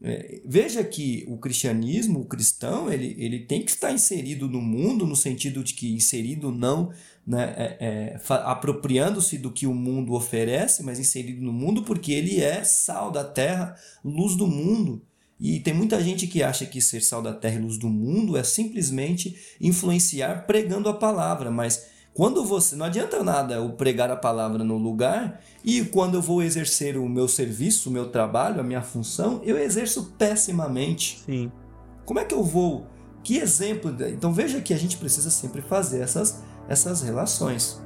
É, 0.00 0.40
veja 0.44 0.84
que 0.84 1.24
o 1.26 1.36
cristianismo, 1.38 2.20
o 2.20 2.24
cristão, 2.24 2.90
ele, 2.90 3.16
ele 3.18 3.40
tem 3.40 3.62
que 3.62 3.70
estar 3.70 3.92
inserido 3.92 4.48
no 4.48 4.60
mundo, 4.60 5.04
no 5.04 5.16
sentido 5.16 5.64
de 5.64 5.74
que 5.74 5.92
inserido 5.92 6.52
não 6.52 6.92
né, 7.26 7.54
é, 7.56 7.76
é, 7.80 8.20
apropriando-se 8.44 9.38
do 9.38 9.50
que 9.50 9.66
o 9.66 9.74
mundo 9.74 10.14
oferece, 10.14 10.84
mas 10.84 11.00
inserido 11.00 11.42
no 11.42 11.52
mundo 11.52 11.82
porque 11.82 12.12
ele 12.12 12.40
é 12.40 12.62
sal 12.62 13.10
da 13.10 13.24
terra, 13.24 13.74
luz 14.04 14.36
do 14.36 14.46
mundo. 14.46 15.02
E 15.40 15.60
tem 15.60 15.74
muita 15.74 16.02
gente 16.02 16.26
que 16.26 16.42
acha 16.42 16.64
que 16.64 16.80
ser 16.80 17.02
sal 17.02 17.22
da 17.22 17.32
terra 17.32 17.56
e 17.56 17.62
luz 17.62 17.76
do 17.76 17.88
mundo 17.88 18.36
é 18.36 18.42
simplesmente 18.42 19.36
influenciar 19.60 20.46
pregando 20.46 20.88
a 20.88 20.94
palavra, 20.94 21.50
mas 21.50 21.86
quando 22.18 22.44
você 22.44 22.74
não 22.74 22.86
adianta 22.86 23.22
nada 23.22 23.54
eu 23.54 23.70
pregar 23.70 24.10
a 24.10 24.16
palavra 24.16 24.64
no 24.64 24.76
lugar 24.76 25.40
e 25.64 25.84
quando 25.84 26.16
eu 26.16 26.20
vou 26.20 26.42
exercer 26.42 26.98
o 26.98 27.08
meu 27.08 27.28
serviço, 27.28 27.88
o 27.88 27.92
meu 27.92 28.10
trabalho, 28.10 28.58
a 28.58 28.64
minha 28.64 28.82
função, 28.82 29.40
eu 29.44 29.56
exerço 29.56 30.14
pessimamente. 30.18 31.22
Sim. 31.24 31.52
Como 32.04 32.18
é 32.18 32.24
que 32.24 32.34
eu 32.34 32.42
vou? 32.42 32.88
Que 33.22 33.38
exemplo? 33.38 33.94
Então 34.08 34.32
veja 34.32 34.60
que 34.60 34.74
a 34.74 34.76
gente 34.76 34.96
precisa 34.96 35.30
sempre 35.30 35.62
fazer 35.62 36.00
essas 36.00 36.42
essas 36.68 37.02
relações. 37.02 37.80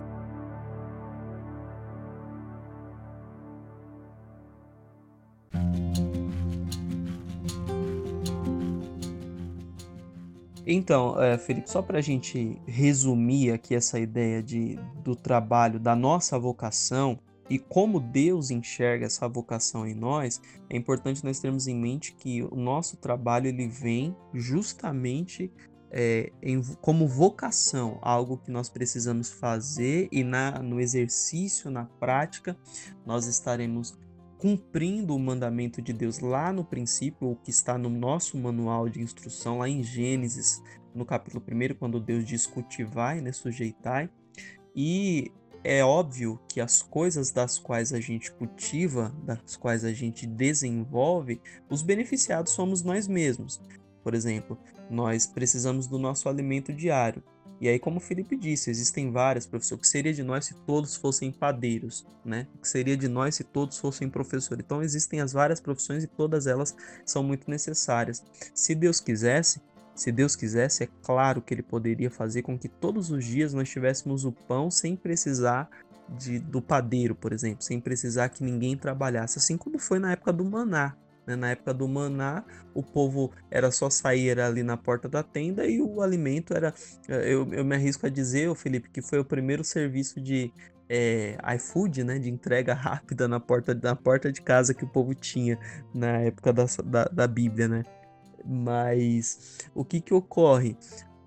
Então, 10.66 11.20
é, 11.20 11.36
Felipe, 11.36 11.68
só 11.68 11.82
para 11.82 11.98
a 11.98 12.02
gente 12.02 12.60
resumir 12.66 13.50
aqui 13.52 13.74
essa 13.74 13.98
ideia 13.98 14.42
de, 14.42 14.78
do 15.02 15.16
trabalho, 15.16 15.80
da 15.80 15.96
nossa 15.96 16.38
vocação, 16.38 17.18
e 17.50 17.58
como 17.58 18.00
Deus 18.00 18.50
enxerga 18.50 19.06
essa 19.06 19.28
vocação 19.28 19.86
em 19.86 19.94
nós, 19.94 20.40
é 20.70 20.76
importante 20.76 21.24
nós 21.24 21.40
termos 21.40 21.66
em 21.66 21.76
mente 21.76 22.14
que 22.14 22.42
o 22.42 22.56
nosso 22.56 22.96
trabalho 22.96 23.48
ele 23.48 23.66
vem 23.66 24.16
justamente 24.32 25.52
é, 25.90 26.32
em, 26.40 26.62
como 26.80 27.06
vocação, 27.06 27.98
algo 28.00 28.38
que 28.38 28.50
nós 28.50 28.70
precisamos 28.70 29.30
fazer 29.30 30.08
e 30.10 30.24
na, 30.24 30.62
no 30.62 30.80
exercício, 30.80 31.70
na 31.70 31.84
prática, 31.84 32.56
nós 33.04 33.26
estaremos 33.26 33.98
cumprindo 34.42 35.14
o 35.14 35.20
mandamento 35.20 35.80
de 35.80 35.92
Deus 35.92 36.18
lá 36.18 36.52
no 36.52 36.64
princípio, 36.64 37.30
o 37.30 37.36
que 37.36 37.50
está 37.50 37.78
no 37.78 37.88
nosso 37.88 38.36
manual 38.36 38.88
de 38.88 39.00
instrução, 39.00 39.58
lá 39.58 39.68
em 39.68 39.84
Gênesis, 39.84 40.60
no 40.92 41.04
capítulo 41.06 41.40
1, 41.48 41.76
quando 41.76 42.00
Deus 42.00 42.24
diz 42.24 42.44
cultivai, 42.44 43.20
né, 43.20 43.30
sujeitai, 43.30 44.10
e 44.74 45.30
é 45.62 45.84
óbvio 45.84 46.40
que 46.48 46.60
as 46.60 46.82
coisas 46.82 47.30
das 47.30 47.56
quais 47.56 47.92
a 47.92 48.00
gente 48.00 48.32
cultiva, 48.32 49.14
das 49.24 49.54
quais 49.54 49.84
a 49.84 49.92
gente 49.92 50.26
desenvolve, 50.26 51.40
os 51.70 51.80
beneficiados 51.80 52.52
somos 52.52 52.82
nós 52.82 53.06
mesmos. 53.06 53.62
Por 54.02 54.12
exemplo, 54.12 54.58
nós 54.90 55.24
precisamos 55.24 55.86
do 55.86 56.00
nosso 56.00 56.28
alimento 56.28 56.72
diário. 56.72 57.22
E 57.62 57.68
aí, 57.68 57.78
como 57.78 57.98
o 57.98 58.00
Felipe 58.00 58.36
disse, 58.36 58.70
existem 58.70 59.12
várias 59.12 59.46
profissões. 59.46 59.78
O 59.78 59.80
que 59.82 59.86
seria 59.86 60.12
de 60.12 60.24
nós 60.24 60.46
se 60.46 60.54
todos 60.66 60.96
fossem 60.96 61.30
padeiros, 61.30 62.04
né? 62.24 62.48
O 62.56 62.58
que 62.58 62.66
seria 62.66 62.96
de 62.96 63.06
nós 63.06 63.36
se 63.36 63.44
todos 63.44 63.78
fossem 63.78 64.10
professores? 64.10 64.64
Então, 64.64 64.82
existem 64.82 65.20
as 65.20 65.32
várias 65.32 65.60
profissões 65.60 66.02
e 66.02 66.08
todas 66.08 66.48
elas 66.48 66.74
são 67.06 67.22
muito 67.22 67.48
necessárias. 67.48 68.20
Se 68.52 68.74
Deus 68.74 68.98
quisesse, 68.98 69.60
se 69.94 70.10
Deus 70.10 70.34
quisesse, 70.34 70.82
é 70.82 70.88
claro 71.04 71.40
que 71.40 71.54
ele 71.54 71.62
poderia 71.62 72.10
fazer 72.10 72.42
com 72.42 72.58
que 72.58 72.68
todos 72.68 73.12
os 73.12 73.24
dias 73.24 73.54
nós 73.54 73.70
tivéssemos 73.70 74.24
o 74.24 74.32
pão 74.32 74.68
sem 74.68 74.96
precisar 74.96 75.70
de, 76.18 76.40
do 76.40 76.60
padeiro, 76.60 77.14
por 77.14 77.32
exemplo, 77.32 77.62
sem 77.62 77.80
precisar 77.80 78.28
que 78.30 78.42
ninguém 78.42 78.76
trabalhasse, 78.76 79.38
assim 79.38 79.56
como 79.56 79.78
foi 79.78 80.00
na 80.00 80.10
época 80.10 80.32
do 80.32 80.44
maná. 80.44 80.96
Né? 81.26 81.36
Na 81.36 81.50
época 81.50 81.72
do 81.72 81.88
maná, 81.88 82.44
o 82.74 82.82
povo 82.82 83.32
era 83.50 83.70
só 83.70 83.88
sair 83.88 84.40
ali 84.40 84.62
na 84.62 84.76
porta 84.76 85.08
da 85.08 85.22
tenda 85.22 85.66
e 85.66 85.80
o 85.80 86.00
alimento 86.00 86.54
era. 86.54 86.74
Eh, 87.08 87.32
eu, 87.32 87.48
eu 87.52 87.64
me 87.64 87.74
arrisco 87.74 88.06
a 88.06 88.10
dizer, 88.10 88.54
Felipe, 88.54 88.90
que 88.90 89.02
foi 89.02 89.18
o 89.18 89.24
primeiro 89.24 89.64
serviço 89.64 90.20
de 90.20 90.52
é, 90.88 91.38
iFood, 91.56 92.04
né, 92.04 92.18
de 92.18 92.30
entrega 92.30 92.74
rápida 92.74 93.26
na 93.26 93.40
porta, 93.40 93.74
na 93.74 93.96
porta 93.96 94.32
de 94.32 94.42
casa 94.42 94.74
que 94.74 94.84
o 94.84 94.88
povo 94.88 95.14
tinha 95.14 95.58
na 95.94 96.18
época 96.18 96.52
da, 96.52 96.66
da, 96.84 97.04
da 97.04 97.26
Bíblia, 97.26 97.68
né? 97.68 97.82
Mas 98.44 99.58
o 99.74 99.84
que 99.84 100.00
que 100.00 100.12
ocorre? 100.12 100.76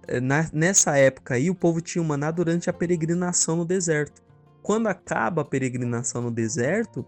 Eh, 0.07 0.19
na, 0.19 0.49
nessa 0.53 0.97
época 0.97 1.35
aí, 1.35 1.49
o 1.49 1.55
povo 1.55 1.81
tinha 1.81 2.01
o 2.01 2.05
maná 2.05 2.31
durante 2.31 2.69
a 2.69 2.73
peregrinação 2.73 3.55
no 3.55 3.65
deserto. 3.65 4.21
Quando 4.61 4.87
acaba 4.87 5.41
a 5.41 5.45
peregrinação 5.45 6.21
no 6.21 6.31
deserto, 6.31 7.05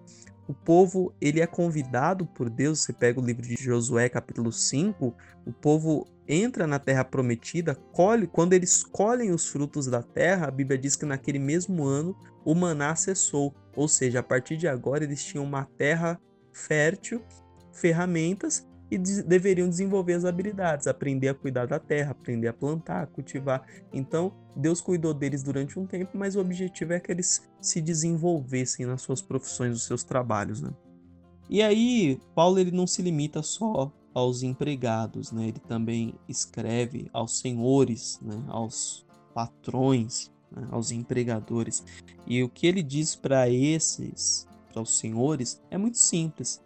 o 0.47 0.53
povo 0.53 1.13
ele 1.19 1.41
é 1.41 1.47
convidado 1.47 2.25
por 2.25 2.49
Deus. 2.49 2.79
Você 2.79 2.93
pega 2.93 3.19
o 3.19 3.25
livro 3.25 3.43
de 3.43 3.55
Josué, 3.55 4.07
capítulo 4.07 4.51
5, 4.51 5.13
o 5.45 5.51
povo 5.51 6.07
entra 6.27 6.65
na 6.65 6.79
terra 6.79 7.03
prometida, 7.03 7.75
colhe, 7.75 8.27
quando 8.27 8.53
eles 8.53 8.83
colhem 8.83 9.31
os 9.31 9.47
frutos 9.47 9.87
da 9.87 10.01
terra, 10.01 10.47
a 10.47 10.51
Bíblia 10.51 10.77
diz 10.77 10.95
que 10.95 11.05
naquele 11.05 11.39
mesmo 11.39 11.85
ano 11.85 12.15
o 12.45 12.55
maná 12.55 12.95
cessou. 12.95 13.53
Ou 13.75 13.87
seja, 13.87 14.19
a 14.19 14.23
partir 14.23 14.57
de 14.57 14.67
agora 14.67 15.03
eles 15.03 15.23
tinham 15.23 15.43
uma 15.43 15.65
terra 15.77 16.19
fértil, 16.51 17.21
ferramentas 17.71 18.67
e 18.89 18.97
de 18.97 19.21
deveriam 19.21 19.67
desenvolver 19.67 20.13
as 20.13 20.25
habilidades, 20.25 20.87
aprender 20.87 21.29
a 21.29 21.33
cuidar 21.33 21.65
da 21.65 21.79
terra, 21.79 22.11
aprender 22.11 22.47
a 22.47 22.53
plantar, 22.53 23.07
cultivar. 23.07 23.65
Então, 23.91 24.33
Deus 24.55 24.79
cuidou 24.81 25.13
deles 25.13 25.43
durante 25.43 25.77
um 25.77 25.85
tempo, 25.85 26.17
mas 26.17 26.35
o 26.35 26.39
objetivo 26.39 26.93
é 26.93 26.99
que 26.99 27.11
eles 27.11 27.47
se 27.61 27.81
desenvolvessem 27.81 28.85
nas 28.85 29.01
suas 29.01 29.21
profissões, 29.21 29.71
nos 29.71 29.83
seus 29.83 30.03
trabalhos, 30.03 30.61
né? 30.61 30.71
E 31.49 31.61
aí, 31.61 32.19
Paulo 32.35 32.59
ele 32.59 32.71
não 32.71 32.85
se 32.85 33.01
limita 33.01 33.41
só 33.41 33.91
aos 34.13 34.41
empregados, 34.41 35.31
né? 35.31 35.49
Ele 35.49 35.59
também 35.59 36.15
escreve 36.27 37.09
aos 37.13 37.39
senhores, 37.39 38.19
né? 38.21 38.43
aos 38.47 39.05
patrões, 39.33 40.31
né? 40.51 40.67
aos 40.71 40.91
empregadores. 40.91 41.85
E 42.25 42.43
o 42.43 42.49
que 42.49 42.67
ele 42.67 42.81
diz 42.81 43.15
para 43.15 43.49
esses, 43.49 44.47
para 44.73 44.81
os 44.81 44.97
senhores, 44.97 45.61
é 45.69 45.77
muito 45.77 45.97
simples. 45.97 46.61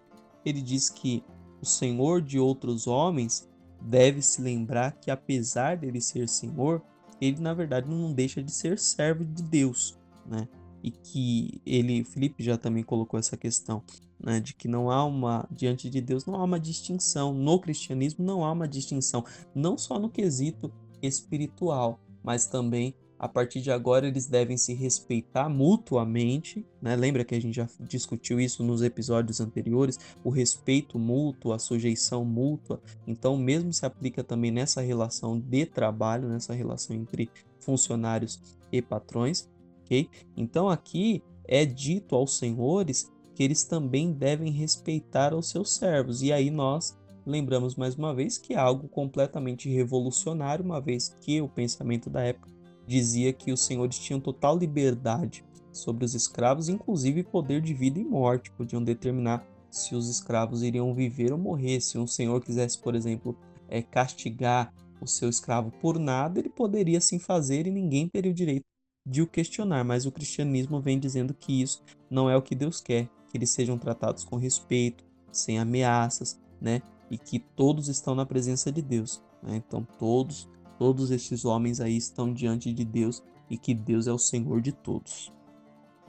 Ele 0.45 0.61
diz 0.61 0.89
que 0.89 1.23
o 1.61 1.65
senhor 1.65 2.21
de 2.21 2.39
outros 2.39 2.87
homens 2.87 3.49
deve 3.81 4.21
se 4.21 4.41
lembrar 4.41 4.91
que, 4.93 5.11
apesar 5.11 5.77
dele 5.77 6.01
ser 6.01 6.27
senhor, 6.27 6.81
ele 7.19 7.39
na 7.39 7.53
verdade 7.53 7.89
não 7.89 8.13
deixa 8.13 8.41
de 8.41 8.51
ser 8.51 8.79
servo 8.79 9.23
de 9.23 9.43
Deus, 9.43 9.97
né? 10.25 10.47
E 10.83 10.89
que 10.89 11.61
ele, 11.65 12.03
Felipe 12.03 12.43
já 12.43 12.57
também 12.57 12.83
colocou 12.83 13.19
essa 13.19 13.37
questão, 13.37 13.83
né, 14.19 14.39
de 14.39 14.53
que 14.53 14.67
não 14.67 14.89
há 14.89 15.05
uma 15.05 15.47
diante 15.51 15.89
de 15.89 16.01
Deus 16.01 16.25
não 16.25 16.35
há 16.35 16.43
uma 16.43 16.59
distinção. 16.59 17.33
No 17.33 17.59
cristianismo, 17.59 18.25
não 18.25 18.43
há 18.43 18.51
uma 18.51 18.67
distinção, 18.67 19.23
não 19.53 19.77
só 19.77 19.99
no 19.99 20.09
quesito 20.09 20.71
espiritual, 21.01 21.99
mas 22.23 22.45
também 22.45 22.95
a 23.21 23.27
partir 23.27 23.61
de 23.61 23.69
agora 23.69 24.07
eles 24.07 24.25
devem 24.25 24.57
se 24.57 24.73
respeitar 24.73 25.47
mutuamente, 25.47 26.65
né? 26.81 26.95
Lembra 26.95 27.23
que 27.23 27.35
a 27.35 27.39
gente 27.39 27.53
já 27.53 27.69
discutiu 27.79 28.39
isso 28.39 28.63
nos 28.63 28.81
episódios 28.81 29.39
anteriores, 29.39 29.99
o 30.23 30.31
respeito 30.31 30.97
mútuo, 30.97 31.53
a 31.53 31.59
sujeição 31.59 32.25
mútua. 32.25 32.81
Então, 33.05 33.37
mesmo 33.37 33.71
se 33.71 33.85
aplica 33.85 34.23
também 34.23 34.49
nessa 34.49 34.81
relação 34.81 35.39
de 35.39 35.67
trabalho, 35.67 36.27
nessa 36.27 36.55
relação 36.55 36.95
entre 36.95 37.29
funcionários 37.59 38.41
e 38.71 38.81
patrões, 38.81 39.47
ok? 39.83 40.09
Então, 40.35 40.67
aqui 40.67 41.21
é 41.47 41.63
dito 41.63 42.15
aos 42.15 42.39
senhores 42.39 43.11
que 43.35 43.43
eles 43.43 43.63
também 43.63 44.11
devem 44.11 44.51
respeitar 44.51 45.35
os 45.35 45.47
seus 45.47 45.75
servos. 45.75 46.23
E 46.23 46.33
aí 46.33 46.49
nós 46.49 46.97
lembramos 47.23 47.75
mais 47.75 47.93
uma 47.93 48.15
vez 48.15 48.39
que 48.39 48.55
é 48.55 48.57
algo 48.57 48.87
completamente 48.87 49.69
revolucionário, 49.69 50.65
uma 50.65 50.81
vez 50.81 51.15
que 51.21 51.39
o 51.39 51.47
pensamento 51.47 52.09
da 52.09 52.21
época 52.21 52.60
dizia 52.91 53.31
que 53.31 53.53
os 53.53 53.61
senhores 53.61 53.97
tinham 53.97 54.19
total 54.19 54.57
liberdade 54.57 55.45
sobre 55.71 56.03
os 56.03 56.13
escravos, 56.13 56.67
inclusive 56.67 57.23
poder 57.23 57.61
de 57.61 57.73
vida 57.73 57.97
e 57.97 58.03
morte, 58.03 58.51
podiam 58.51 58.83
determinar 58.83 59.47
se 59.69 59.95
os 59.95 60.09
escravos 60.09 60.61
iriam 60.61 60.93
viver 60.93 61.31
ou 61.31 61.37
morrer. 61.37 61.79
Se 61.79 61.97
um 61.97 62.05
senhor 62.05 62.43
quisesse, 62.43 62.77
por 62.77 62.93
exemplo, 62.93 63.37
é, 63.69 63.81
castigar 63.81 64.73
o 64.99 65.07
seu 65.07 65.29
escravo 65.29 65.71
por 65.71 65.97
nada, 65.97 66.39
ele 66.39 66.49
poderia 66.49 66.97
assim 66.97 67.17
fazer 67.17 67.65
e 67.65 67.71
ninguém 67.71 68.09
teria 68.09 68.29
o 68.29 68.35
direito 68.35 68.65
de 69.07 69.21
o 69.21 69.27
questionar. 69.27 69.85
Mas 69.85 70.05
o 70.05 70.11
cristianismo 70.11 70.81
vem 70.81 70.99
dizendo 70.99 71.33
que 71.33 71.61
isso 71.61 71.81
não 72.09 72.29
é 72.29 72.35
o 72.35 72.41
que 72.41 72.53
Deus 72.53 72.81
quer, 72.81 73.07
que 73.29 73.37
eles 73.37 73.51
sejam 73.51 73.77
tratados 73.77 74.25
com 74.25 74.35
respeito, 74.35 75.05
sem 75.31 75.57
ameaças, 75.57 76.37
né? 76.59 76.81
E 77.09 77.17
que 77.17 77.39
todos 77.39 77.87
estão 77.87 78.13
na 78.13 78.25
presença 78.25 78.69
de 78.69 78.81
Deus. 78.81 79.23
Né? 79.41 79.55
Então 79.55 79.87
todos 79.97 80.49
todos 80.81 81.11
estes 81.11 81.45
homens 81.45 81.79
aí 81.79 81.95
estão 81.95 82.33
diante 82.33 82.73
de 82.73 82.83
Deus 82.83 83.21
e 83.47 83.55
que 83.55 83.71
Deus 83.71 84.07
é 84.07 84.11
o 84.11 84.17
Senhor 84.17 84.59
de 84.59 84.71
todos. 84.71 85.31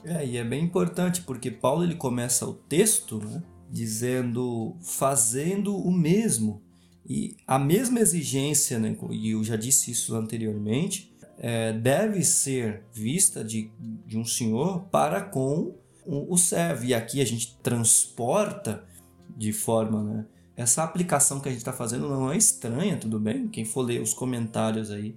É, 0.03 0.27
e 0.27 0.39
é 0.39 0.43
bem 0.43 0.65
importante 0.65 1.21
porque 1.21 1.51
Paulo 1.51 1.85
ele 1.85 1.95
começa 1.95 2.49
o 2.49 2.55
texto 2.55 3.19
né, 3.19 3.43
dizendo 3.71 4.75
fazendo 4.81 5.77
o 5.77 5.93
mesmo. 5.93 6.63
E 7.05 7.37
a 7.47 7.59
mesma 7.59 8.01
exigência, 8.01 8.79
né, 8.79 8.97
e 9.11 9.33
eu 9.33 9.45
já 9.45 9.57
disse 9.57 9.91
isso 9.91 10.17
anteriormente, 10.17 11.15
é, 11.37 11.75
deve 11.75 12.25
ser 12.25 12.83
vista 12.95 13.45
de, 13.45 13.71
de 14.07 14.17
um 14.17 14.25
senhor 14.25 14.85
para 14.85 15.21
com 15.21 15.75
o, 16.07 16.33
o 16.33 16.39
servo. 16.39 16.87
E 16.87 16.95
aqui 16.95 17.21
a 17.21 17.27
gente 17.27 17.59
transporta 17.63 18.89
de 19.37 19.53
forma 19.53 20.03
né, 20.03 20.27
essa 20.63 20.83
aplicação 20.83 21.41
que 21.41 21.49
a 21.49 21.53
gente 21.53 21.61
está 21.61 21.73
fazendo 21.73 22.09
não 22.09 22.33
é 22.33 22.37
estranha, 22.37 22.97
tudo 22.97 23.19
bem? 23.19 23.49
Quem 23.49 23.65
for 23.65 23.83
ler 23.83 24.01
os 24.01 24.15
comentários 24.15 24.91
aí 24.91 25.15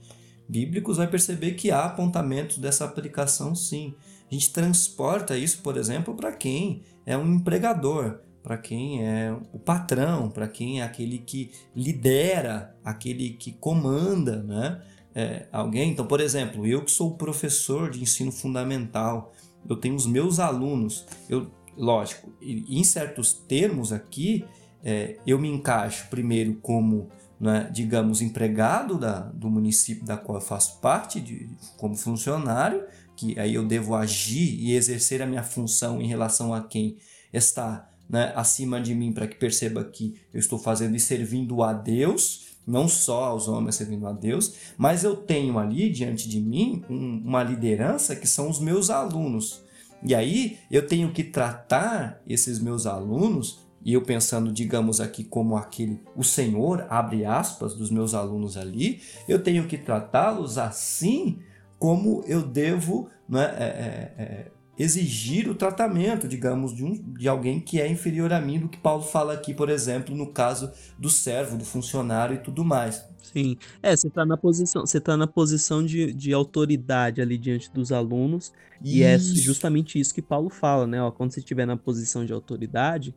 bíblicos 0.48 0.98
vai 0.98 1.08
perceber 1.08 1.54
que 1.54 1.72
há 1.72 1.86
apontamentos 1.86 2.58
dessa 2.58 2.86
aplicação 2.86 3.56
sim. 3.56 3.96
A 4.30 4.34
gente 4.34 4.52
transporta 4.52 5.38
isso, 5.38 5.62
por 5.62 5.78
exemplo, 5.78 6.16
para 6.16 6.32
quem 6.32 6.84
é 7.06 7.18
um 7.18 7.36
empregador, 7.36 8.20
para 8.42 8.58
quem 8.58 9.04
é 9.04 9.36
o 9.54 9.60
patrão, 9.60 10.30
para 10.30 10.48
quem 10.48 10.82
é 10.82 10.84
aquele 10.84 11.20
que 11.20 11.52
lidera, 11.76 12.76
aquele 12.84 13.32
que 13.32 13.52
comanda, 13.52 14.44
né? 14.44 14.82
É, 15.14 15.48
alguém. 15.52 15.92
Então, 15.92 16.06
por 16.06 16.20
exemplo, 16.20 16.68
eu 16.68 16.84
que 16.84 16.92
sou 16.92 17.16
professor 17.16 17.90
de 17.90 18.02
ensino 18.02 18.32
fundamental, 18.32 19.34
eu 19.68 19.76
tenho 19.76 19.96
os 19.96 20.06
meus 20.06 20.40
alunos, 20.40 21.06
eu, 21.30 21.50
lógico, 21.78 22.34
em 22.42 22.84
certos 22.84 23.34
termos 23.34 23.94
aqui, 23.94 24.46
é, 24.86 25.18
eu 25.26 25.40
me 25.40 25.50
encaixo 25.50 26.08
primeiro 26.12 26.54
como, 26.62 27.10
né, 27.40 27.68
digamos, 27.74 28.22
empregado 28.22 29.00
da, 29.00 29.22
do 29.22 29.50
município 29.50 30.06
da 30.06 30.16
qual 30.16 30.38
eu 30.38 30.46
faço 30.46 30.80
parte, 30.80 31.20
de, 31.20 31.50
como 31.76 31.96
funcionário, 31.96 32.86
que 33.16 33.40
aí 33.40 33.56
eu 33.56 33.66
devo 33.66 33.96
agir 33.96 34.60
e 34.60 34.76
exercer 34.76 35.24
a 35.24 35.26
minha 35.26 35.42
função 35.42 36.00
em 36.00 36.08
relação 36.08 36.54
a 36.54 36.62
quem 36.62 36.98
está 37.34 37.90
né, 38.08 38.32
acima 38.36 38.80
de 38.80 38.94
mim, 38.94 39.12
para 39.12 39.28
que 39.28 39.36
perceba 39.36 39.84
que 39.84 40.22
eu 40.32 40.40
estou 40.40 40.60
fazendo 40.60 40.96
e 40.96 41.00
servindo 41.00 41.64
a 41.64 41.74
Deus, 41.74 42.58
não 42.68 42.88
só 42.88 43.26
aos 43.26 43.48
homens 43.48 43.76
servindo 43.76 44.06
a 44.06 44.12
Deus, 44.12 44.54
mas 44.78 45.04
eu 45.04 45.16
tenho 45.16 45.58
ali 45.58 45.90
diante 45.90 46.30
de 46.30 46.40
mim 46.40 46.84
um, 46.88 47.24
uma 47.26 47.44
liderança 47.44 48.16
que 48.16 48.28
são 48.28 48.50
os 48.50 48.60
meus 48.60 48.92
alunos. 48.92 49.64
E 50.04 50.14
aí 50.14 50.60
eu 50.70 50.86
tenho 50.88 51.12
que 51.12 51.24
tratar 51.24 52.22
esses 52.28 52.60
meus 52.60 52.86
alunos, 52.86 53.65
e 53.86 53.94
eu 53.94 54.02
pensando, 54.02 54.52
digamos 54.52 55.00
aqui, 55.00 55.24
como 55.24 55.56
aquele, 55.56 56.02
o 56.16 56.24
Senhor, 56.24 56.88
abre 56.90 57.24
aspas, 57.24 57.76
dos 57.76 57.92
meus 57.92 58.16
alunos 58.16 58.58
ali, 58.58 59.00
eu 59.30 59.42
tenho 59.44 59.68
que 59.68 59.78
tratá-los 59.78 60.58
assim 60.58 61.40
como 61.78 62.24
eu 62.26 62.42
devo 62.42 63.10
né, 63.30 63.44
é, 63.58 63.64
é, 63.64 64.24
é, 64.24 64.52
exigir 64.76 65.48
o 65.48 65.54
tratamento, 65.54 66.28
digamos, 66.28 66.76
de, 66.76 66.84
um, 66.84 66.94
de 67.14 67.28
alguém 67.28 67.60
que 67.60 67.80
é 67.80 67.88
inferior 67.88 68.34
a 68.34 68.42
mim, 68.42 68.60
do 68.60 68.70
que 68.70 68.78
Paulo 68.80 69.04
fala 69.04 69.34
aqui, 69.34 69.54
por 69.54 69.70
exemplo, 69.70 70.16
no 70.16 70.32
caso 70.32 70.72
do 70.98 71.10
servo, 71.10 71.56
do 71.56 71.64
funcionário 71.64 72.38
e 72.38 72.40
tudo 72.40 72.66
mais. 72.66 73.06
Sim, 73.22 73.56
é, 73.84 73.96
você 73.96 74.08
está 74.08 74.26
na 74.26 74.38
posição, 74.38 74.84
você 74.84 75.00
tá 75.00 75.16
na 75.16 75.28
posição 75.28 75.86
de, 75.86 76.12
de 76.12 76.34
autoridade 76.34 77.22
ali 77.22 77.38
diante 77.38 77.72
dos 77.72 77.92
alunos, 77.92 78.52
isso. 78.82 78.98
e 78.98 79.04
é 79.04 79.18
justamente 79.18 80.00
isso 80.00 80.14
que 80.14 80.22
Paulo 80.24 80.50
fala, 80.50 80.88
né? 80.88 81.02
Ó, 81.02 81.12
quando 81.12 81.32
você 81.32 81.40
estiver 81.40 81.68
na 81.68 81.78
posição 81.78 82.26
de 82.26 82.34
autoridade, 82.34 83.14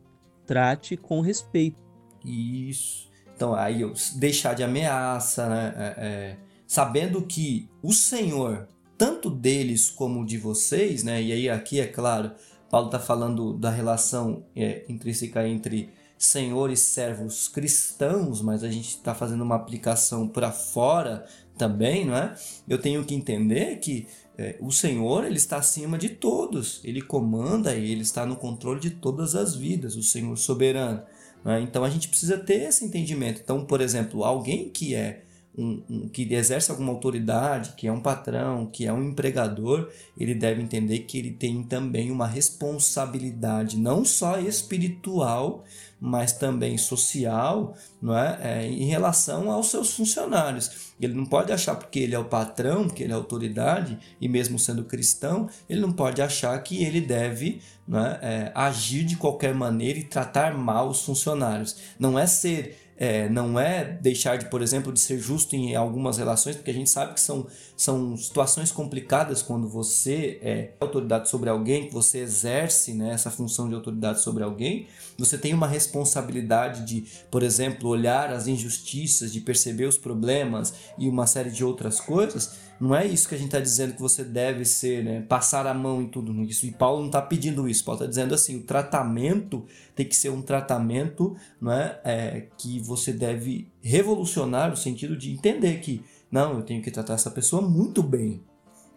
trate 0.49 0.97
com 0.97 1.21
respeito. 1.21 1.77
Isso. 2.25 3.07
Então, 3.35 3.53
aí 3.53 3.81
eu 3.81 3.93
deixar 4.15 4.55
de 4.55 4.63
ameaça, 4.63 5.47
né? 5.47 5.73
É, 5.77 6.05
é, 6.05 6.37
sabendo 6.65 7.21
que 7.21 7.69
o 7.83 7.93
Senhor 7.93 8.67
tanto 8.97 9.29
deles 9.29 9.91
como 9.91 10.25
de 10.25 10.39
vocês, 10.39 11.03
né? 11.03 11.21
E 11.21 11.31
aí 11.31 11.49
aqui 11.49 11.79
é 11.79 11.85
claro, 11.85 12.31
Paulo 12.67 12.87
está 12.87 12.99
falando 12.99 13.53
da 13.53 13.69
relação 13.69 14.43
é, 14.55 14.83
intrínseca 14.89 15.47
entre 15.47 15.93
senhor 16.17 16.71
e 16.71 16.75
servos 16.75 17.47
cristãos, 17.47 18.41
mas 18.41 18.63
a 18.63 18.69
gente 18.69 18.89
está 18.89 19.13
fazendo 19.13 19.41
uma 19.41 19.55
aplicação 19.55 20.27
para 20.27 20.51
fora 20.51 21.25
também, 21.57 22.05
não 22.05 22.17
é? 22.17 22.35
Eu 22.67 22.77
tenho 22.77 23.05
que 23.05 23.13
entender 23.13 23.77
que 23.77 24.07
é, 24.39 24.55
o 24.61 24.71
Senhor 24.71 25.25
ele 25.25 25.35
está 25.35 25.57
acima 25.57 25.97
de 25.97 26.07
todos, 26.07 26.79
ele 26.85 27.01
comanda 27.01 27.75
e 27.75 27.91
ele 27.91 28.03
está 28.03 28.25
no 28.25 28.37
controle 28.37 28.79
de 28.79 28.89
todas 28.89 29.35
as 29.35 29.53
vidas, 29.53 29.97
o 29.97 30.01
Senhor 30.01 30.37
soberano. 30.37 31.03
É? 31.45 31.59
Então 31.59 31.83
a 31.83 31.89
gente 31.89 32.07
precisa 32.07 32.37
ter 32.37 32.61
esse 32.61 32.85
entendimento. 32.85 33.41
Então, 33.43 33.65
por 33.65 33.81
exemplo, 33.81 34.23
alguém 34.23 34.69
que 34.69 34.95
é 34.95 35.23
um, 35.57 35.83
um, 35.89 36.09
que 36.09 36.33
exerce 36.33 36.71
alguma 36.71 36.91
autoridade, 36.91 37.73
que 37.75 37.87
é 37.87 37.91
um 37.91 37.99
patrão, 37.99 38.65
que 38.65 38.85
é 38.85 38.93
um 38.93 39.03
empregador, 39.03 39.89
ele 40.17 40.33
deve 40.33 40.61
entender 40.61 40.99
que 40.99 41.17
ele 41.17 41.31
tem 41.31 41.63
também 41.63 42.11
uma 42.11 42.27
responsabilidade, 42.27 43.77
não 43.77 44.05
só 44.05 44.39
espiritual, 44.39 45.63
mas 45.99 46.31
também 46.31 46.77
social, 46.77 47.75
não 48.01 48.17
é? 48.17 48.39
é? 48.41 48.67
em 48.67 48.85
relação 48.85 49.51
aos 49.51 49.67
seus 49.67 49.93
funcionários. 49.93 50.93
Ele 50.99 51.13
não 51.13 51.25
pode 51.25 51.51
achar 51.51 51.75
porque 51.75 51.99
ele 51.99 52.15
é 52.15 52.19
o 52.19 52.25
patrão, 52.25 52.87
porque 52.87 53.03
ele 53.03 53.11
é 53.11 53.15
autoridade, 53.15 53.99
e 54.21 54.29
mesmo 54.29 54.57
sendo 54.57 54.85
cristão, 54.85 55.49
ele 55.69 55.81
não 55.81 55.91
pode 55.91 56.21
achar 56.21 56.57
que 56.63 56.83
ele 56.83 57.01
deve 57.01 57.61
não 57.89 58.05
é? 58.05 58.19
É, 58.21 58.51
agir 58.53 59.03
de 59.03 59.15
qualquer 59.15 59.53
maneira 59.55 59.97
e 59.97 60.03
tratar 60.03 60.55
mal 60.55 60.89
os 60.89 61.01
funcionários. 61.01 61.75
Não 61.97 62.19
é 62.19 62.27
ser 62.27 62.88
é, 63.01 63.29
não 63.29 63.57
é 63.57 63.85
deixar 64.01 64.37
de, 64.37 64.49
por 64.49 64.61
exemplo, 64.61 64.91
de 64.91 64.99
ser 64.99 65.17
justo 65.17 65.55
em 65.55 65.73
algumas 65.73 66.17
relações, 66.17 66.57
porque 66.57 66.69
a 66.69 66.73
gente 66.73 66.89
sabe 66.89 67.13
que 67.13 67.21
são, 67.21 67.47
são 67.77 68.17
situações 68.17 68.73
complicadas 68.73 69.41
quando 69.41 69.69
você 69.69 70.37
é 70.41 70.71
autoridade 70.81 71.29
sobre 71.29 71.49
alguém, 71.49 71.87
que 71.87 71.93
você 71.93 72.17
exerce 72.17 72.93
né, 72.93 73.11
essa 73.13 73.31
função 73.31 73.69
de 73.69 73.75
autoridade 73.75 74.19
sobre 74.19 74.43
alguém, 74.43 74.87
você 75.17 75.37
tem 75.37 75.53
uma 75.53 75.67
responsabilidade 75.67 76.85
de, 76.85 77.05
por 77.31 77.41
exemplo, 77.41 77.87
olhar 77.87 78.33
as 78.33 78.47
injustiças, 78.47 79.31
de 79.31 79.39
perceber 79.39 79.85
os 79.85 79.97
problemas 79.97 80.73
e 80.97 81.07
uma 81.07 81.25
série 81.25 81.51
de 81.51 81.63
outras 81.63 82.01
coisas 82.01 82.68
não 82.79 82.95
é 82.95 83.05
isso 83.05 83.27
que 83.27 83.35
a 83.35 83.37
gente 83.37 83.47
está 83.47 83.59
dizendo 83.59 83.93
que 83.93 84.01
você 84.01 84.23
deve 84.23 84.63
ser, 84.63 85.03
né? 85.03 85.21
Passar 85.27 85.67
a 85.67 85.73
mão 85.73 86.01
em 86.01 86.07
tudo 86.07 86.31
isso. 86.43 86.65
E 86.65 86.71
Paulo 86.71 86.99
não 86.99 87.07
está 87.07 87.21
pedindo 87.21 87.67
isso. 87.67 87.83
Paulo 87.83 87.99
está 87.99 88.09
dizendo 88.09 88.33
assim: 88.33 88.55
o 88.55 88.63
tratamento 88.63 89.65
tem 89.93 90.05
que 90.05 90.15
ser 90.15 90.29
um 90.29 90.41
tratamento 90.41 91.35
não 91.59 91.73
é? 91.73 91.99
é, 92.05 92.47
que 92.57 92.79
você 92.79 93.11
deve 93.11 93.67
revolucionar 93.81 94.69
no 94.69 94.77
sentido 94.77 95.17
de 95.17 95.31
entender 95.31 95.81
que, 95.81 96.01
não, 96.31 96.55
eu 96.55 96.61
tenho 96.61 96.81
que 96.81 96.89
tratar 96.89 97.15
essa 97.15 97.29
pessoa 97.29 97.61
muito 97.61 98.01
bem. 98.01 98.41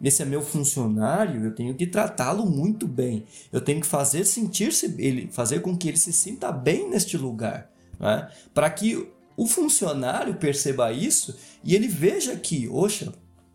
Esse 0.01 0.23
é 0.23 0.25
meu 0.25 0.43
funcionário, 0.43 1.45
eu 1.45 1.55
tenho 1.55 1.75
que 1.75 1.87
tratá-lo 1.87 2.45
muito 2.45 2.87
bem. 2.87 3.25
Eu 3.53 3.61
tenho 3.61 3.81
que 3.81 3.87
fazer 3.87 4.25
sentir-se 4.25 4.95
ele, 4.99 5.29
fazer 5.33 5.61
com 5.61 5.77
que 5.77 5.89
ele 5.89 5.97
se 5.97 6.13
sinta 6.13 6.51
bem 6.51 6.89
neste 6.89 7.17
lugar, 7.17 7.71
é? 8.01 8.29
para 8.53 8.69
que 8.71 9.09
o 9.37 9.47
funcionário 9.47 10.35
perceba 10.35 10.93
isso 10.93 11.37
e 11.65 11.75
ele 11.75 11.87
veja 11.87 12.37
que, 12.37 12.69
oxa, 12.69 13.13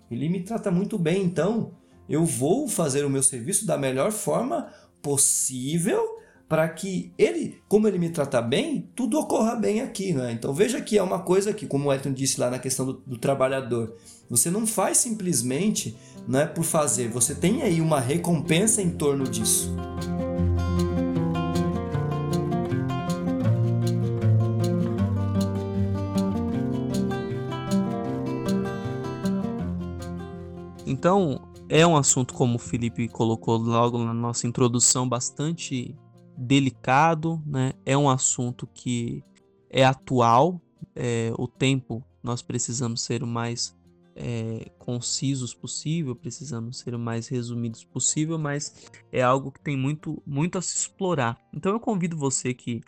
ele 0.09 0.29
me 0.29 0.41
trata 0.41 0.71
muito 0.71 0.97
bem, 0.97 1.23
então 1.23 1.71
eu 2.09 2.23
vou 2.25 2.67
fazer 2.67 3.05
o 3.05 3.09
meu 3.09 3.21
serviço 3.21 3.65
da 3.65 3.77
melhor 3.77 4.11
forma 4.11 4.71
possível 5.01 6.17
para 6.47 6.67
que 6.69 7.11
ele, 7.17 7.61
como 7.67 7.87
ele 7.87 7.99
me 7.99 8.09
trata 8.09 8.41
bem, 8.41 8.89
tudo 8.95 9.19
ocorra 9.19 9.55
bem 9.55 9.81
aqui, 9.81 10.13
né? 10.13 10.31
Então 10.31 10.53
veja 10.53 10.79
que 10.79 10.97
é 10.97 11.03
uma 11.03 11.19
coisa 11.19 11.53
que, 11.53 11.67
como 11.67 11.89
o 11.89 11.93
Elton 11.93 12.13
disse 12.13 12.39
lá 12.39 12.49
na 12.49 12.57
questão 12.57 12.85
do, 12.85 12.93
do 13.05 13.17
trabalhador, 13.17 13.97
você 14.29 14.49
não 14.49 14.65
faz 14.65 14.97
simplesmente 14.97 15.95
né, 16.27 16.45
por 16.45 16.63
fazer, 16.63 17.09
você 17.09 17.35
tem 17.35 17.63
aí 17.63 17.81
uma 17.81 17.99
recompensa 17.99 18.81
em 18.81 18.91
torno 18.91 19.25
disso. 19.25 19.75
Então, 30.89 31.51
é 31.67 31.85
um 31.85 31.97
assunto, 31.97 32.33
como 32.33 32.55
o 32.55 32.59
Felipe 32.59 33.09
colocou 33.09 33.57
logo 33.57 33.97
na 33.97 34.13
nossa 34.13 34.47
introdução, 34.47 35.07
bastante 35.07 35.93
delicado, 36.37 37.43
né? 37.45 37.73
É 37.85 37.97
um 37.97 38.09
assunto 38.09 38.65
que 38.65 39.21
é 39.69 39.83
atual. 39.83 40.61
É, 40.95 41.33
o 41.37 41.45
tempo, 41.45 42.01
nós 42.23 42.41
precisamos 42.41 43.01
ser 43.01 43.21
o 43.21 43.27
mais 43.27 43.75
é, 44.15 44.71
concisos 44.79 45.53
possível, 45.53 46.15
precisamos 46.15 46.79
ser 46.79 46.95
o 46.95 46.99
mais 46.99 47.27
resumidos 47.27 47.83
possível, 47.83 48.39
mas 48.39 48.89
é 49.11 49.21
algo 49.21 49.51
que 49.51 49.59
tem 49.59 49.75
muito, 49.75 50.23
muito 50.25 50.57
a 50.57 50.61
se 50.61 50.77
explorar. 50.77 51.37
Então 51.53 51.73
eu 51.73 51.79
convido 51.81 52.17
você 52.17 52.53
que 52.53 52.81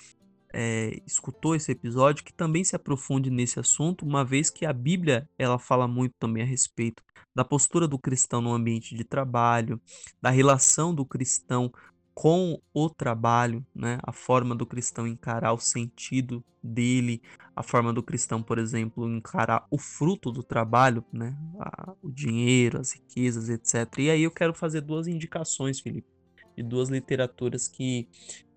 é, 0.54 1.00
escutou 1.06 1.56
esse 1.56 1.72
episódio 1.72 2.24
que 2.24 2.34
também 2.34 2.64
se 2.64 2.76
aprofunde 2.76 3.30
nesse 3.30 3.60
assunto, 3.60 4.06
uma 4.06 4.26
vez 4.26 4.50
que 4.50 4.66
a 4.66 4.74
Bíblia 4.74 5.30
ela 5.38 5.60
fala 5.60 5.88
muito 5.88 6.16
também 6.18 6.42
a 6.42 6.46
respeito 6.46 7.04
da 7.40 7.46
postura 7.46 7.88
do 7.88 7.98
cristão 7.98 8.42
no 8.42 8.52
ambiente 8.52 8.94
de 8.94 9.06
trabalho, 9.06 9.80
da 10.22 10.30
relação 10.30 10.94
do 10.94 11.06
cristão 11.06 11.72
com 12.14 12.62
o 12.74 12.90
trabalho, 12.90 13.66
né? 13.74 13.98
A 14.04 14.12
forma 14.12 14.54
do 14.54 14.66
cristão 14.66 15.08
encarar 15.08 15.54
o 15.54 15.58
sentido 15.58 16.44
dele, 16.62 17.22
a 17.56 17.64
forma 17.64 17.94
do 17.94 18.04
cristão, 18.04 18.44
por 18.44 18.60
exemplo, 18.60 19.10
encarar 19.10 19.66
o 19.72 19.78
fruto 19.78 20.34
do 20.34 20.44
trabalho, 20.44 21.02
né? 21.14 21.34
o 22.04 22.12
dinheiro, 22.12 22.78
as 22.78 22.92
riquezas, 22.92 23.48
etc. 23.48 24.00
E 24.00 24.10
aí 24.10 24.24
eu 24.24 24.32
quero 24.32 24.54
fazer 24.54 24.82
duas 24.82 25.08
indicações, 25.08 25.80
Felipe, 25.80 26.10
de 26.58 26.62
duas 26.62 26.90
literaturas 26.90 27.70
que 27.70 28.10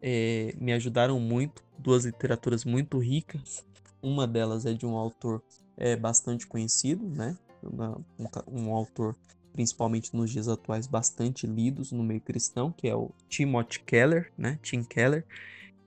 é, 0.02 0.56
me 0.58 0.72
ajudaram 0.72 1.20
muito, 1.20 1.62
duas 1.78 2.04
literaturas 2.04 2.64
muito 2.64 2.98
ricas. 2.98 3.64
Uma 4.02 4.26
delas 4.26 4.66
é 4.66 4.74
de 4.74 4.84
um 4.84 4.96
autor 4.96 5.40
é, 5.76 5.94
bastante 5.94 6.48
conhecido, 6.48 7.08
né? 7.08 7.38
Um, 7.62 8.26
um 8.48 8.74
autor 8.74 9.16
principalmente 9.52 10.14
nos 10.16 10.30
dias 10.30 10.48
atuais 10.48 10.86
bastante 10.86 11.46
lidos 11.46 11.92
no 11.92 12.02
meio 12.02 12.20
cristão, 12.20 12.72
que 12.72 12.88
é 12.88 12.94
o 12.94 13.10
Timothy 13.28 13.80
Keller, 13.80 14.32
né? 14.36 14.58
Tim 14.62 14.82
Keller. 14.82 15.24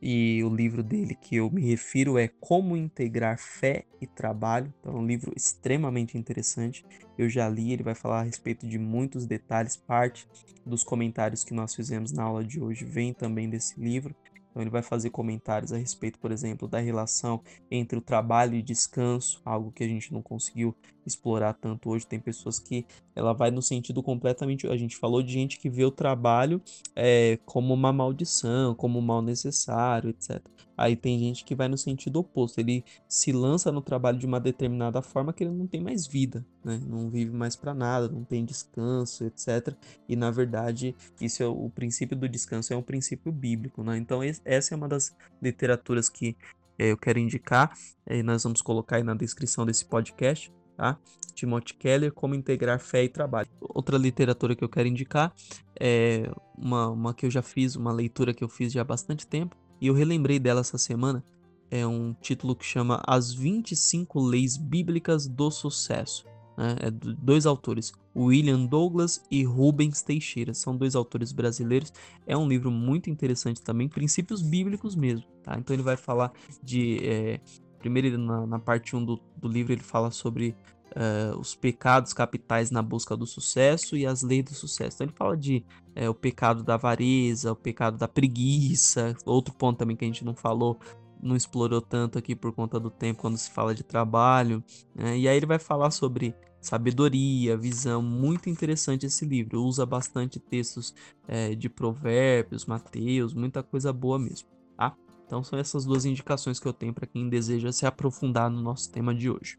E 0.01 0.43
o 0.43 0.49
livro 0.49 0.83
dele 0.83 1.15
que 1.15 1.37
eu 1.37 1.49
me 1.49 1.61
refiro 1.61 2.17
é 2.17 2.27
Como 2.39 2.77
Integrar 2.77 3.39
Fé 3.39 3.85
e 3.99 4.05
Trabalho. 4.05 4.71
Então, 4.79 4.93
é 4.93 4.99
um 4.99 5.05
livro 5.05 5.33
extremamente 5.35 6.17
interessante. 6.17 6.85
Eu 7.17 7.27
já 7.27 7.49
li, 7.49 7.71
ele 7.71 7.81
vai 7.81 7.95
falar 7.95 8.19
a 8.19 8.23
respeito 8.23 8.67
de 8.67 8.77
muitos 8.77 9.25
detalhes. 9.25 9.75
Parte 9.75 10.27
dos 10.63 10.83
comentários 10.83 11.43
que 11.43 11.53
nós 11.53 11.73
fizemos 11.73 12.11
na 12.11 12.23
aula 12.23 12.43
de 12.43 12.61
hoje 12.61 12.85
vem 12.85 13.13
também 13.13 13.49
desse 13.49 13.79
livro. 13.79 14.15
Então 14.51 14.61
ele 14.61 14.69
vai 14.69 14.81
fazer 14.81 15.09
comentários 15.09 15.73
a 15.73 15.77
respeito, 15.77 16.19
por 16.19 16.31
exemplo, 16.31 16.67
da 16.67 16.79
relação 16.79 17.41
entre 17.69 17.97
o 17.97 18.01
trabalho 18.01 18.55
e 18.55 18.61
descanso, 18.61 19.41
algo 19.43 19.71
que 19.71 19.83
a 19.83 19.87
gente 19.87 20.13
não 20.13 20.21
conseguiu 20.21 20.73
explorar 21.05 21.53
tanto 21.53 21.89
hoje. 21.89 22.05
Tem 22.05 22.19
pessoas 22.19 22.59
que 22.59 22.85
ela 23.15 23.33
vai 23.33 23.51
no 23.51 23.61
sentido 23.61 24.01
completamente. 24.01 24.67
A 24.67 24.77
gente 24.77 24.97
falou 24.97 25.21
de 25.21 25.31
gente 25.31 25.59
que 25.59 25.69
vê 25.69 25.83
o 25.85 25.91
trabalho 25.91 26.61
é, 26.95 27.39
como 27.45 27.73
uma 27.73 27.93
maldição, 27.93 28.75
como 28.75 28.99
um 28.99 29.01
mal 29.01 29.21
necessário, 29.21 30.09
etc. 30.09 30.41
Aí 30.77 30.95
tem 30.95 31.17
gente 31.17 31.45
que 31.45 31.55
vai 31.55 31.67
no 31.67 31.77
sentido 31.77 32.19
oposto. 32.19 32.59
Ele 32.59 32.83
se 33.07 33.31
lança 33.31 33.71
no 33.71 33.81
trabalho 33.81 34.17
de 34.17 34.25
uma 34.25 34.39
determinada 34.39 35.01
forma 35.01 35.31
que 35.31 35.43
ele 35.43 35.53
não 35.53 35.67
tem 35.67 35.81
mais 35.81 36.05
vida, 36.05 36.45
né? 36.63 36.81
Não 36.85 37.09
vive 37.09 37.31
mais 37.31 37.55
para 37.55 37.73
nada, 37.73 38.09
não 38.09 38.23
tem 38.23 38.43
descanso, 38.43 39.23
etc. 39.25 39.73
E 40.07 40.15
na 40.15 40.31
verdade, 40.31 40.95
isso 41.21 41.41
é 41.41 41.47
o 41.47 41.69
princípio 41.69 42.17
do 42.17 42.27
descanso 42.27 42.73
é 42.73 42.77
um 42.77 42.81
princípio 42.81 43.31
bíblico, 43.31 43.83
né? 43.83 43.97
Então 43.97 44.21
essa 44.43 44.73
é 44.73 44.77
uma 44.77 44.87
das 44.87 45.15
literaturas 45.41 46.09
que 46.09 46.35
é, 46.77 46.91
eu 46.91 46.97
quero 46.97 47.19
indicar. 47.19 47.73
É, 48.05 48.21
nós 48.21 48.43
vamos 48.43 48.61
colocar 48.61 48.97
aí 48.97 49.03
na 49.03 49.13
descrição 49.13 49.65
desse 49.65 49.85
podcast 49.85 50.51
tá? 50.75 50.97
Timothy 51.33 51.73
Keller, 51.73 52.13
Como 52.13 52.33
Integrar 52.33 52.79
Fé 52.79 53.03
e 53.03 53.09
Trabalho. 53.09 53.47
Outra 53.59 53.97
literatura 53.97 54.55
que 54.55 54.63
eu 54.63 54.69
quero 54.69 54.87
indicar 54.87 55.33
é 55.79 56.31
uma, 56.57 56.89
uma 56.89 57.13
que 57.13 57.25
eu 57.25 57.31
já 57.31 57.41
fiz, 57.41 57.75
uma 57.75 57.91
leitura 57.91 58.33
que 58.33 58.43
eu 58.43 58.49
fiz 58.49 58.71
já 58.71 58.81
há 58.81 58.85
bastante 58.85 59.27
tempo, 59.27 59.55
e 59.79 59.87
eu 59.87 59.93
relembrei 59.93 60.39
dela 60.39 60.61
essa 60.61 60.77
semana. 60.77 61.23
É 61.69 61.85
um 61.85 62.13
título 62.13 62.55
que 62.55 62.65
chama 62.65 63.01
As 63.05 63.33
25 63.33 64.19
Leis 64.19 64.55
Bíblicas 64.55 65.27
do 65.27 65.51
Sucesso. 65.51 66.25
Né? 66.57 66.75
É 66.79 66.91
dois 66.91 67.45
autores, 67.45 67.91
William 68.15 68.65
Douglas 68.65 69.21
e 69.29 69.43
Rubens 69.43 70.01
Teixeira. 70.01 70.53
São 70.53 70.75
dois 70.75 70.95
autores 70.95 71.31
brasileiros. 71.31 71.91
É 72.25 72.37
um 72.37 72.47
livro 72.47 72.71
muito 72.71 73.09
interessante 73.09 73.61
também, 73.61 73.89
princípios 73.89 74.41
bíblicos 74.41 74.95
mesmo. 74.95 75.25
Tá? 75.43 75.57
Então 75.57 75.75
ele 75.75 75.83
vai 75.83 75.97
falar 75.97 76.31
de. 76.63 76.99
É, 77.03 77.39
primeiro, 77.85 78.17
na, 78.17 78.47
na 78.47 78.59
parte 78.59 78.95
1 78.95 79.05
do, 79.05 79.21
do 79.37 79.47
livro, 79.47 79.71
ele 79.71 79.83
fala 79.83 80.09
sobre 80.09 80.55
Uh, 80.95 81.37
os 81.37 81.53
pecados 81.53 82.13
capitais 82.13 82.71
na 82.71 82.81
busca 82.81 83.17
do 83.17 83.25
sucesso 83.25 83.97
e 83.97 84.05
as 84.05 84.21
leis 84.21 84.45
do 84.45 84.53
sucesso. 84.53 84.95
Então 84.95 85.07
ele 85.07 85.15
fala 85.17 85.35
de 85.35 85.65
uh, 85.99 86.09
o 86.09 86.13
pecado 86.13 86.63
da 86.63 86.75
avareza, 86.75 87.51
o 87.51 87.55
pecado 87.55 87.97
da 87.97 88.07
preguiça, 88.07 89.13
outro 89.25 89.53
ponto 89.53 89.77
também 89.77 89.97
que 89.97 90.05
a 90.05 90.07
gente 90.07 90.23
não 90.23 90.33
falou, 90.33 90.79
não 91.21 91.35
explorou 91.35 91.81
tanto 91.81 92.17
aqui 92.17 92.33
por 92.33 92.53
conta 92.53 92.79
do 92.79 92.89
tempo 92.89 93.19
quando 93.19 93.35
se 93.35 93.51
fala 93.51 93.75
de 93.75 93.83
trabalho. 93.83 94.63
Né? 94.93 95.17
E 95.17 95.27
aí 95.27 95.35
ele 95.35 95.45
vai 95.45 95.59
falar 95.59 95.91
sobre 95.91 96.33
sabedoria, 96.61 97.57
visão, 97.57 98.01
muito 98.01 98.49
interessante 98.49 99.05
esse 99.05 99.25
livro. 99.25 99.63
Usa 99.63 99.85
bastante 99.85 100.39
textos 100.39 100.95
uh, 101.27 101.53
de 101.57 101.67
provérbios, 101.67 102.65
Mateus, 102.65 103.33
muita 103.33 103.61
coisa 103.61 103.91
boa 103.91 104.17
mesmo, 104.17 104.47
tá? 104.77 104.95
Então 105.25 105.43
são 105.43 105.57
essas 105.57 105.85
duas 105.85 106.05
indicações 106.05 106.59
que 106.59 106.67
eu 106.67 106.73
tenho 106.73 106.93
para 106.93 107.07
quem 107.07 107.27
deseja 107.27 107.71
se 107.71 107.85
aprofundar 107.85 108.49
no 108.49 108.61
nosso 108.61 108.91
tema 108.91 109.13
de 109.13 109.29
hoje. 109.29 109.57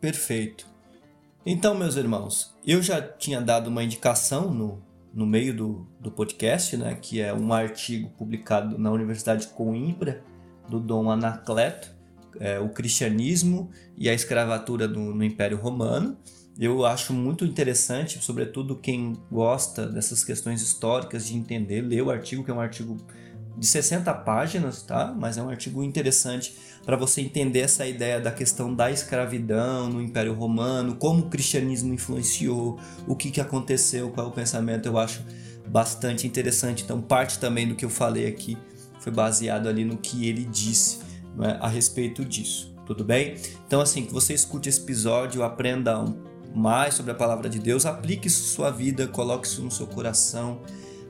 Perfeito. 0.00 0.66
Então, 1.44 1.74
meus 1.74 1.96
irmãos, 1.96 2.56
eu 2.66 2.82
já 2.82 3.00
tinha 3.00 3.40
dado 3.40 3.68
uma 3.68 3.84
indicação 3.84 4.52
no, 4.52 4.82
no 5.14 5.24
meio 5.24 5.56
do, 5.56 5.86
do 6.00 6.10
podcast, 6.10 6.76
né, 6.76 6.94
que 7.00 7.20
é 7.20 7.32
um 7.32 7.52
artigo 7.52 8.10
publicado 8.18 8.76
na 8.76 8.90
Universidade 8.90 9.46
Coimbra, 9.48 10.24
do 10.68 10.80
Dom 10.80 11.08
Anacleto, 11.08 11.94
é, 12.40 12.58
o 12.58 12.68
cristianismo 12.68 13.70
e 13.96 14.08
a 14.08 14.14
escravatura 14.14 14.88
no, 14.88 15.14
no 15.14 15.24
Império 15.24 15.56
Romano. 15.56 16.18
Eu 16.58 16.84
acho 16.84 17.12
muito 17.12 17.44
interessante, 17.44 18.22
sobretudo 18.22 18.76
quem 18.76 19.12
gosta 19.30 19.86
dessas 19.86 20.24
questões 20.24 20.62
históricas, 20.62 21.28
de 21.28 21.36
entender, 21.36 21.82
ler 21.82 22.02
o 22.02 22.10
artigo, 22.10 22.42
que 22.42 22.50
é 22.50 22.54
um 22.54 22.60
artigo 22.60 22.96
de 23.56 23.66
60 23.66 24.12
páginas, 24.12 24.82
tá? 24.82 25.14
Mas 25.18 25.38
é 25.38 25.42
um 25.42 25.48
artigo 25.48 25.82
interessante 25.82 26.54
para 26.84 26.96
você 26.96 27.20
entender 27.20 27.60
essa 27.60 27.86
ideia 27.86 28.20
da 28.20 28.30
questão 28.30 28.74
da 28.74 28.90
escravidão 28.90 29.88
no 29.88 30.00
Império 30.02 30.34
Romano, 30.34 30.96
como 30.96 31.22
o 31.22 31.30
cristianismo 31.30 31.92
influenciou, 31.92 32.78
o 33.06 33.16
que, 33.16 33.30
que 33.30 33.40
aconteceu, 33.40 34.10
qual 34.10 34.26
é 34.26 34.30
o 34.30 34.32
pensamento, 34.32 34.86
eu 34.86 34.98
acho 34.98 35.24
bastante 35.66 36.26
interessante. 36.26 36.84
Então, 36.84 37.00
parte 37.00 37.38
também 37.38 37.66
do 37.66 37.74
que 37.74 37.84
eu 37.84 37.90
falei 37.90 38.26
aqui 38.26 38.56
foi 39.00 39.12
baseado 39.12 39.68
ali 39.68 39.84
no 39.84 39.96
que 39.96 40.28
ele 40.28 40.44
disse 40.44 40.98
é? 41.40 41.56
a 41.60 41.68
respeito 41.68 42.24
disso. 42.24 42.74
Tudo 42.84 43.04
bem? 43.04 43.36
Então, 43.66 43.80
assim, 43.80 44.04
que 44.04 44.12
você 44.12 44.34
escute 44.34 44.68
esse 44.68 44.80
episódio, 44.80 45.42
aprenda 45.42 46.04
mais 46.54 46.94
sobre 46.94 47.10
a 47.10 47.14
palavra 47.14 47.48
de 47.48 47.58
Deus, 47.58 47.84
aplique 47.84 48.28
isso 48.28 48.42
na 48.42 48.48
sua 48.48 48.70
vida, 48.70 49.08
coloque 49.08 49.46
isso 49.46 49.62
no 49.62 49.70
seu 49.70 49.86
coração 49.86 50.60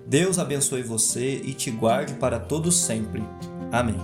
Deus 0.06 0.38
abençoe 0.38 0.82
você 0.82 1.40
e 1.44 1.52
te 1.52 1.70
guarde 1.70 2.14
para 2.14 2.38
todo 2.38 2.70
sempre. 2.70 3.24
Amém. 3.72 3.98